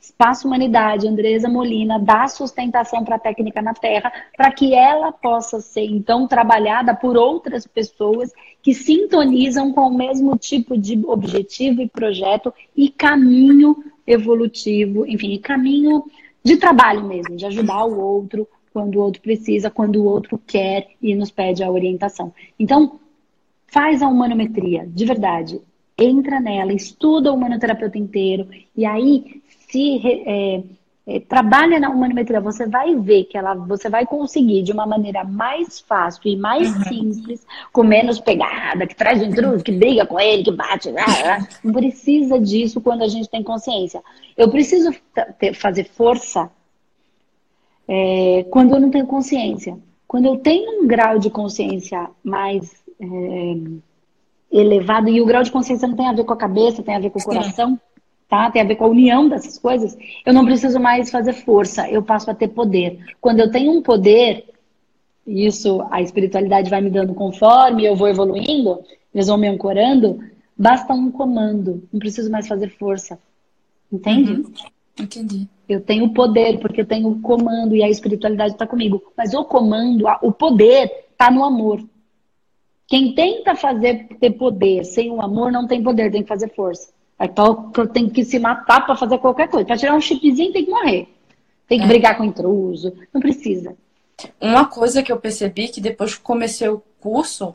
Espaço 0.00 0.46
Humanidade, 0.46 1.06
Andresa 1.06 1.46
Molina, 1.46 1.98
dá 1.98 2.26
sustentação 2.26 3.04
para 3.04 3.16
a 3.16 3.18
técnica 3.18 3.60
na 3.60 3.74
Terra, 3.74 4.10
para 4.34 4.50
que 4.50 4.72
ela 4.72 5.12
possa 5.12 5.60
ser, 5.60 5.84
então, 5.84 6.26
trabalhada 6.26 6.94
por 6.94 7.18
outras 7.18 7.66
pessoas 7.66 8.32
que 8.62 8.72
sintonizam 8.72 9.72
com 9.72 9.88
o 9.88 9.94
mesmo 9.94 10.38
tipo 10.38 10.76
de 10.78 10.98
objetivo 11.06 11.82
e 11.82 11.88
projeto 11.88 12.52
e 12.74 12.88
caminho 12.88 13.76
evolutivo, 14.06 15.06
enfim, 15.06 15.38
caminho 15.38 16.04
de 16.44 16.56
trabalho 16.56 17.04
mesmo, 17.04 17.36
de 17.36 17.46
ajudar 17.46 17.84
o 17.84 18.00
outro 18.00 18.48
quando 18.72 18.96
o 18.96 19.00
outro 19.00 19.20
precisa, 19.20 19.70
quando 19.70 19.96
o 19.96 20.04
outro 20.04 20.40
quer 20.46 20.88
e 21.02 21.14
nos 21.14 21.30
pede 21.30 21.62
a 21.62 21.70
orientação. 21.70 22.32
Então, 22.58 23.00
faz 23.66 24.02
a 24.02 24.08
humanometria, 24.08 24.86
de 24.86 25.04
verdade. 25.04 25.60
Entra 25.98 26.40
nela, 26.40 26.72
estuda 26.72 27.30
o 27.30 27.34
humanoterapeuta 27.34 27.98
inteiro 27.98 28.48
e 28.76 28.86
aí 28.86 29.42
se 29.68 30.00
é, 30.26 30.62
é, 31.10 31.18
trabalha 31.18 31.80
na 31.80 31.90
humanometria, 31.90 32.40
você 32.40 32.68
vai 32.68 32.94
ver 32.94 33.24
que 33.24 33.36
ela, 33.36 33.52
você 33.54 33.88
vai 33.88 34.06
conseguir 34.06 34.62
de 34.62 34.70
uma 34.70 34.86
maneira 34.86 35.24
mais 35.24 35.80
fácil 35.80 36.22
e 36.24 36.36
mais 36.36 36.72
uhum. 36.72 36.84
simples, 36.84 37.44
com 37.72 37.82
menos 37.82 38.20
pegada, 38.20 38.86
que 38.86 38.94
traz 38.94 39.20
intruso, 39.20 39.64
que 39.64 39.72
briga 39.72 40.06
com 40.06 40.20
ele, 40.20 40.44
que 40.44 40.52
bate. 40.52 40.88
Ah. 40.90 41.48
Não 41.64 41.72
precisa 41.72 42.38
disso 42.38 42.80
quando 42.80 43.02
a 43.02 43.08
gente 43.08 43.28
tem 43.28 43.42
consciência. 43.42 44.00
Eu 44.36 44.50
preciso 44.52 44.94
ter, 45.36 45.52
fazer 45.52 45.82
força 45.82 46.48
é, 47.88 48.46
quando 48.48 48.76
eu 48.76 48.80
não 48.80 48.90
tenho 48.90 49.06
consciência. 49.06 49.76
Quando 50.06 50.26
eu 50.26 50.36
tenho 50.36 50.80
um 50.80 50.86
grau 50.86 51.18
de 51.18 51.28
consciência 51.28 52.08
mais 52.22 52.84
é, 53.00 53.56
elevado, 54.52 55.08
e 55.08 55.20
o 55.20 55.26
grau 55.26 55.42
de 55.42 55.50
consciência 55.50 55.88
não 55.88 55.96
tem 55.96 56.06
a 56.06 56.12
ver 56.12 56.22
com 56.22 56.32
a 56.32 56.36
cabeça, 56.36 56.84
tem 56.84 56.94
a 56.94 57.00
ver 57.00 57.10
com 57.10 57.18
o 57.18 57.24
coração, 57.24 57.80
tá? 58.30 58.48
Tem 58.50 58.62
a 58.62 58.64
ver 58.64 58.76
com 58.76 58.84
a 58.84 58.88
união 58.88 59.28
dessas 59.28 59.58
coisas, 59.58 59.98
eu 60.24 60.32
não 60.32 60.44
preciso 60.44 60.78
mais 60.78 61.10
fazer 61.10 61.32
força, 61.32 61.90
eu 61.90 62.00
passo 62.00 62.30
a 62.30 62.34
ter 62.34 62.48
poder. 62.48 62.98
Quando 63.20 63.40
eu 63.40 63.50
tenho 63.50 63.72
um 63.72 63.82
poder, 63.82 64.44
isso 65.26 65.84
a 65.90 66.00
espiritualidade 66.00 66.70
vai 66.70 66.80
me 66.80 66.88
dando 66.88 67.12
conforme 67.12 67.84
eu 67.84 67.96
vou 67.96 68.08
evoluindo, 68.08 68.78
eles 69.12 69.26
vão 69.26 69.36
me 69.36 69.48
ancorando, 69.48 70.20
basta 70.56 70.94
um 70.94 71.10
comando, 71.10 71.82
não 71.92 71.98
preciso 71.98 72.30
mais 72.30 72.46
fazer 72.46 72.70
força. 72.70 73.18
Entende? 73.92 74.32
Uhum. 74.32 74.52
Entendi. 75.00 75.48
Eu 75.68 75.80
tenho 75.80 76.12
poder, 76.12 76.60
porque 76.60 76.82
eu 76.82 76.86
tenho 76.86 77.08
o 77.08 77.20
comando 77.20 77.74
e 77.74 77.82
a 77.82 77.88
espiritualidade 77.88 78.52
está 78.52 78.66
comigo. 78.66 79.02
Mas 79.16 79.34
o 79.34 79.44
comando, 79.44 80.04
o 80.22 80.30
poder, 80.30 81.06
está 81.10 81.30
no 81.30 81.44
amor. 81.44 81.82
Quem 82.86 83.14
tenta 83.14 83.56
fazer 83.56 84.06
ter 84.20 84.32
poder 84.32 84.84
sem 84.84 85.10
o 85.10 85.20
amor 85.20 85.50
não 85.50 85.66
tem 85.66 85.82
poder, 85.82 86.12
tem 86.12 86.22
que 86.22 86.28
fazer 86.28 86.52
força. 86.54 86.92
Então 87.20 87.70
eu 87.76 87.86
tenho 87.86 88.10
que 88.10 88.24
se 88.24 88.38
matar 88.38 88.86
para 88.86 88.96
fazer 88.96 89.18
qualquer 89.18 89.48
coisa. 89.48 89.66
Para 89.66 89.76
tirar 89.76 89.94
um 89.94 90.00
chipzinho 90.00 90.52
tem 90.52 90.64
que 90.64 90.70
morrer. 90.70 91.08
Tem 91.68 91.78
que 91.78 91.84
é. 91.84 91.88
brigar 91.88 92.16
com 92.16 92.24
intruso. 92.24 92.94
Não 93.12 93.20
precisa. 93.20 93.76
Uma 94.40 94.66
coisa 94.66 95.02
que 95.02 95.12
eu 95.12 95.18
percebi 95.18 95.68
que 95.68 95.80
depois 95.80 96.14
que 96.14 96.20
comecei 96.20 96.68
o 96.68 96.82
curso, 96.98 97.54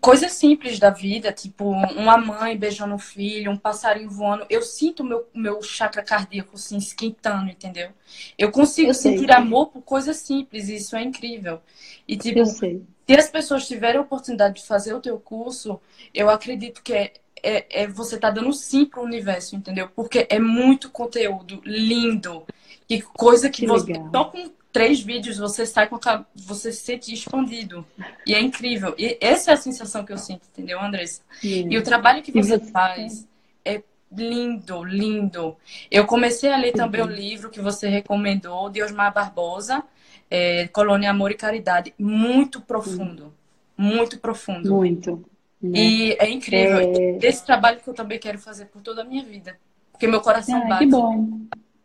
coisas 0.00 0.32
simples 0.32 0.78
da 0.78 0.90
vida, 0.90 1.32
tipo 1.32 1.64
uma 1.70 2.16
mãe 2.16 2.56
beijando 2.56 2.94
um 2.94 2.98
filho, 2.98 3.50
um 3.50 3.56
passarinho 3.56 4.10
voando, 4.10 4.46
eu 4.48 4.62
sinto 4.62 5.00
o 5.02 5.06
meu, 5.06 5.26
meu 5.34 5.62
chakra 5.62 6.02
cardíaco 6.02 6.54
assim, 6.54 6.76
esquentando, 6.76 7.50
entendeu? 7.50 7.90
Eu 8.36 8.50
consigo 8.50 8.90
eu 8.90 8.94
sentir 8.94 9.30
amor 9.32 9.66
por 9.66 9.82
coisas 9.82 10.16
simples, 10.18 10.68
e 10.68 10.76
isso 10.76 10.96
é 10.96 11.02
incrível. 11.02 11.60
E 12.06 12.16
tipo, 12.16 12.44
se 12.44 12.84
as 13.08 13.30
pessoas 13.30 13.66
tiverem 13.66 13.98
a 13.98 14.02
oportunidade 14.02 14.56
de 14.56 14.66
fazer 14.66 14.94
o 14.94 15.00
teu 15.00 15.18
curso, 15.18 15.80
eu 16.14 16.28
acredito 16.30 16.82
que 16.82 16.92
é, 16.92 17.12
é, 17.42 17.82
é 17.82 17.86
você 17.86 18.18
tá 18.18 18.30
dando 18.30 18.52
sim 18.52 18.84
pro 18.84 19.02
universo, 19.02 19.56
entendeu? 19.56 19.88
Porque 19.94 20.26
é 20.28 20.38
muito 20.38 20.90
conteúdo 20.90 21.60
lindo. 21.64 22.44
Que 22.86 23.02
coisa 23.02 23.50
que, 23.50 23.62
que 23.62 23.66
você. 23.66 23.92
Legal. 23.92 24.10
Só 24.12 24.24
com 24.24 24.50
três 24.72 25.00
vídeos 25.00 25.38
você 25.38 25.66
sai 25.66 25.88
com 25.88 25.98
a, 26.04 26.24
você 26.34 26.72
se 26.72 26.82
sente 26.82 27.12
expandido. 27.12 27.86
E 28.26 28.34
é 28.34 28.40
incrível. 28.40 28.94
E 28.98 29.18
essa 29.20 29.50
é 29.50 29.54
a 29.54 29.56
sensação 29.56 30.04
que 30.04 30.12
eu 30.12 30.18
sinto, 30.18 30.42
entendeu, 30.52 30.80
Andressa? 30.80 31.22
Sim. 31.40 31.68
E 31.70 31.76
o 31.76 31.82
trabalho 31.82 32.22
que 32.22 32.32
você, 32.32 32.58
você, 32.58 32.70
faz 32.70 33.26
é 33.64 33.82
lindo, 34.10 34.84
lindo. 34.84 35.56
Eu 35.90 36.06
comecei 36.06 36.52
a 36.52 36.56
ler 36.56 36.72
também 36.72 37.02
o 37.02 37.06
livro 37.06 37.50
que 37.50 37.60
você 37.60 37.88
recomendou, 37.88 38.70
de 38.70 38.82
Osmar 38.82 39.12
Barbosa, 39.12 39.82
é, 40.30 40.68
Colônia 40.68 41.10
Amor 41.10 41.30
e 41.30 41.34
Caridade. 41.34 41.94
Muito 41.98 42.60
profundo. 42.60 43.34
Muito 43.76 44.18
profundo. 44.18 44.74
Muito. 44.74 45.24
Né? 45.62 45.78
E 45.78 46.12
é 46.18 46.30
incrível. 46.30 46.78
É... 46.78 47.18
Esse 47.26 47.44
trabalho 47.44 47.80
que 47.80 47.88
eu 47.88 47.94
também 47.94 48.18
quero 48.18 48.38
fazer 48.38 48.66
por 48.66 48.80
toda 48.80 49.02
a 49.02 49.04
minha 49.04 49.24
vida. 49.24 49.56
Porque 49.92 50.06
meu 50.06 50.20
coração 50.20 50.62
ah, 50.62 50.68
bate. 50.68 50.84
Que 50.84 50.90
bom. 50.90 51.40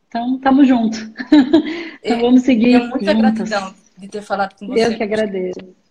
Então, 0.08 0.36
estamos 0.36 0.68
juntos. 0.68 1.00
então, 2.04 2.22
vamos 2.22 2.44
seguir. 2.44 2.78
Tenho 2.78 2.90
muita 2.90 3.14
juntas. 3.14 3.34
gratidão 3.36 3.74
de 3.98 4.08
ter 4.08 4.22
falado 4.22 4.56
com 4.56 4.68
você. 4.68 4.86
Eu 4.86 4.98
que 4.98 5.04
agradeço. 5.04 5.83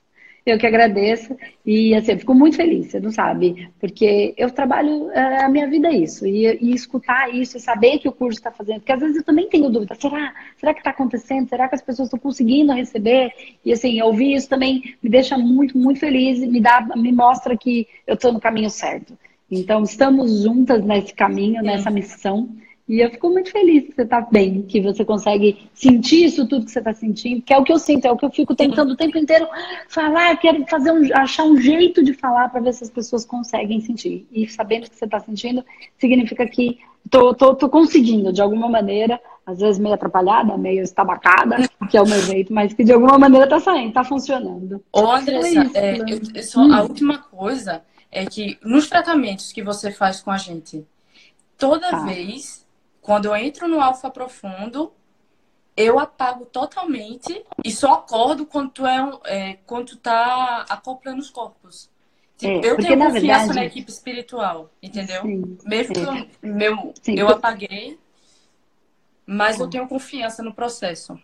Eu 0.44 0.58
que 0.58 0.66
agradeço. 0.66 1.36
E, 1.64 1.94
assim, 1.94 2.12
eu 2.12 2.18
fico 2.18 2.34
muito 2.34 2.56
feliz, 2.56 2.90
você 2.90 2.98
não 2.98 3.12
sabe. 3.12 3.70
Porque 3.78 4.34
eu 4.36 4.50
trabalho, 4.50 5.10
é, 5.12 5.44
a 5.44 5.48
minha 5.48 5.68
vida 5.68 5.88
é 5.88 5.96
isso. 5.96 6.26
E, 6.26 6.46
e 6.60 6.74
escutar 6.74 7.32
isso, 7.32 7.56
e 7.56 7.60
saber 7.60 7.98
que 7.98 8.08
o 8.08 8.12
curso 8.12 8.38
está 8.38 8.50
fazendo. 8.50 8.80
Porque 8.80 8.92
às 8.92 9.00
vezes 9.00 9.16
eu 9.16 9.24
também 9.24 9.48
tenho 9.48 9.70
dúvida. 9.70 9.94
Será? 9.94 10.34
Será 10.56 10.74
que 10.74 10.80
está 10.80 10.90
acontecendo? 10.90 11.48
Será 11.48 11.68
que 11.68 11.76
as 11.76 11.82
pessoas 11.82 12.06
estão 12.06 12.18
conseguindo 12.18 12.72
receber? 12.72 13.32
E, 13.64 13.72
assim, 13.72 14.02
ouvir 14.02 14.34
isso 14.34 14.48
também 14.48 14.96
me 15.02 15.08
deixa 15.08 15.38
muito, 15.38 15.78
muito 15.78 16.00
feliz. 16.00 16.40
Me, 16.40 16.60
dá, 16.60 16.86
me 16.96 17.12
mostra 17.12 17.56
que 17.56 17.86
eu 18.06 18.14
estou 18.14 18.32
no 18.32 18.40
caminho 18.40 18.70
certo. 18.70 19.16
Então, 19.50 19.82
estamos 19.82 20.42
juntas 20.42 20.84
nesse 20.84 21.14
caminho, 21.14 21.62
nessa 21.62 21.90
missão. 21.90 22.48
E 22.92 23.00
eu 23.00 23.10
fico 23.10 23.30
muito 23.30 23.50
feliz 23.50 23.84
que 23.84 23.94
você 23.94 24.02
está 24.02 24.20
bem, 24.20 24.60
que 24.60 24.78
você 24.78 25.02
consegue 25.02 25.66
sentir 25.72 26.26
isso 26.26 26.46
tudo 26.46 26.66
que 26.66 26.70
você 26.70 26.78
está 26.78 26.92
sentindo, 26.92 27.40
que 27.40 27.54
é 27.54 27.56
o 27.56 27.64
que 27.64 27.72
eu 27.72 27.78
sinto, 27.78 28.04
é 28.04 28.12
o 28.12 28.18
que 28.18 28.26
eu 28.26 28.30
fico 28.30 28.54
tentando 28.54 28.92
o 28.92 28.96
tempo 28.96 29.16
inteiro 29.16 29.48
falar, 29.88 30.36
quero 30.36 30.62
fazer 30.68 30.92
um, 30.92 31.00
achar 31.14 31.44
um 31.44 31.56
jeito 31.56 32.04
de 32.04 32.12
falar 32.12 32.50
para 32.50 32.60
ver 32.60 32.74
se 32.74 32.84
as 32.84 32.90
pessoas 32.90 33.24
conseguem 33.24 33.80
sentir. 33.80 34.28
E 34.30 34.46
sabendo 34.46 34.90
que 34.90 34.96
você 34.98 35.06
está 35.06 35.18
sentindo, 35.20 35.64
significa 35.96 36.46
que 36.46 36.80
tô, 37.10 37.32
tô, 37.32 37.54
tô 37.54 37.66
conseguindo, 37.70 38.30
de 38.30 38.42
alguma 38.42 38.68
maneira, 38.68 39.18
às 39.46 39.60
vezes 39.60 39.78
meio 39.78 39.94
atrapalhada, 39.94 40.58
meio 40.58 40.82
estabacada, 40.82 41.66
que 41.90 41.96
é 41.96 42.02
o 42.02 42.06
meu 42.06 42.20
jeito, 42.20 42.52
mas 42.52 42.74
que 42.74 42.84
de 42.84 42.92
alguma 42.92 43.18
maneira 43.18 43.46
está 43.46 43.58
saindo, 43.58 43.88
está 43.88 44.04
funcionando. 44.04 44.84
Ô, 44.92 45.10
Andressa, 45.10 45.70
é, 45.72 45.96
é, 45.96 46.04
eu, 46.06 46.42
só, 46.42 46.60
hum. 46.60 46.74
a 46.74 46.82
última 46.82 47.16
coisa 47.16 47.82
é 48.10 48.26
que 48.26 48.58
nos 48.62 48.86
tratamentos 48.86 49.50
que 49.50 49.62
você 49.62 49.90
faz 49.90 50.20
com 50.20 50.30
a 50.30 50.36
gente, 50.36 50.84
toda 51.56 51.90
tá. 51.90 52.00
vez 52.00 52.61
quando 53.02 53.26
eu 53.26 53.36
entro 53.36 53.68
no 53.68 53.80
alfa 53.80 54.08
profundo, 54.08 54.92
eu 55.76 55.98
apago 55.98 56.46
totalmente 56.46 57.44
e 57.64 57.70
só 57.70 57.94
acordo 57.94 58.46
quando 58.46 58.70
tu, 58.70 58.86
é, 58.86 59.10
é 59.26 59.58
quando 59.66 59.88
tu 59.88 59.96
tá 59.96 60.64
acoplando 60.68 61.20
os 61.20 61.28
corpos. 61.28 61.90
Tipo, 62.36 62.64
é, 62.64 62.70
eu 62.70 62.76
tenho 62.76 62.98
confiança 62.98 63.12
verdade... 63.12 63.54
na 63.54 63.64
equipe 63.64 63.90
espiritual, 63.90 64.70
entendeu? 64.82 65.22
Sim, 65.22 65.58
Mesmo 65.64 65.94
sim. 65.94 66.04
que 66.04 66.08
eu, 66.08 66.52
meu, 66.54 66.94
sim, 67.02 67.14
eu 67.18 67.28
apaguei, 67.28 67.98
mas 69.26 69.58
eu 69.58 69.68
tenho 69.68 69.88
confiança 69.88 70.42
no 70.42 70.54
processo. 70.54 71.18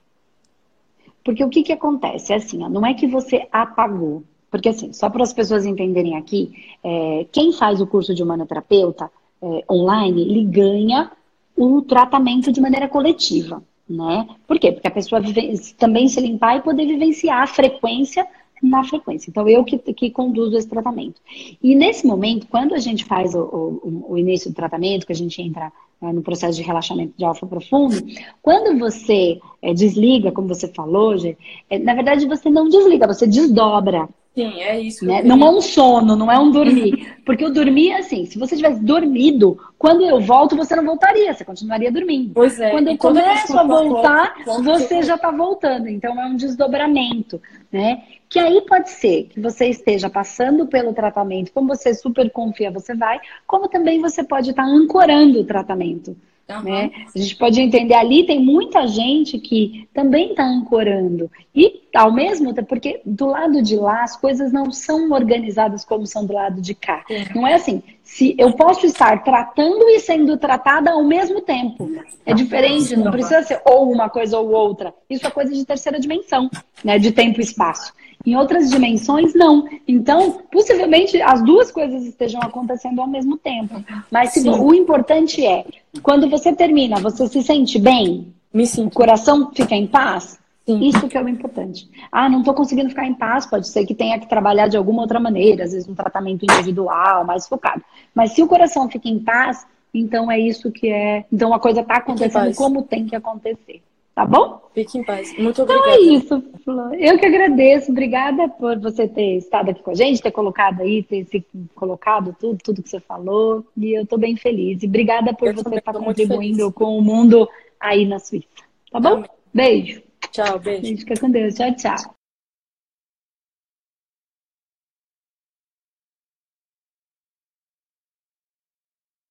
Porque 1.24 1.45
o 1.45 1.49
que, 1.49 1.62
que 1.62 1.72
acontece? 1.72 2.33
É 2.33 2.37
assim, 2.37 2.62
ó, 2.64 2.68
não 2.68 2.85
é 2.85 2.95
que 2.95 3.07
você 3.07 3.47
apagou. 3.53 4.24
Porque 4.51 4.70
assim, 4.70 4.93
só 4.93 5.11
para 5.11 5.22
as 5.22 5.33
pessoas 5.33 5.66
entenderem 5.66 6.16
aqui, 6.16 6.76
é, 6.83 7.26
quem 7.31 7.53
faz 7.53 7.81
o 7.81 7.87
curso 7.87 8.14
de 8.14 8.22
humanoterapeuta 8.22 9.11
é, 9.43 9.64
online, 9.70 10.22
ele 10.22 10.45
ganha 10.45 11.12
o 11.59 11.82
tratamento 11.82 12.52
de 12.52 12.61
maneira 12.61 12.88
coletiva, 12.88 13.62
né? 13.88 14.26
Por 14.46 14.59
quê? 14.59 14.72
Porque 14.72 14.86
a 14.86 14.92
pessoa 14.92 15.20
vive, 15.20 15.59
também 15.76 16.09
se 16.09 16.20
limpar 16.20 16.56
e 16.56 16.62
poder 16.62 16.86
vivenciar 16.86 17.42
a 17.42 17.46
frequência 17.46 18.26
na 18.62 18.84
frequência. 18.84 19.30
Então, 19.30 19.48
eu 19.48 19.64
que, 19.64 19.78
que 19.78 20.11
conduzo 20.11 20.56
esse 20.56 20.68
tratamento. 20.68 21.20
E 21.62 21.74
nesse 21.74 22.06
momento, 22.06 22.46
quando 22.48 22.74
a 22.74 22.78
gente 22.78 23.04
faz 23.04 23.34
o, 23.34 23.40
o, 23.40 24.12
o 24.12 24.18
início 24.18 24.50
do 24.50 24.56
tratamento, 24.56 25.06
que 25.06 25.12
a 25.12 25.16
gente 25.16 25.40
entra 25.40 25.72
é, 26.02 26.12
no 26.12 26.22
processo 26.22 26.56
de 26.56 26.62
relaxamento 26.62 27.14
de 27.16 27.24
alfa 27.24 27.46
profundo, 27.46 27.96
quando 28.42 28.78
você 28.78 29.40
é, 29.62 29.72
desliga, 29.72 30.32
como 30.32 30.48
você 30.48 30.68
falou, 30.68 31.16
gente, 31.16 31.38
é, 31.68 31.78
na 31.78 31.94
verdade 31.94 32.26
você 32.26 32.50
não 32.50 32.68
desliga, 32.68 33.06
você 33.06 33.26
desdobra. 33.26 34.09
Sim, 34.35 34.61
é 34.62 34.79
isso. 34.81 35.05
Né? 35.05 35.22
Não 35.22 35.45
é 35.45 35.51
um 35.51 35.61
sono, 35.61 36.14
não 36.14 36.31
é 36.31 36.39
um 36.39 36.51
dormir. 36.51 37.16
Porque 37.26 37.45
o 37.45 37.51
dormir 37.51 37.93
assim, 37.95 38.24
se 38.24 38.39
você 38.39 38.57
tivesse 38.57 38.81
dormido, 38.81 39.59
quando 39.76 40.03
eu 40.03 40.20
volto, 40.20 40.57
você 40.57 40.76
não 40.76 40.85
voltaria, 40.85 41.35
você 41.35 41.45
continuaria 41.45 41.91
dormindo. 41.91 42.33
Pois 42.35 42.59
é. 42.61 42.70
Quando 42.70 42.89
eu 42.89 42.97
começo 42.97 43.59
a 43.59 43.64
voltar, 43.64 44.35
você 44.62 45.03
já 45.03 45.16
está 45.16 45.31
voltando. 45.31 45.89
Então 45.89 46.20
é 46.20 46.26
um 46.26 46.37
desdobramento, 46.37 47.43
né? 47.72 48.03
Que 48.29 48.39
aí 48.39 48.61
pode 48.62 48.91
ser 48.91 49.24
que 49.24 49.41
você 49.41 49.66
esteja 49.66 50.09
passando 50.09 50.66
pelo 50.66 50.93
tratamento, 50.93 51.53
como 51.53 51.68
você 51.68 51.93
super 51.95 52.31
confia, 52.31 52.70
você 52.70 52.95
vai, 52.95 53.18
como 53.47 53.68
também 53.68 54.01
você 54.01 54.22
pode 54.22 54.51
estar 54.51 54.64
tá 54.64 54.68
ancorando 54.68 55.41
o 55.41 55.45
tratamento. 55.45 56.16
Uhum. 56.49 56.62
Né? 56.62 56.90
A 57.14 57.18
gente 57.18 57.36
pode 57.36 57.61
entender 57.61 57.94
ali, 57.94 58.24
tem 58.24 58.40
muita 58.40 58.86
gente 58.86 59.38
que 59.38 59.86
também 59.92 60.30
está 60.30 60.44
ancorando. 60.44 61.30
E 61.55 61.82
ao 61.94 62.12
mesmo 62.12 62.55
tempo, 62.55 62.68
porque 62.68 63.03
do 63.05 63.26
lado 63.26 63.61
de 63.61 63.76
lá 63.76 64.03
as 64.03 64.16
coisas 64.16 64.51
não 64.51 64.70
são 64.70 65.11
organizadas 65.11 65.84
como 65.84 66.07
são 66.07 66.24
do 66.24 66.32
lado 66.32 66.61
de 66.61 66.74
cá. 66.74 67.05
Uhum. 67.11 67.42
Não 67.42 67.46
é 67.46 67.55
assim, 67.55 67.82
se 68.03 68.34
eu 68.38 68.53
posso 68.53 68.86
estar 68.86 69.22
tratando 69.22 69.88
e 69.90 70.01
sendo 70.01 70.38
tratada 70.38 70.92
ao 70.92 71.05
mesmo 71.05 71.42
tempo. 71.42 71.90
É 72.24 72.32
diferente, 72.32 72.96
não 72.96 73.11
precisa 73.11 73.42
ser 73.42 73.61
ou 73.66 73.92
uma 73.92 74.09
coisa 74.09 74.38
ou 74.38 74.51
outra. 74.51 74.94
Isso 75.11 75.26
é 75.26 75.30
coisa 75.30 75.53
de 75.53 75.64
terceira 75.66 76.01
dimensão, 76.01 76.51
né? 76.82 76.99
De 76.99 77.12
tempo 77.12 77.40
e 77.40 77.44
espaço. 77.44 77.92
Em 78.26 78.36
outras 78.36 78.68
dimensões, 78.68 79.34
não. 79.34 79.66
Então, 79.86 80.42
possivelmente 80.50 81.20
as 81.22 81.42
duas 81.42 81.70
coisas 81.70 82.04
estejam 82.04 82.40
acontecendo 82.42 83.00
ao 83.00 83.06
mesmo 83.06 83.36
tempo. 83.36 83.82
Mas 84.10 84.32
se, 84.32 84.48
o 84.48 84.74
importante 84.74 85.44
é, 85.46 85.64
quando 86.02 86.28
você 86.28 86.52
termina, 86.52 87.00
você 87.00 87.26
se 87.28 87.42
sente 87.42 87.78
bem? 87.78 88.34
Me 88.52 88.66
sinto. 88.66 88.88
O 88.88 88.96
coração 88.96 89.50
fica 89.54 89.74
em 89.74 89.86
paz? 89.86 90.38
Sim. 90.66 90.86
Isso 90.86 91.08
que 91.08 91.16
é 91.16 91.22
o 91.22 91.28
importante. 91.28 91.88
Ah, 92.12 92.28
não 92.28 92.40
estou 92.40 92.52
conseguindo 92.52 92.90
ficar 92.90 93.06
em 93.06 93.14
paz, 93.14 93.46
pode 93.46 93.66
ser 93.68 93.86
que 93.86 93.94
tenha 93.94 94.18
que 94.18 94.28
trabalhar 94.28 94.68
de 94.68 94.76
alguma 94.76 95.00
outra 95.00 95.18
maneira, 95.18 95.64
às 95.64 95.72
vezes 95.72 95.88
um 95.88 95.94
tratamento 95.94 96.42
individual, 96.42 97.24
mais 97.24 97.48
focado. 97.48 97.82
Mas 98.14 98.32
se 98.32 98.42
o 98.42 98.46
coração 98.46 98.86
fica 98.90 99.08
em 99.08 99.18
paz, 99.18 99.66
então 99.94 100.30
é 100.30 100.38
isso 100.38 100.70
que 100.70 100.90
é. 100.90 101.24
Então 101.32 101.54
a 101.54 101.58
coisa 101.58 101.80
está 101.80 101.94
acontecendo 101.96 102.54
como 102.54 102.82
tem 102.82 103.06
que 103.06 103.16
acontecer. 103.16 103.82
Tá 104.18 104.26
bom? 104.26 104.60
Fique 104.74 104.98
em 104.98 105.04
paz. 105.04 105.32
Muito 105.38 105.62
obrigada. 105.62 105.90
Então 105.90 105.94
é 105.94 106.16
isso, 106.16 106.42
Flor. 106.64 106.92
Eu 106.94 107.16
que 107.20 107.24
agradeço. 107.24 107.92
Obrigada 107.92 108.48
por 108.48 108.76
você 108.80 109.06
ter 109.06 109.36
estado 109.36 109.70
aqui 109.70 109.80
com 109.80 109.92
a 109.92 109.94
gente, 109.94 110.20
ter 110.20 110.32
colocado 110.32 110.80
aí, 110.80 111.04
ter 111.04 111.24
se 111.26 111.46
colocado 111.72 112.34
tudo, 112.36 112.58
tudo 112.60 112.82
que 112.82 112.88
você 112.88 112.98
falou. 112.98 113.64
E 113.76 113.96
eu 113.96 114.02
estou 114.02 114.18
bem 114.18 114.36
feliz. 114.36 114.82
E 114.82 114.86
obrigada 114.86 115.32
por 115.32 115.46
eu 115.46 115.54
você 115.54 115.76
estar 115.76 115.92
tá 115.92 116.00
contribuindo 116.00 116.72
com 116.72 116.98
o 116.98 117.00
mundo 117.00 117.48
aí 117.78 118.04
na 118.04 118.18
Suíça. 118.18 118.48
Tá 118.90 118.98
bom? 118.98 119.22
Beijo. 119.54 120.02
Tchau, 120.32 120.58
beijo. 120.58 120.96
Fica 120.96 121.14
com 121.20 121.30
Deus. 121.30 121.54
Tchau, 121.54 121.76
tchau. 121.76 122.17